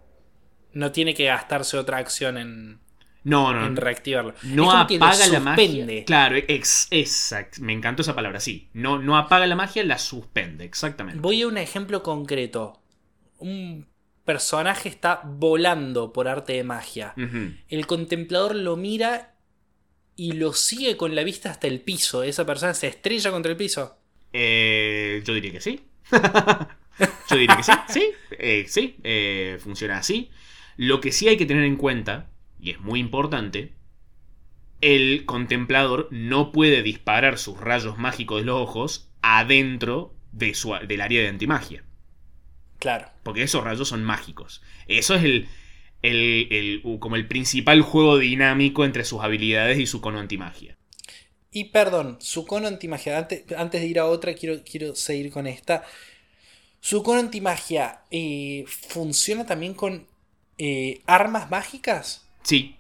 No 0.75 0.93
tiene 0.93 1.15
que 1.15 1.25
gastarse 1.25 1.79
otra 1.79 1.97
acción 1.97 2.37
en, 2.37 2.81
No, 3.25 3.53
no, 3.53 3.67
en 3.67 3.75
no. 3.75 3.81
reactivarlo. 3.81 4.35
No 4.45 4.65
Es 4.65 4.71
como 4.71 4.87
que 4.87 4.97
apaga 4.97 5.27
la 5.29 5.41
suspende. 5.41 5.85
magia. 5.87 6.05
Claro, 6.07 6.37
ex, 6.37 6.89
exact, 6.91 7.59
me 7.59 7.73
encantó 7.73 8.03
esa 8.03 8.15
palabra, 8.15 8.41
sí. 8.41 8.69
No, 8.73 8.99
no 8.99 9.17
apaga 9.19 9.47
la 9.47 9.57
magia, 9.57 9.85
la 9.85 9.99
suspende, 9.99 10.65
exactamente. 10.65 11.21
Voy 11.21 11.43
a 11.43 11.49
un 11.49 11.59
ejemplo 11.59 12.03
concreto. 12.03 12.81
Un 13.39 13.87
personaje 14.25 14.89
está 14.89 15.23
volando 15.25 16.13
por 16.13 16.29
arte 16.29 16.53
de 16.55 16.65
magia. 16.65 17.15
El 17.69 17.87
contemplador 17.87 18.55
lo 18.55 18.77
mira 18.77 19.35
y 20.17 20.33
lo 20.33 20.53
sigue 20.53 20.97
con 20.97 21.15
la 21.15 21.25
vista 21.25 21.51
hasta 21.51 21.67
el 21.67 21.81
piso. 21.81 22.23
Esa 22.23 22.45
persona 22.47 22.75
se 22.75 22.87
estrella 22.89 23.31
contra 23.31 23.51
el 23.51 23.57
piso. 23.57 23.97
Eh, 24.33 25.23
yo 25.25 25.35
diría 25.35 25.53
que 25.53 25.61
sí. 25.61 25.81
yo 26.11 27.37
diría 27.37 27.57
que 27.57 27.63
sí, 27.63 27.73
sí, 27.89 28.11
eh, 28.39 28.65
sí, 28.69 28.97
eh, 29.03 29.59
funciona 29.61 29.99
así. 29.99 30.31
Lo 30.77 31.01
que 31.01 31.13
sí 31.13 31.29
hay 31.29 31.37
que 31.37 31.47
tener 31.47 31.65
en 31.65 31.77
cuenta, 31.77 32.31
y 32.61 32.71
es 32.71 32.81
muy 32.81 33.01
importante, 33.01 33.75
el 34.83 35.25
contemplador 35.27 36.09
no 36.11 36.53
puede 36.53 36.83
disparar 36.83 37.39
sus 37.39 37.59
rayos 37.59 37.97
mágicos 37.99 38.41
de 38.41 38.47
los 38.47 38.61
ojos 38.61 39.09
adentro 39.23 40.15
de 40.33 40.55
su, 40.55 40.75
del 40.87 41.01
área 41.01 41.23
de 41.23 41.29
antimagia. 41.29 41.83
Claro. 42.79 43.11
Porque 43.23 43.43
esos 43.43 43.65
rayos 43.65 43.89
son 43.89 44.05
mágicos. 44.05 44.63
Eso 44.87 45.15
es 45.15 45.25
el, 45.25 45.49
el, 46.03 46.49
el- 46.51 46.99
como 47.01 47.17
el 47.17 47.29
principal 47.29 47.83
juego 47.83 48.19
dinámico 48.19 48.85
entre 48.85 49.05
sus 49.05 49.23
habilidades 49.23 49.79
y 49.79 49.87
su 49.87 50.01
cono 50.01 50.19
antimagia. 50.19 50.77
Y 51.53 51.65
perdón, 51.67 52.19
su 52.21 52.47
cono 52.47 52.69
antimagia. 52.69 53.19
Antes, 53.19 53.45
antes 53.57 53.81
de 53.81 53.87
ir 53.89 53.99
a 53.99 54.07
otra, 54.07 54.35
quiero, 54.35 54.63
quiero 54.65 54.95
seguir 54.95 55.31
con 55.33 55.47
esta. 55.47 55.85
Su 56.81 57.03
cono 57.03 57.21
antimagia 57.21 58.03
eh, 58.11 58.65
funciona 58.69 59.47
también 59.47 59.75
con 59.75 60.07
eh, 60.59 61.03
armas 61.07 61.51
mágicas. 61.51 62.30
Sí, 62.43 62.77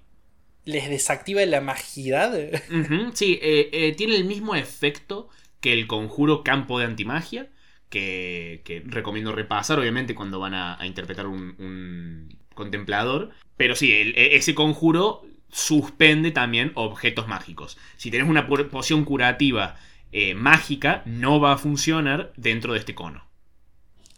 ¿Les 0.64 0.88
desactiva 0.88 1.44
la 1.46 1.61
magidad? 1.61 2.32
Ujú, 2.68 3.11
sí, 3.14 3.38
eh, 3.42 3.68
eh, 3.72 3.92
tiene 3.96 4.16
el 4.16 4.24
mismo 4.24 4.54
efecto 4.54 5.28
que 5.61 5.72
el 5.72 5.86
conjuro 5.86 6.44
campo 6.44 6.78
de 6.78 6.84
antimagia, 6.86 7.50
que, 7.88 8.62
que 8.64 8.82
recomiendo 8.86 9.32
repasar, 9.32 9.78
obviamente, 9.78 10.14
cuando 10.14 10.38
van 10.38 10.54
a, 10.54 10.80
a 10.80 10.86
interpretar 10.86 11.26
un, 11.26 11.56
un 11.58 12.38
contemplador. 12.54 13.30
Pero 13.56 13.74
sí, 13.74 13.92
el- 13.92 14.16
e- 14.16 14.36
ese 14.36 14.54
conjuro 14.54 15.22
suspende 15.50 16.30
también 16.30 16.70
objetos 16.76 17.26
mágicos. 17.26 17.76
Si 17.96 18.11
tenés 18.11 18.28
una 18.28 18.46
po- 18.46 18.68
poción 18.68 19.04
curativa 19.04 19.76
eh, 20.12 20.34
mágica, 20.34 21.02
no 21.06 21.40
va 21.40 21.52
a 21.54 21.58
funcionar 21.58 22.32
dentro 22.36 22.72
de 22.72 22.78
este 22.78 22.94
cono. 22.94 23.28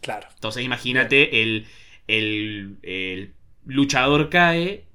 Claro. 0.01 0.27
Entonces 0.35 0.63
imagínate, 0.63 1.41
el, 1.41 1.67
el, 2.07 2.77
el 2.83 3.33
luchador 3.65 4.29
cae, 4.29 4.85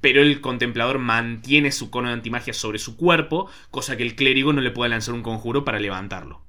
pero 0.00 0.22
el 0.22 0.40
contemplador 0.40 0.98
mantiene 0.98 1.72
su 1.72 1.90
cono 1.90 2.08
de 2.08 2.14
antimagia 2.14 2.52
sobre 2.54 2.78
su 2.78 2.96
cuerpo, 2.96 3.50
cosa 3.70 3.96
que 3.96 4.02
el 4.04 4.16
clérigo 4.16 4.52
no 4.52 4.60
le 4.60 4.70
puede 4.70 4.90
lanzar 4.90 5.14
un 5.14 5.22
conjuro 5.22 5.64
para 5.64 5.80
levantarlo. 5.80 6.42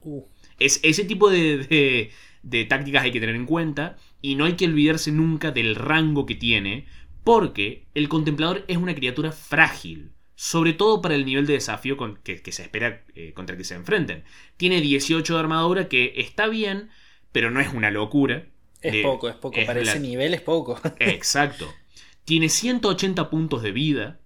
Uh, 0.00 0.22
Es, 0.58 0.80
ese 0.82 1.04
tipo 1.04 1.30
de, 1.30 1.58
de- 1.58 2.10
de 2.42 2.64
tácticas 2.64 3.04
hay 3.04 3.12
que 3.12 3.20
tener 3.20 3.36
en 3.36 3.46
cuenta 3.46 3.96
y 4.20 4.34
no 4.34 4.44
hay 4.44 4.54
que 4.56 4.66
olvidarse 4.66 5.12
nunca 5.12 5.52
del 5.52 5.74
rango 5.76 6.26
que 6.26 6.34
tiene, 6.34 6.86
porque 7.24 7.86
el 7.94 8.08
contemplador 8.08 8.64
es 8.68 8.76
una 8.76 8.94
criatura 8.94 9.30
frágil, 9.32 10.12
sobre 10.34 10.72
todo 10.72 11.00
para 11.02 11.14
el 11.14 11.24
nivel 11.24 11.46
de 11.46 11.54
desafío 11.54 11.96
con- 11.96 12.16
que, 12.22 12.42
que 12.42 12.52
se 12.52 12.62
espera 12.62 13.04
eh, 13.14 13.32
contra 13.34 13.54
el 13.54 13.58
que 13.58 13.64
se 13.64 13.74
enfrenten. 13.76 14.24
Tiene 14.56 14.80
18 14.80 15.34
de 15.34 15.40
armadura, 15.40 15.88
que 15.88 16.14
está 16.16 16.48
bien, 16.48 16.90
pero 17.32 17.50
no 17.50 17.60
es 17.60 17.72
una 17.72 17.90
locura. 17.90 18.46
es 18.80 18.96
poco, 18.96 19.28
es 19.28 19.36
poco. 19.36 19.56
es 19.60 19.66
Para 19.66 19.80
la- 19.80 19.92
ese 19.92 20.00
nivel 20.00 20.34
es 20.34 20.40
poco. 20.40 20.80
Exacto. 20.98 21.81
Tiene 22.24 22.48
180 22.48 23.30
puntos 23.30 23.62
de 23.62 23.72
vida. 23.72 24.20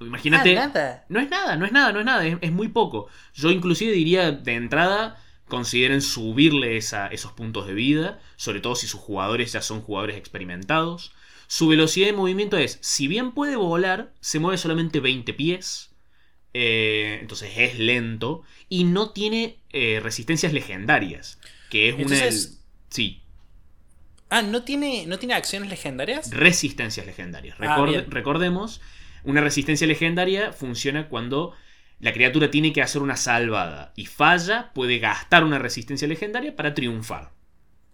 Imagínate. 0.00 0.50
Ah. 0.58 0.62
No 1.08 1.18
es 1.20 1.28
nada, 1.28 1.56
no 1.56 1.64
es 1.66 1.72
nada, 1.72 1.92
no 1.92 1.98
es 2.00 2.06
nada, 2.06 2.24
es, 2.26 2.36
es 2.40 2.52
muy 2.52 2.68
poco. 2.68 3.08
Yo 3.34 3.50
inclusive 3.50 3.92
diría 3.92 4.30
de 4.30 4.54
entrada, 4.54 5.20
consideren 5.48 6.02
subirle 6.02 6.76
esa- 6.76 7.08
esos 7.08 7.32
puntos 7.32 7.66
de 7.66 7.74
vida, 7.74 8.20
sobre 8.36 8.60
todo 8.60 8.76
si 8.76 8.86
sus 8.86 9.00
jugadores 9.00 9.52
ya 9.52 9.60
son 9.62 9.80
jugadores 9.80 10.16
experimentados. 10.16 11.12
Su 11.48 11.66
velocidad 11.68 12.06
de 12.06 12.12
movimiento 12.12 12.56
es, 12.58 12.78
si 12.82 13.08
bien 13.08 13.32
puede 13.32 13.56
volar, 13.56 14.12
se 14.20 14.38
mueve 14.38 14.58
solamente 14.58 15.00
20 15.00 15.32
pies. 15.34 15.86
eh, 16.54 17.18
entonces 17.20 17.52
es 17.56 17.78
lento. 17.78 18.42
Y 18.70 18.84
no 18.84 19.10
tiene 19.10 19.58
eh, 19.70 20.00
resistencias 20.02 20.52
legendarias. 20.52 21.38
Que 21.70 21.88
es 21.90 21.94
una... 22.06 22.16
Sí, 22.88 23.22
Ah, 24.30 24.42
¿no 24.42 24.62
tiene, 24.62 25.06
¿no 25.06 25.18
tiene 25.18 25.34
acciones 25.34 25.70
legendarias? 25.70 26.30
resistencias 26.30 27.06
legendarias. 27.06 27.56
Ah, 27.60 27.76
Recorde- 27.76 28.06
recordemos, 28.08 28.80
una 29.24 29.40
resistencia 29.40 29.86
legendaria 29.86 30.52
funciona 30.52 31.08
cuando 31.08 31.54
la 32.00 32.12
criatura 32.12 32.50
tiene 32.50 32.72
que 32.72 32.82
hacer 32.82 33.02
una 33.02 33.16
salvada 33.16 33.92
y 33.96 34.06
falla, 34.06 34.70
puede 34.74 34.98
gastar 34.98 35.44
una 35.44 35.58
resistencia 35.58 36.06
legendaria 36.06 36.54
para 36.54 36.74
triunfar. 36.74 37.30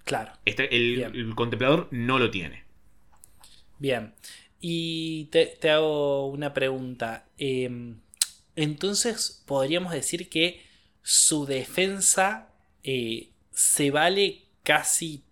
Claro. 0.04 0.32
Este- 0.44 0.74
el, 0.74 1.34
contemplador 1.34 1.88
no 1.90 2.18
lo 2.18 2.30
tiene. 2.30 2.64
Bien. 3.78 4.12
Y 4.60 5.26
te, 5.26 5.46
te 5.46 5.70
hago 5.70 6.26
una 6.26 6.52
pregunta. 6.52 7.26
Eh, 7.38 7.94
entonces, 8.56 9.42
podríamos 9.46 9.92
decir 9.92 10.28
que 10.28 10.62
su 11.02 11.46
defensa 11.46 12.48
eh, 12.82 13.30
se 13.52 13.90
vale 13.90 14.42
casi, 14.62 15.22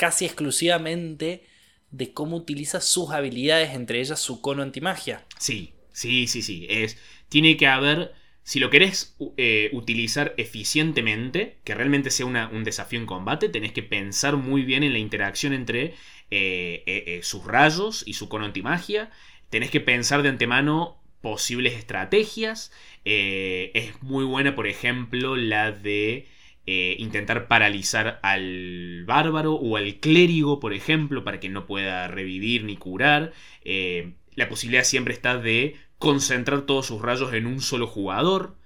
casi 0.00 0.24
exclusivamente 0.24 1.44
de 1.90 2.14
cómo 2.14 2.38
utiliza 2.38 2.80
sus 2.80 3.10
habilidades, 3.10 3.74
entre 3.74 4.00
ellas 4.00 4.18
su 4.18 4.40
cono 4.40 4.62
antimagia. 4.62 5.26
Sí, 5.38 5.74
sí, 5.92 6.26
sí, 6.26 6.40
sí. 6.40 6.66
Es, 6.70 6.96
tiene 7.28 7.58
que 7.58 7.66
haber, 7.66 8.14
si 8.42 8.60
lo 8.60 8.70
querés 8.70 9.14
eh, 9.36 9.68
utilizar 9.74 10.32
eficientemente, 10.38 11.58
que 11.64 11.74
realmente 11.74 12.10
sea 12.10 12.24
un 12.24 12.64
desafío 12.64 12.98
en 12.98 13.04
combate, 13.04 13.50
tenés 13.50 13.72
que 13.72 13.82
pensar 13.82 14.38
muy 14.38 14.62
bien 14.62 14.84
en 14.84 14.94
la 14.94 14.98
interacción 14.98 15.52
entre 15.52 15.92
eh, 16.30 16.82
eh, 16.86 17.20
sus 17.22 17.44
rayos 17.44 18.02
y 18.06 18.14
su 18.14 18.30
cono 18.30 18.46
antimagia. 18.46 19.10
Tenés 19.50 19.70
que 19.70 19.80
pensar 19.80 20.22
de 20.22 20.30
antemano 20.30 20.98
posibles 21.20 21.74
estrategias. 21.74 22.72
Es 23.04 24.02
muy 24.02 24.24
buena, 24.24 24.54
por 24.54 24.66
ejemplo, 24.66 25.36
la 25.36 25.72
de 25.72 26.26
eh, 26.66 26.96
intentar 26.98 27.48
paralizar 27.48 28.20
al 28.22 29.04
bárbaro 29.06 29.54
o 29.54 29.76
al 29.76 29.96
clérigo, 29.96 30.60
por 30.60 30.72
ejemplo, 30.74 31.24
para 31.24 31.40
que 31.40 31.48
no 31.48 31.66
pueda 31.66 32.06
revivir 32.06 32.64
ni 32.64 32.76
curar. 32.76 33.32
Eh, 33.64 34.12
la 34.34 34.48
posibilidad 34.48 34.84
siempre 34.84 35.14
está 35.14 35.38
de 35.38 35.76
concentrar 35.98 36.62
todos 36.62 36.86
sus 36.86 37.02
rayos 37.02 37.32
en 37.32 37.46
un 37.46 37.60
solo 37.60 37.86
jugador, 37.86 38.56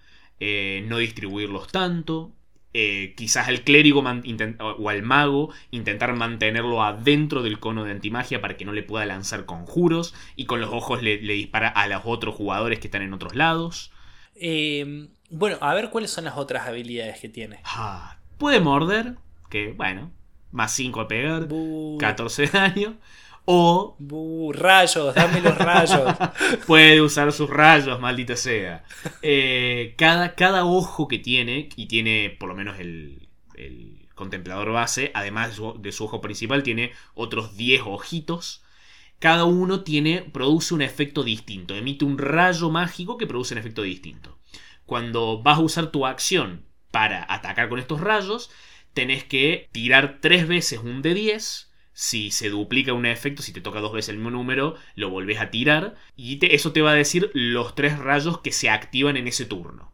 eh, 0.41 0.85
no 0.89 0.99
distribuirlos 0.99 1.69
tanto. 1.69 2.33
quizás 3.17 3.47
al 3.47 3.63
clérigo 3.63 4.03
o 4.03 4.89
al 4.89 5.03
mago 5.03 5.53
intentar 5.71 6.13
mantenerlo 6.17 6.83
adentro 6.83 7.43
del 7.45 7.61
cono 7.61 7.85
de 7.85 7.93
antimagia 7.93 8.41
para 8.41 8.57
que 8.57 8.65
no 8.65 8.73
le 8.73 8.83
pueda 8.83 9.07
lanzar 9.07 9.47
conjuros 9.47 10.13
y 10.35 10.47
con 10.47 10.61
los 10.61 10.71
ojos 10.73 11.01
le, 11.03 11.23
le 11.23 11.35
dispara 11.35 11.69
a 11.69 11.87
los 11.87 12.03
otros 12.05 12.35
jugadores 12.35 12.81
que 12.81 12.89
están 12.89 13.03
en 13.03 13.15
otros 13.15 13.37
lados. 13.37 13.93
Eh, 14.37 15.09
bueno, 15.35 15.59
a 15.61 15.75
ver 15.75 15.91
cuáles 15.91 16.11
son 16.11 16.25
las 16.25 16.37
otras 16.37 16.67
habilidades 16.67 17.21
que 17.21 17.29
tiene. 17.29 17.61
Ah, 17.65 18.19
puede 18.39 18.61
morder, 18.61 19.17
que 19.51 19.73
bueno, 19.73 20.13
más 20.53 20.73
5 20.73 21.01
a 21.01 21.09
pegar, 21.09 21.47
Bu, 21.47 21.99
14 21.99 22.43
de 22.43 22.49
daño. 22.53 22.97
O 23.47 23.97
bu, 23.99 24.53
rayos, 24.55 25.15
dame 25.15 25.41
los 25.41 25.59
rayos. 25.59 26.17
puede 26.67 27.03
usar 27.03 27.31
sus 27.33 27.51
rayos, 27.51 28.01
maldita 28.01 28.37
sea. 28.37 28.85
Eh, 29.21 29.95
cada, 29.99 30.35
cada 30.35 30.65
ojo 30.65 31.09
que 31.09 31.19
tiene, 31.19 31.69
y 31.77 31.87
tiene 31.87 32.35
por 32.39 32.49
lo 32.49 32.55
menos 32.55 32.79
el, 32.79 33.29
el 33.57 34.09
contemplador 34.15 34.73
base, 34.73 35.11
además 35.15 35.51
de 35.51 35.55
su, 35.57 35.75
de 35.79 35.93
su 35.93 36.05
ojo 36.05 36.21
principal, 36.21 36.63
tiene 36.63 36.93
otros 37.15 37.57
10 37.57 37.83
ojitos. 37.87 38.63
Cada 39.19 39.45
uno 39.45 39.83
tiene, 39.83 40.23
produce 40.23 40.73
un 40.73 40.83
efecto 40.83 41.23
distinto. 41.23 41.75
Emite 41.75 42.05
un 42.05 42.19
rayo 42.19 42.71
mágico 42.71 43.19
que 43.19 43.27
produce 43.27 43.55
un 43.55 43.59
efecto 43.59 43.83
distinto. 43.83 44.34
Cuando 44.87 45.43
vas 45.43 45.59
a 45.59 45.63
usar 45.63 45.91
tu 45.91 46.07
acción 46.07 46.65
para 46.91 47.27
atacar 47.33 47.69
con 47.69 47.79
estos 47.79 48.01
rayos, 48.01 48.51
tenés 48.95 49.25
que 49.25 49.69
tirar 49.73 50.19
tres 50.21 50.49
veces 50.49 50.79
un 50.79 51.03
de 51.03 51.15
10. 51.15 51.71
Si 51.93 52.31
se 52.31 52.49
duplica 52.49 52.93
un 52.93 53.07
efecto, 53.07 53.43
si 53.43 53.53
te 53.53 53.61
toca 53.61 53.81
dos 53.81 53.93
veces 53.93 54.11
el 54.11 54.17
mismo 54.17 54.31
número, 54.31 54.77
lo 54.95 55.11
volvés 55.11 55.41
a 55.41 55.51
tirar. 55.51 55.95
Y 56.17 56.45
eso 56.47 56.73
te 56.73 56.83
va 56.83 56.93
a 56.93 56.95
decir 56.95 57.31
los 57.35 57.75
tres 57.75 57.99
rayos 57.99 58.39
que 58.41 58.53
se 58.53 58.71
activan 58.71 59.17
en 59.17 59.29
ese 59.29 59.45
turno. 59.45 59.93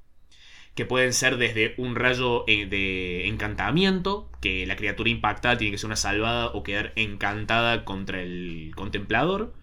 Que 0.74 0.86
pueden 0.86 1.12
ser 1.12 1.36
desde 1.36 1.74
un 1.78 1.96
rayo 1.96 2.44
eh, 2.46 2.66
de 2.66 3.28
encantamiento, 3.28 4.30
que 4.40 4.66
la 4.66 4.76
criatura 4.76 5.10
impactada 5.10 5.58
tiene 5.58 5.72
que 5.72 5.78
ser 5.78 5.88
una 5.88 5.96
salvada 5.96 6.46
o 6.48 6.62
quedar 6.62 6.92
encantada 6.96 7.84
contra 7.84 8.22
el 8.22 8.72
contemplador. 8.76 9.54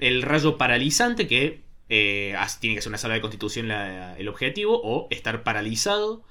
El 0.00 0.22
rayo 0.22 0.58
paralizante, 0.58 1.28
que 1.28 1.63
eh, 1.88 2.34
tiene 2.60 2.76
que 2.76 2.82
ser 2.82 2.90
una 2.90 2.98
salva 2.98 3.14
de 3.14 3.20
constitución 3.20 3.68
la- 3.68 4.16
el 4.18 4.28
objetivo, 4.28 4.80
o 4.82 5.08
estar 5.10 5.42
paralizado, 5.42 6.24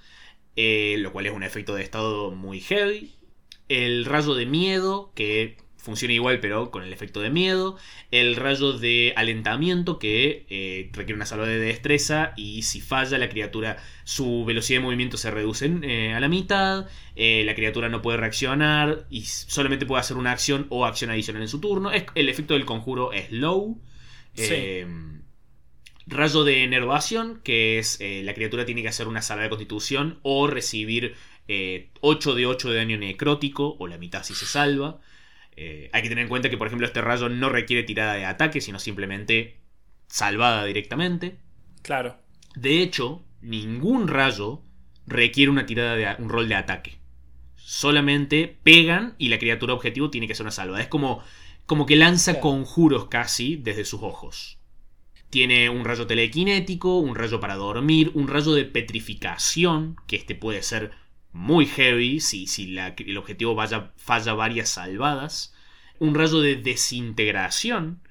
eh, 0.56 0.96
lo 1.00 1.12
cual 1.12 1.26
es 1.28 1.34
un 1.34 1.44
efecto 1.44 1.76
de 1.76 1.84
estado 1.84 2.32
muy 2.32 2.60
heavy. 2.62 3.12
El 3.70 4.06
rayo 4.06 4.36
de 4.36 4.46
miedo, 4.46 5.12
que 5.16 5.58
funciona 5.78 6.14
igual 6.14 6.40
pero 6.40 6.72
con 6.72 6.84
el 6.84 6.94
efecto 6.94 7.20
de 7.22 7.30
miedo. 7.30 7.78
El 8.12 8.36
rayo 8.38 8.74
de 8.74 9.14
alentamiento, 9.18 10.00
que 10.00 10.46
eh, 10.50 10.90
requiere 10.94 11.16
una 11.16 11.26
salva 11.26 11.46
de 11.46 11.60
destreza 11.60 12.34
y 12.38 12.62
si 12.64 12.80
falla 12.82 13.18
la 13.18 13.28
criatura, 13.30 13.78
su 14.06 14.46
velocidad 14.46 14.80
de 14.80 14.86
movimiento 14.86 15.18
se 15.18 15.30
reduce 15.32 15.66
a 16.16 16.20
la 16.22 16.30
mitad. 16.30 16.88
La 17.16 17.56
criatura 17.56 17.90
no 17.90 18.02
puede 18.02 18.18
reaccionar 18.18 19.06
y 19.10 19.24
solamente 19.24 19.86
puede 19.86 20.02
hacer 20.02 20.16
una 20.18 20.32
acción 20.32 20.68
o 20.70 20.86
acción 20.86 21.10
adicional 21.12 21.42
en 21.42 21.50
su 21.50 21.60
turno. 21.60 21.92
Es, 21.92 22.06
el 22.16 22.30
efecto 22.30 22.54
del 22.54 22.66
conjuro 22.66 23.12
es 23.12 23.32
low. 23.32 23.82
Sí. 24.36 24.86
Rayo 26.06 26.44
de 26.44 26.64
enervación, 26.64 27.40
que 27.44 27.80
es 27.80 28.00
eh, 28.02 28.22
la 28.24 28.34
criatura 28.34 28.66
tiene 28.66 28.82
que 28.82 28.90
hacer 28.90 29.08
una 29.08 29.22
salva 29.22 29.44
de 29.44 29.50
constitución 29.50 30.20
o 30.22 30.48
recibir 30.48 31.16
eh, 31.48 31.90
8 32.02 32.36
de 32.36 32.46
8 32.46 32.70
de 32.70 32.76
daño 32.76 32.98
necrótico, 32.98 33.76
o 33.80 33.88
la 33.88 33.98
mitad 33.98 34.24
si 34.24 34.36
se 34.36 34.46
salva. 34.46 35.00
Eh, 35.56 35.90
hay 35.94 36.02
que 36.02 36.10
tener 36.10 36.24
en 36.24 36.30
cuenta 36.30 36.50
que, 36.50 36.58
por 36.58 36.68
ejemplo, 36.68 36.88
este 36.88 37.02
rayo 37.02 37.30
no 37.30 37.50
requiere 37.50 37.84
tirada 37.84 38.16
de 38.16 38.26
ataque, 38.26 38.60
sino 38.60 38.80
simplemente 38.80 39.58
salvada 40.08 40.66
directamente. 40.66 41.38
Claro. 41.84 42.18
De 42.56 42.82
hecho, 42.82 43.24
ningún 43.42 44.08
rayo 44.08 44.62
requiere 45.06 45.52
una 45.52 45.66
tirada 45.66 45.96
de 45.96 46.22
un 46.22 46.30
rol 46.30 46.50
de 46.50 46.56
ataque. 46.56 46.98
Solamente 47.56 48.58
pegan 48.64 49.16
y 49.18 49.30
la 49.30 49.40
criatura 49.40 49.74
objetivo 49.74 50.10
tiene 50.10 50.28
que 50.28 50.36
ser 50.36 50.44
una 50.44 50.52
salva. 50.52 50.82
Es 50.82 50.88
como, 50.88 51.24
como 51.66 51.86
que 51.86 51.96
lanza 51.96 52.34
Claro. 52.34 52.42
conjuros 52.42 53.06
casi 53.08 53.56
desde 53.56 53.86
sus 53.86 54.02
ojos. 54.04 54.60
Tiene 55.34 55.68
un 55.68 55.84
rayo 55.84 56.06
telequinético, 56.06 57.00
un 57.00 57.16
rayo 57.16 57.40
para 57.40 57.56
dormir, 57.56 58.12
un 58.14 58.28
rayo 58.28 58.54
de 58.54 58.66
petrificación, 58.66 59.96
que 60.06 60.16
este 60.16 60.36
puede 60.36 60.62
ser 60.62 60.92
muy 61.32 61.66
heavy 61.66 62.20
si, 62.20 62.46
si 62.46 62.78
el 62.78 63.18
objetivo 63.18 63.58
falla 63.96 64.34
varias 64.36 64.70
salvadas. 64.70 65.56
Un 65.98 66.14
rayo 66.14 66.40
de 66.40 66.58
desintegración, 66.58 68.04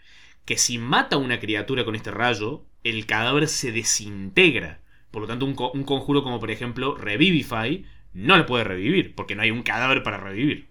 que 0.44 0.58
si 0.58 0.78
mata 0.78 1.14
a 1.14 1.20
una 1.20 1.38
criatura 1.38 1.84
con 1.84 1.94
este 1.94 2.10
rayo, 2.10 2.64
el 2.82 3.06
cadáver 3.06 3.46
se 3.46 3.70
desintegra. 3.70 4.80
Por 5.12 5.22
lo 5.22 5.28
tanto, 5.28 5.44
un, 5.44 5.54
un 5.74 5.84
conjuro 5.84 6.24
como 6.24 6.40
por 6.40 6.50
ejemplo 6.50 6.96
Revivify 6.96 7.86
no 8.14 8.36
le 8.36 8.42
puede 8.42 8.64
revivir, 8.64 9.14
porque 9.14 9.36
no 9.36 9.42
hay 9.42 9.52
un 9.52 9.62
cadáver 9.62 10.02
para 10.02 10.16
revivir. 10.16 10.66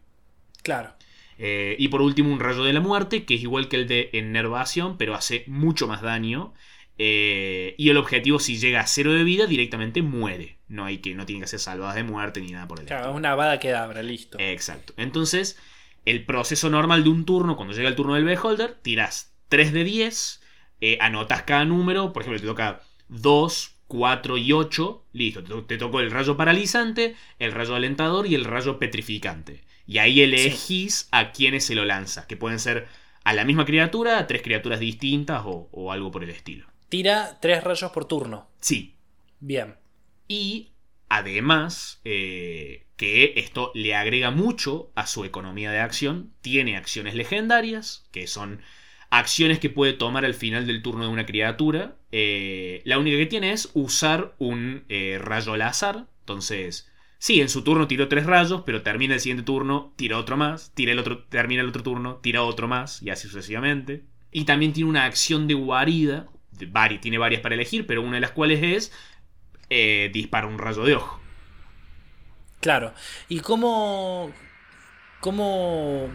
Claro. 0.63 0.95
Eh, 1.43 1.75
y 1.79 1.87
por 1.87 2.01
último, 2.03 2.31
un 2.31 2.39
rayo 2.39 2.63
de 2.63 2.71
la 2.73 2.81
muerte, 2.81 3.25
que 3.25 3.33
es 3.33 3.41
igual 3.41 3.67
que 3.67 3.77
el 3.77 3.87
de 3.87 4.09
enervación, 4.13 4.97
pero 4.97 5.15
hace 5.15 5.43
mucho 5.47 5.87
más 5.87 6.01
daño. 6.03 6.53
Eh, 6.97 7.73
y 7.79 7.89
el 7.89 7.97
objetivo, 7.97 8.37
si 8.39 8.57
llega 8.59 8.81
a 8.81 8.85
cero 8.87 9.11
de 9.11 9.23
vida, 9.23 9.47
directamente 9.47 10.01
muere. 10.03 10.57
No 10.67 10.85
hay 10.85 10.99
que, 10.99 11.15
no 11.15 11.25
tiene 11.25 11.41
que 11.41 11.47
ser 11.47 11.59
salvadas 11.59 11.95
de 11.95 12.03
muerte 12.03 12.41
ni 12.41 12.51
nada 12.51 12.67
por 12.67 12.79
el 12.79 12.85
Claro, 12.85 13.09
es 13.09 13.15
una 13.15 13.33
vada 13.33 13.59
que 13.59 13.73
abra, 13.73 14.03
listo. 14.03 14.37
Exacto. 14.39 14.93
Entonces, 14.97 15.57
el 16.05 16.25
proceso 16.25 16.69
normal 16.69 17.03
de 17.03 17.09
un 17.09 17.25
turno, 17.25 17.55
cuando 17.55 17.73
llega 17.73 17.89
el 17.89 17.95
turno 17.95 18.13
del 18.13 18.25
Beholder, 18.25 18.75
tiras 18.83 19.33
3 19.49 19.73
de 19.73 19.83
10, 19.83 20.41
eh, 20.79 20.97
anotas 21.01 21.41
cada 21.43 21.65
número, 21.65 22.13
por 22.13 22.21
ejemplo, 22.21 22.39
te 22.39 22.45
toca 22.47 22.81
2, 23.09 23.77
4 23.87 24.37
y 24.37 24.51
8, 24.53 25.03
listo, 25.11 25.41
te, 25.43 25.49
to- 25.49 25.63
te 25.65 25.77
tocó 25.77 26.01
el 26.01 26.11
rayo 26.11 26.37
paralizante, 26.37 27.15
el 27.39 27.51
rayo 27.51 27.73
alentador 27.75 28.27
y 28.27 28.35
el 28.35 28.45
rayo 28.45 28.77
petrificante. 28.77 29.63
Y 29.91 29.97
ahí 29.97 30.21
elegís 30.21 31.07
a 31.11 31.31
quiénes 31.33 31.65
se 31.65 31.75
lo 31.75 31.83
lanza, 31.85 32.25
que 32.27 32.37
pueden 32.37 32.59
ser 32.59 32.87
a 33.25 33.33
la 33.33 33.43
misma 33.43 33.65
criatura, 33.65 34.19
a 34.19 34.27
tres 34.27 34.41
criaturas 34.41 34.79
distintas 34.79 35.41
o, 35.45 35.67
o 35.71 35.91
algo 35.91 36.11
por 36.11 36.23
el 36.23 36.29
estilo. 36.29 36.65
Tira 36.89 37.37
tres 37.41 37.63
rayos 37.63 37.91
por 37.91 38.05
turno. 38.05 38.47
Sí, 38.61 38.95
Bien. 39.39 39.75
y 40.27 40.71
además, 41.09 41.99
eh, 42.05 42.85
que 42.95 43.33
esto 43.35 43.71
le 43.75 43.95
agrega 43.95 44.31
mucho 44.31 44.91
a 44.95 45.07
su 45.07 45.25
economía 45.25 45.71
de 45.71 45.79
acción. 45.79 46.31
Tiene 46.41 46.77
acciones 46.77 47.15
legendarias, 47.15 48.07
que 48.11 48.27
son 48.27 48.61
acciones 49.09 49.59
que 49.59 49.69
puede 49.69 49.93
tomar 49.93 50.23
al 50.25 50.33
final 50.35 50.67
del 50.67 50.81
turno 50.81 51.05
de 51.05 51.09
una 51.11 51.25
criatura. 51.25 51.95
Eh, 52.11 52.81
la 52.85 52.97
única 52.99 53.17
que 53.17 53.25
tiene 53.25 53.51
es 53.51 53.71
usar 53.73 54.35
un 54.37 54.85
eh, 54.89 55.17
rayo 55.19 55.53
al 55.53 55.63
azar. 55.63 56.05
Entonces, 56.21 56.90
sí, 57.22 57.39
en 57.39 57.49
su 57.49 57.63
turno 57.63 57.88
tiró 57.88 58.07
tres 58.07 58.26
rayos, 58.26 58.63
pero 58.65 58.82
termina 58.82 59.13
el 59.13 59.19
siguiente 59.19 59.43
turno, 59.43 59.93
tira 59.95 60.17
otro 60.17 60.38
más, 60.38 60.72
tira 60.74 60.91
el 60.91 60.97
otro, 60.97 61.24
termina 61.26 61.61
el 61.61 61.69
otro 61.69 61.84
turno, 61.84 62.15
tira 62.15 62.41
otro 62.41 62.67
más, 62.67 63.01
y 63.03 63.11
así 63.11 63.28
sucesivamente. 63.28 64.03
Y 64.32 64.45
también 64.45 64.74
tiene 64.74 64.89
una 64.89 65.05
acción 65.05 65.47
de 65.47 65.53
guarida. 65.53 66.28
de 66.51 66.97
tiene 66.99 67.19
varias 67.19 67.41
para 67.41 67.53
elegir, 67.53 67.86
pero 67.86 68.01
una 68.01 68.15
de 68.15 68.22
las 68.22 68.32
cuales 68.32 68.63
es 68.63 68.91
eh, 69.69 70.09
dispara 70.11 70.47
un 70.47 70.57
rayo 70.57 70.84
de 70.84 70.95
ojo. 70.95 71.22
Claro. 72.59 72.93
¿Y 73.30 73.39
cómo, 73.41 74.32
cómo 75.19 76.09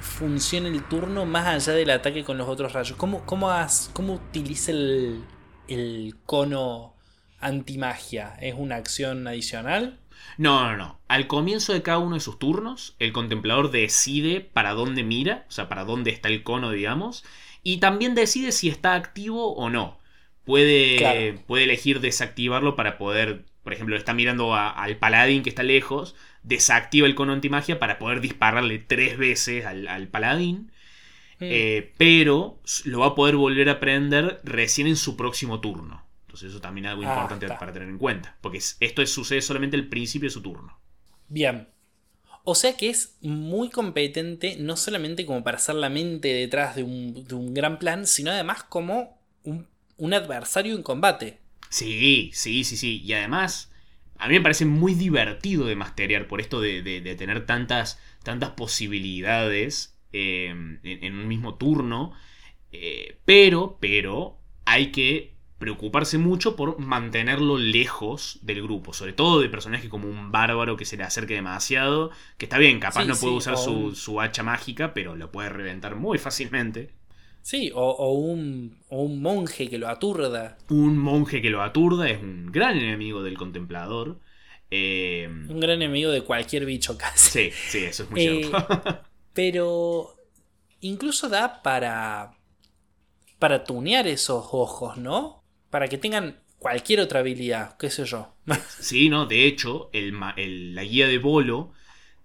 funciona 0.00 0.68
el 0.68 0.84
turno 0.84 1.26
más 1.26 1.46
allá 1.46 1.76
del 1.76 1.90
ataque 1.90 2.22
con 2.22 2.38
los 2.38 2.48
otros 2.48 2.72
rayos? 2.72 2.96
¿Cómo, 2.96 3.26
cómo, 3.26 3.50
cómo 3.92 4.14
utiliza 4.14 4.70
el, 4.70 5.24
el 5.66 6.14
cono 6.24 6.94
antimagia? 7.40 8.36
¿Es 8.40 8.54
una 8.56 8.76
acción 8.76 9.26
adicional? 9.26 10.01
No, 10.38 10.70
no, 10.70 10.76
no. 10.76 11.00
Al 11.08 11.26
comienzo 11.26 11.72
de 11.72 11.82
cada 11.82 11.98
uno 11.98 12.14
de 12.14 12.20
sus 12.20 12.38
turnos, 12.38 12.94
el 12.98 13.12
contemplador 13.12 13.70
decide 13.70 14.40
para 14.40 14.72
dónde 14.72 15.02
mira, 15.02 15.44
o 15.48 15.52
sea, 15.52 15.68
para 15.68 15.84
dónde 15.84 16.10
está 16.10 16.28
el 16.28 16.42
cono, 16.42 16.70
digamos, 16.70 17.24
y 17.62 17.78
también 17.78 18.14
decide 18.14 18.52
si 18.52 18.68
está 18.68 18.94
activo 18.94 19.54
o 19.54 19.70
no. 19.70 19.98
Puede, 20.44 20.96
Claro. 20.96 21.42
puede 21.46 21.64
elegir 21.64 22.00
desactivarlo 22.00 22.74
para 22.76 22.98
poder, 22.98 23.44
por 23.62 23.72
ejemplo, 23.72 23.96
está 23.96 24.14
mirando 24.14 24.54
a- 24.54 24.70
al 24.70 24.96
paladín 24.96 25.42
que 25.42 25.50
está 25.50 25.62
lejos, 25.62 26.16
desactiva 26.42 27.06
el 27.06 27.14
cono 27.14 27.32
antimagia 27.32 27.78
para 27.78 27.98
poder 27.98 28.20
dispararle 28.20 28.78
tres 28.78 29.16
veces 29.18 29.64
al, 29.66 29.86
al 29.88 30.08
paladín, 30.08 30.72
Mm. 31.40 31.44
eh, 31.50 31.92
pero 31.98 32.60
lo 32.84 33.00
va 33.00 33.06
a 33.08 33.14
poder 33.14 33.36
volver 33.36 33.68
a 33.68 33.80
prender 33.80 34.40
recién 34.44 34.86
en 34.86 34.96
su 34.96 35.16
próximo 35.16 35.60
turno. 35.60 36.04
Entonces 36.32 36.50
eso 36.50 36.60
también 36.62 36.86
es 36.86 36.90
algo 36.92 37.02
Ah, 37.04 37.08
importante 37.14 37.44
está. 37.44 37.58
para 37.58 37.72
tener 37.74 37.88
en 37.90 37.98
cuenta, 37.98 38.38
porque 38.40 38.58
es- 38.58 38.76
esto 38.80 39.02
es- 39.02 39.12
sucede 39.12 39.42
solamente 39.42 39.76
al 39.76 39.88
principio 39.88 40.28
de 40.28 40.32
su 40.32 40.40
turno. 40.40 40.78
Bien. 41.28 41.68
O 42.44 42.54
sea 42.54 42.76
que 42.76 42.90
es 42.90 43.16
muy 43.22 43.70
competente, 43.70 44.56
no 44.58 44.76
solamente 44.76 45.26
como 45.26 45.44
para 45.44 45.58
ser 45.58 45.76
la 45.76 45.90
mente 45.90 46.28
detrás 46.28 46.76
de 46.76 46.82
un, 46.84 47.26
de 47.26 47.34
un 47.34 47.54
gran 47.54 47.78
plan, 47.78 48.06
sino 48.06 48.30
además 48.32 48.64
como 48.64 49.18
un, 49.44 49.68
un 49.98 50.14
adversario 50.14 50.74
en 50.76 50.82
combate. 50.82 51.38
Sí, 51.70 52.30
sí, 52.34 52.64
sí, 52.64 52.76
sí. 52.76 53.00
Y 53.04 53.12
además, 53.14 53.72
a 54.18 54.28
mí 54.28 54.34
me 54.34 54.40
parece 54.40 54.64
muy 54.64 54.94
divertido 54.94 55.66
de 55.66 55.76
masterear 55.76 56.28
por 56.28 56.40
esto 56.40 56.60
de, 56.60 56.82
de- 56.82 57.00
de 57.00 57.14
tener 57.16 57.46
tantas, 57.46 58.00
tantas 58.24 58.50
posibilidades 58.50 59.96
eh, 60.12 60.46
en, 60.48 60.80
en 60.82 61.14
un 61.18 61.28
mismo 61.28 61.54
turno. 61.56 62.12
Eh, 62.72 63.18
pero, 63.24 63.78
pero, 63.80 64.38
hay 64.64 64.92
que 64.92 65.34
preocuparse 65.62 66.18
mucho 66.18 66.56
por 66.56 66.78
mantenerlo 66.78 67.56
lejos 67.58 68.38
del 68.42 68.62
grupo. 68.62 68.92
Sobre 68.94 69.14
todo 69.14 69.40
de 69.40 69.48
personajes 69.48 69.88
como 69.90 70.08
un 70.08 70.30
bárbaro 70.32 70.76
que 70.76 70.84
se 70.86 70.96
le 70.98 71.04
acerque 71.04 71.34
demasiado. 71.34 72.10
Que 72.38 72.46
está 72.46 72.58
bien, 72.58 72.80
capaz 72.80 73.04
Sí, 73.04 73.06
no 73.06 73.18
puede 73.20 73.34
sí, 73.34 73.36
usar 73.36 73.56
su, 73.58 73.90
un- 73.90 73.96
su 73.96 74.20
hacha 74.20 74.42
mágica, 74.42 74.94
pero 74.94 75.16
lo 75.16 75.32
puede 75.32 75.48
reventar 75.50 75.96
muy 75.96 76.18
fácilmente. 76.18 76.94
Sí, 77.48 77.70
o, 77.74 77.88
o 78.06 78.12
un, 78.14 78.78
o 78.88 79.02
un 79.02 79.20
monje 79.22 79.68
que 79.70 79.78
lo 79.78 79.88
aturda. 79.88 80.58
Un 80.68 80.96
monje 80.98 81.40
que 81.42 81.50
lo 81.50 81.62
aturda 81.62 82.08
es 82.10 82.20
un 82.22 82.50
gran 82.50 82.76
enemigo 82.78 83.22
del 83.22 83.36
contemplador. 83.38 84.20
Eh, 84.70 85.28
Un 85.46 85.60
gran 85.60 85.76
enemigo 85.76 86.10
de 86.10 86.22
cualquier 86.22 86.64
bicho 86.66 86.96
casi. 86.98 87.30
sí, 87.30 87.50
sí, 87.66 87.78
eso 87.84 88.04
es 88.04 88.10
muy 88.10 88.20
Eh, 88.20 88.20
cierto. 88.20 88.52
Pero 89.34 90.16
incluso 90.80 91.28
da 91.28 91.62
para, 91.62 92.34
para 93.38 93.64
tunear 93.64 94.06
esos 94.06 94.46
ojos, 94.52 94.96
¿no? 94.96 95.41
Para 95.72 95.88
que 95.88 95.96
tengan 95.96 96.36
cualquier 96.58 97.00
otra 97.00 97.20
habilidad, 97.20 97.78
qué 97.78 97.88
sé 97.88 98.04
yo. 98.04 98.36
sí, 98.78 99.08
no, 99.08 99.24
de 99.24 99.46
hecho, 99.46 99.88
el, 99.94 100.20
la 100.74 100.84
guía 100.84 101.08
de 101.08 101.16
Bolo 101.16 101.72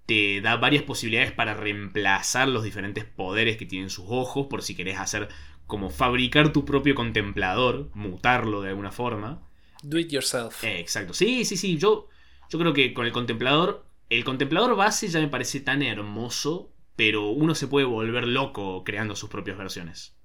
te 0.06 0.42
da 0.42 0.58
varias 0.58 0.84
posibilidades 0.84 1.32
para 1.32 1.54
reemplazar 1.54 2.50
los 2.50 2.66
diferentes 2.66 3.06
poderes 3.06 3.56
que 3.56 3.66
tienen 3.66 3.90
sus 3.90 4.04
ojos, 4.10 4.48
por 4.48 4.64
si 4.64 4.76
querés 4.76 5.00
hacer 5.00 5.30
como 5.66 5.90
fabricar 5.90 6.52
tu 6.52 6.66
propio 6.66 6.94
contemplador, 6.94 7.90
mutarlo 7.94 8.62
de 8.62 8.68
alguna 8.68 8.92
forma. 8.92 9.48
Do 9.82 9.98
it 9.98 10.12
yourself. 10.12 10.66
Eh, 10.66 10.82
exacto, 10.82 11.14
sí, 11.14 11.46
sí, 11.46 11.56
sí, 11.56 11.78
yo, 11.78 12.10
yo 12.50 12.60
creo 12.60 12.74
que 12.74 12.94
con 12.94 13.06
el 13.06 13.14
contemplador, 13.14 13.86
el 14.10 14.26
contemplador 14.26 14.76
base 14.76 15.08
ya 15.08 15.22
me 15.22 15.30
parece 15.30 15.62
tan 15.62 15.82
hermoso, 15.84 16.74
pero 16.98 17.30
uno 17.30 17.56
se 17.56 17.68
puede 17.68 17.86
volver 17.86 18.28
loco 18.28 18.84
creando 18.84 19.16
sus 19.16 19.30
propias 19.30 19.58
versiones. 19.58 20.17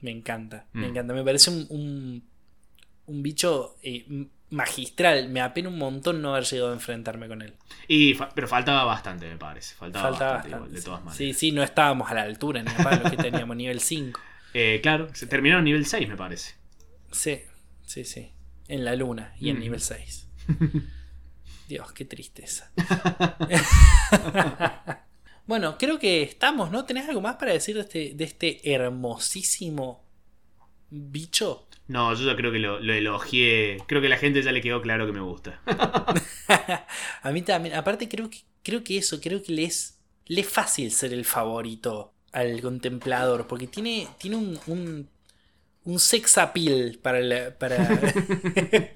Me 0.00 0.10
encanta, 0.10 0.66
Mm. 0.72 0.80
me 0.80 0.86
encanta. 0.88 1.14
Me 1.14 1.24
parece 1.24 1.50
un, 1.50 1.66
un, 1.70 2.24
un 3.06 3.22
bicho 3.22 3.76
eh, 3.82 4.26
magistral. 4.50 5.28
Me 5.28 5.40
apena 5.40 5.68
un 5.68 5.78
montón 5.78 6.22
no 6.22 6.34
haber 6.34 6.44
llegado 6.44 6.70
a 6.70 6.74
enfrentarme 6.74 7.28
con 7.28 7.42
él. 7.42 7.54
Y 7.88 8.14
fa- 8.14 8.28
pero 8.34 8.46
faltaba 8.48 8.84
bastante, 8.84 9.28
me 9.28 9.36
parece. 9.36 9.74
Faltaba, 9.74 10.10
Faltaba 10.10 10.32
bastante, 10.34 10.54
bastante. 10.56 10.68
igual, 10.68 10.80
de 10.80 10.84
todas 10.84 11.00
maneras. 11.00 11.16
sí, 11.18 11.34
sí, 11.34 11.52
no 11.52 11.62
estábamos 11.62 12.10
a 12.10 12.14
la 12.14 12.22
altura 12.22 12.62
ni 12.62 12.70
a 12.70 12.76
palo 12.76 13.10
que 13.10 13.16
teníamos 13.16 13.56
nivel 13.64 13.80
5. 13.80 14.20
Eh, 14.54 14.80
claro, 14.82 15.08
se 15.14 15.26
terminaron 15.26 15.64
nivel 15.64 15.84
6, 15.86 16.08
me 16.08 16.16
parece. 16.16 16.54
Sí, 17.12 17.40
sí, 17.86 18.04
sí. 18.04 18.30
En 18.68 18.84
la 18.84 18.94
luna 18.96 19.34
y 19.40 19.50
en 19.50 19.56
Mm. 19.56 19.60
nivel 19.60 19.80
6. 19.80 20.28
Dios, 21.68 21.92
qué 21.92 22.04
tristeza. 22.06 22.70
bueno, 25.48 25.78
creo 25.78 25.98
que 25.98 26.22
estamos, 26.22 26.70
¿no? 26.70 26.86
¿Tenés 26.86 27.08
algo 27.08 27.22
más 27.22 27.36
para 27.36 27.52
decir 27.54 27.74
de 27.76 27.82
este, 27.82 28.12
de 28.14 28.24
este 28.24 28.72
hermosísimo 28.74 30.04
bicho? 30.90 31.68
No, 31.88 32.14
yo 32.14 32.24
ya 32.26 32.36
creo 32.36 32.52
que 32.52 32.58
lo, 32.58 32.80
lo 32.80 32.92
elogié. 32.94 33.78
Creo 33.88 34.00
que 34.00 34.06
a 34.08 34.10
la 34.10 34.18
gente 34.18 34.42
ya 34.42 34.52
le 34.52 34.60
quedó 34.60 34.80
claro 34.82 35.06
que 35.06 35.12
me 35.12 35.20
gusta. 35.20 35.60
A 37.22 37.30
mí 37.32 37.42
también, 37.42 37.74
aparte 37.74 38.08
creo 38.08 38.30
que, 38.30 38.38
creo 38.62 38.82
que 38.84 38.98
eso, 38.98 39.20
creo 39.20 39.42
que 39.42 39.52
le 39.52 39.64
es, 39.64 39.98
le 40.26 40.40
es 40.42 40.48
fácil 40.48 40.90
ser 40.92 41.12
el 41.12 41.24
favorito 41.24 42.14
al 42.32 42.60
contemplador, 42.60 43.46
porque 43.46 43.66
tiene, 43.66 44.08
tiene 44.18 44.36
un, 44.36 44.60
un, 44.66 45.08
un 45.84 46.00
sex 46.00 46.38
appeal 46.38 46.98
para... 47.02 47.20
la- 47.20 47.58
para... 47.58 47.76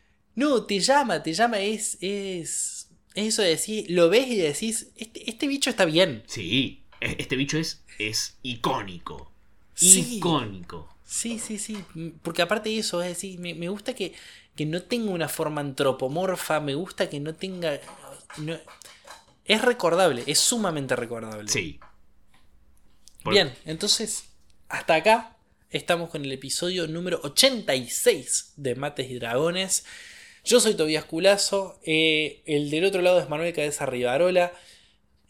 no, 0.34 0.64
te 0.64 0.80
llama, 0.80 1.22
te 1.22 1.32
llama, 1.32 1.58
es, 1.60 1.98
es, 2.00 2.81
es 3.14 3.26
eso 3.28 3.42
de 3.42 3.48
decir, 3.48 3.86
lo 3.90 4.08
ves 4.08 4.26
y 4.28 4.36
decís, 4.36 4.88
este, 4.96 5.28
este 5.30 5.46
bicho 5.46 5.70
está 5.70 5.84
bien. 5.84 6.22
Sí, 6.26 6.82
e- 7.00 7.16
este 7.18 7.36
bicho 7.36 7.58
es, 7.58 7.82
es 7.98 8.36
icónico. 8.42 9.30
Sí. 9.74 10.16
Icónico. 10.16 10.88
Sí, 11.04 11.38
sí, 11.38 11.58
sí. 11.58 11.76
Porque 12.22 12.42
aparte 12.42 12.70
de 12.70 12.78
eso, 12.78 13.02
es 13.02 13.08
decir, 13.08 13.38
me, 13.38 13.54
me 13.54 13.68
gusta 13.68 13.94
que, 13.94 14.14
que 14.56 14.64
no 14.64 14.82
tenga 14.82 15.10
una 15.10 15.28
forma 15.28 15.60
antropomorfa, 15.60 16.60
me 16.60 16.74
gusta 16.74 17.08
que 17.10 17.20
no 17.20 17.34
tenga... 17.34 17.78
no- 18.38 18.58
es 19.44 19.60
recordable, 19.60 20.22
es 20.26 20.38
sumamente 20.38 20.94
recordable. 20.96 21.48
Sí. 21.50 21.78
Por- 23.22 23.34
Bien, 23.34 23.52
entonces, 23.64 24.24
hasta 24.68 24.94
acá 24.94 25.36
estamos 25.70 26.10
con 26.10 26.24
el 26.24 26.32
episodio 26.32 26.86
número 26.86 27.20
86 27.24 28.52
de 28.56 28.74
Mates 28.74 29.10
y 29.10 29.14
Dragones. 29.18 29.84
Yo 30.44 30.58
soy 30.58 30.74
Tobías 30.74 31.04
Culazo, 31.04 31.78
eh, 31.84 32.42
el 32.46 32.68
del 32.70 32.84
otro 32.84 33.00
lado 33.00 33.20
es 33.20 33.28
Manuel 33.28 33.54
Cabeza 33.54 33.86
Rivarola. 33.86 34.52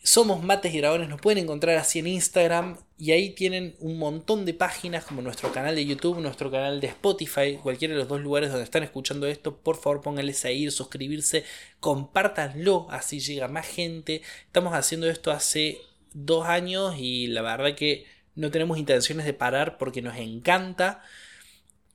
Somos 0.02 0.42
Mates 0.42 0.74
y 0.74 0.78
Dragones, 0.78 1.08
nos 1.08 1.20
pueden 1.20 1.44
encontrar 1.44 1.76
así 1.76 1.98
en 1.98 2.06
Instagram 2.08 2.78
y 2.98 3.12
ahí 3.12 3.30
tienen 3.30 3.76
un 3.78 3.98
montón 3.98 4.46
de 4.46 4.54
páginas 4.54 5.04
como 5.04 5.22
nuestro 5.22 5.52
canal 5.52 5.76
de 5.76 5.84
YouTube, 5.84 6.18
nuestro 6.20 6.50
canal 6.50 6.80
de 6.80 6.88
Spotify, 6.88 7.58
cualquiera 7.62 7.92
de 7.94 8.00
los 8.00 8.08
dos 8.08 8.20
lugares 8.20 8.50
donde 8.50 8.64
están 8.64 8.82
escuchando 8.82 9.26
esto, 9.28 9.58
por 9.58 9.76
favor 9.76 10.00
pónganle 10.00 10.32
seguir, 10.32 10.72
suscribirse, 10.72 11.44
compártanlo, 11.78 12.86
así 12.90 13.20
llega 13.20 13.46
más 13.48 13.68
gente. 13.68 14.22
Estamos 14.46 14.72
haciendo 14.72 15.08
esto 15.08 15.30
hace 15.30 15.78
dos 16.14 16.46
años 16.46 16.96
y 16.98 17.26
la 17.28 17.42
verdad 17.42 17.76
que 17.76 18.06
no 18.34 18.50
tenemos 18.50 18.78
intenciones 18.78 19.26
de 19.26 19.34
parar 19.34 19.78
porque 19.78 20.02
nos 20.02 20.16
encanta. 20.16 21.02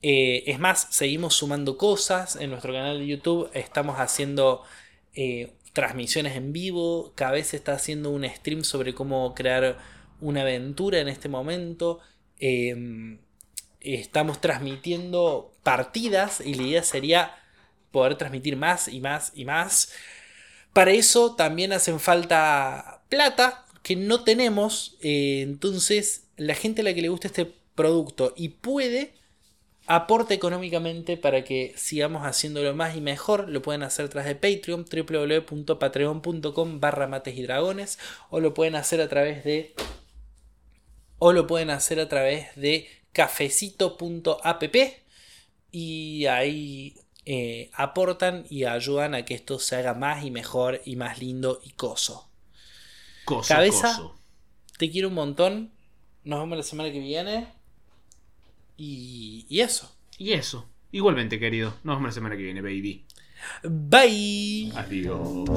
Eh, 0.02 0.44
es 0.46 0.58
más, 0.58 0.86
seguimos 0.90 1.34
sumando 1.34 1.76
cosas 1.76 2.36
en 2.36 2.50
nuestro 2.50 2.72
canal 2.72 2.98
de 2.98 3.06
YouTube. 3.06 3.50
Estamos 3.54 3.98
haciendo 3.98 4.62
eh, 5.14 5.52
transmisiones 5.72 6.36
en 6.36 6.52
vivo. 6.52 7.12
Cada 7.14 7.32
vez 7.32 7.54
está 7.54 7.72
haciendo 7.72 8.10
un 8.10 8.28
stream 8.28 8.64
sobre 8.64 8.94
cómo 8.94 9.34
crear 9.34 9.78
una 10.20 10.42
aventura 10.42 11.00
en 11.00 11.08
este 11.08 11.28
momento. 11.28 12.00
Eh, 12.38 13.18
estamos 13.80 14.40
transmitiendo 14.40 15.54
partidas 15.62 16.40
y 16.40 16.54
la 16.54 16.62
idea 16.62 16.82
sería 16.82 17.34
poder 17.90 18.16
transmitir 18.16 18.56
más 18.56 18.88
y 18.88 19.00
más 19.00 19.32
y 19.34 19.44
más. 19.44 19.92
Para 20.72 20.92
eso 20.92 21.34
también 21.34 21.72
hacen 21.72 22.00
falta 22.00 23.02
plata 23.08 23.66
que 23.82 23.96
no 23.96 24.24
tenemos. 24.24 24.96
eh, 25.00 25.40
entonces, 25.42 26.24
la 26.36 26.54
gente 26.54 26.82
a 26.82 26.84
la 26.84 26.94
que 26.94 27.02
le 27.02 27.08
gusta 27.08 27.28
este 27.28 27.46
producto 27.74 28.34
y 28.36 28.50
puede 28.50 29.14
aporta 29.88 30.34
económicamente 30.34 31.16
para 31.16 31.42
que 31.44 31.72
sigamos 31.76 32.26
haciéndolo 32.26 32.74
más 32.74 32.94
y 32.94 33.00
mejor. 33.00 33.48
Lo 33.48 33.62
pueden 33.62 33.82
hacer 33.82 34.04
a 34.04 34.10
través 34.10 34.28
de 34.28 34.34
Patreon, 34.36 34.84
www.patreon.com 34.84 36.80
barra 36.80 37.06
mates 37.08 37.36
y 37.36 37.42
dragones. 37.42 37.98
O 38.28 38.38
lo 38.40 38.52
pueden 38.52 38.76
hacer 38.76 39.00
a 39.00 39.08
través 39.08 39.44
de. 39.44 39.74
O 41.18 41.32
lo 41.32 41.46
pueden 41.46 41.70
hacer 41.70 42.00
a 42.00 42.08
través 42.08 42.54
de 42.54 42.86
cafecito.app. 43.12 44.64
Y 45.70 46.26
ahí 46.26 46.94
eh, 47.24 47.70
aportan 47.72 48.44
y 48.50 48.64
ayudan 48.64 49.14
a 49.14 49.24
que 49.24 49.34
esto 49.34 49.58
se 49.58 49.76
haga 49.76 49.94
más 49.94 50.22
y 50.22 50.30
mejor 50.30 50.82
y 50.84 50.96
más 50.96 51.18
lindo 51.18 51.60
y 51.64 51.70
coso. 51.70 52.30
Coso, 53.24 53.54
Cabeza. 53.54 53.88
coso. 53.88 54.18
Te 54.76 54.90
quiero 54.90 55.08
un 55.08 55.14
montón. 55.14 55.72
Nos 56.24 56.40
vemos 56.40 56.58
la 56.58 56.64
semana 56.64 56.92
que 56.92 57.00
viene. 57.00 57.57
Y, 58.80 59.60
eso. 59.60 59.92
Y 60.16 60.32
eso. 60.32 60.68
Igualmente, 60.92 61.38
querido. 61.40 61.74
Nos 61.82 61.96
vemos 61.96 62.10
la 62.10 62.12
semana 62.12 62.36
que 62.36 62.44
viene, 62.44 62.62
baby. 62.62 63.04
Bye. 63.64 64.72
Adiós. 64.76 65.48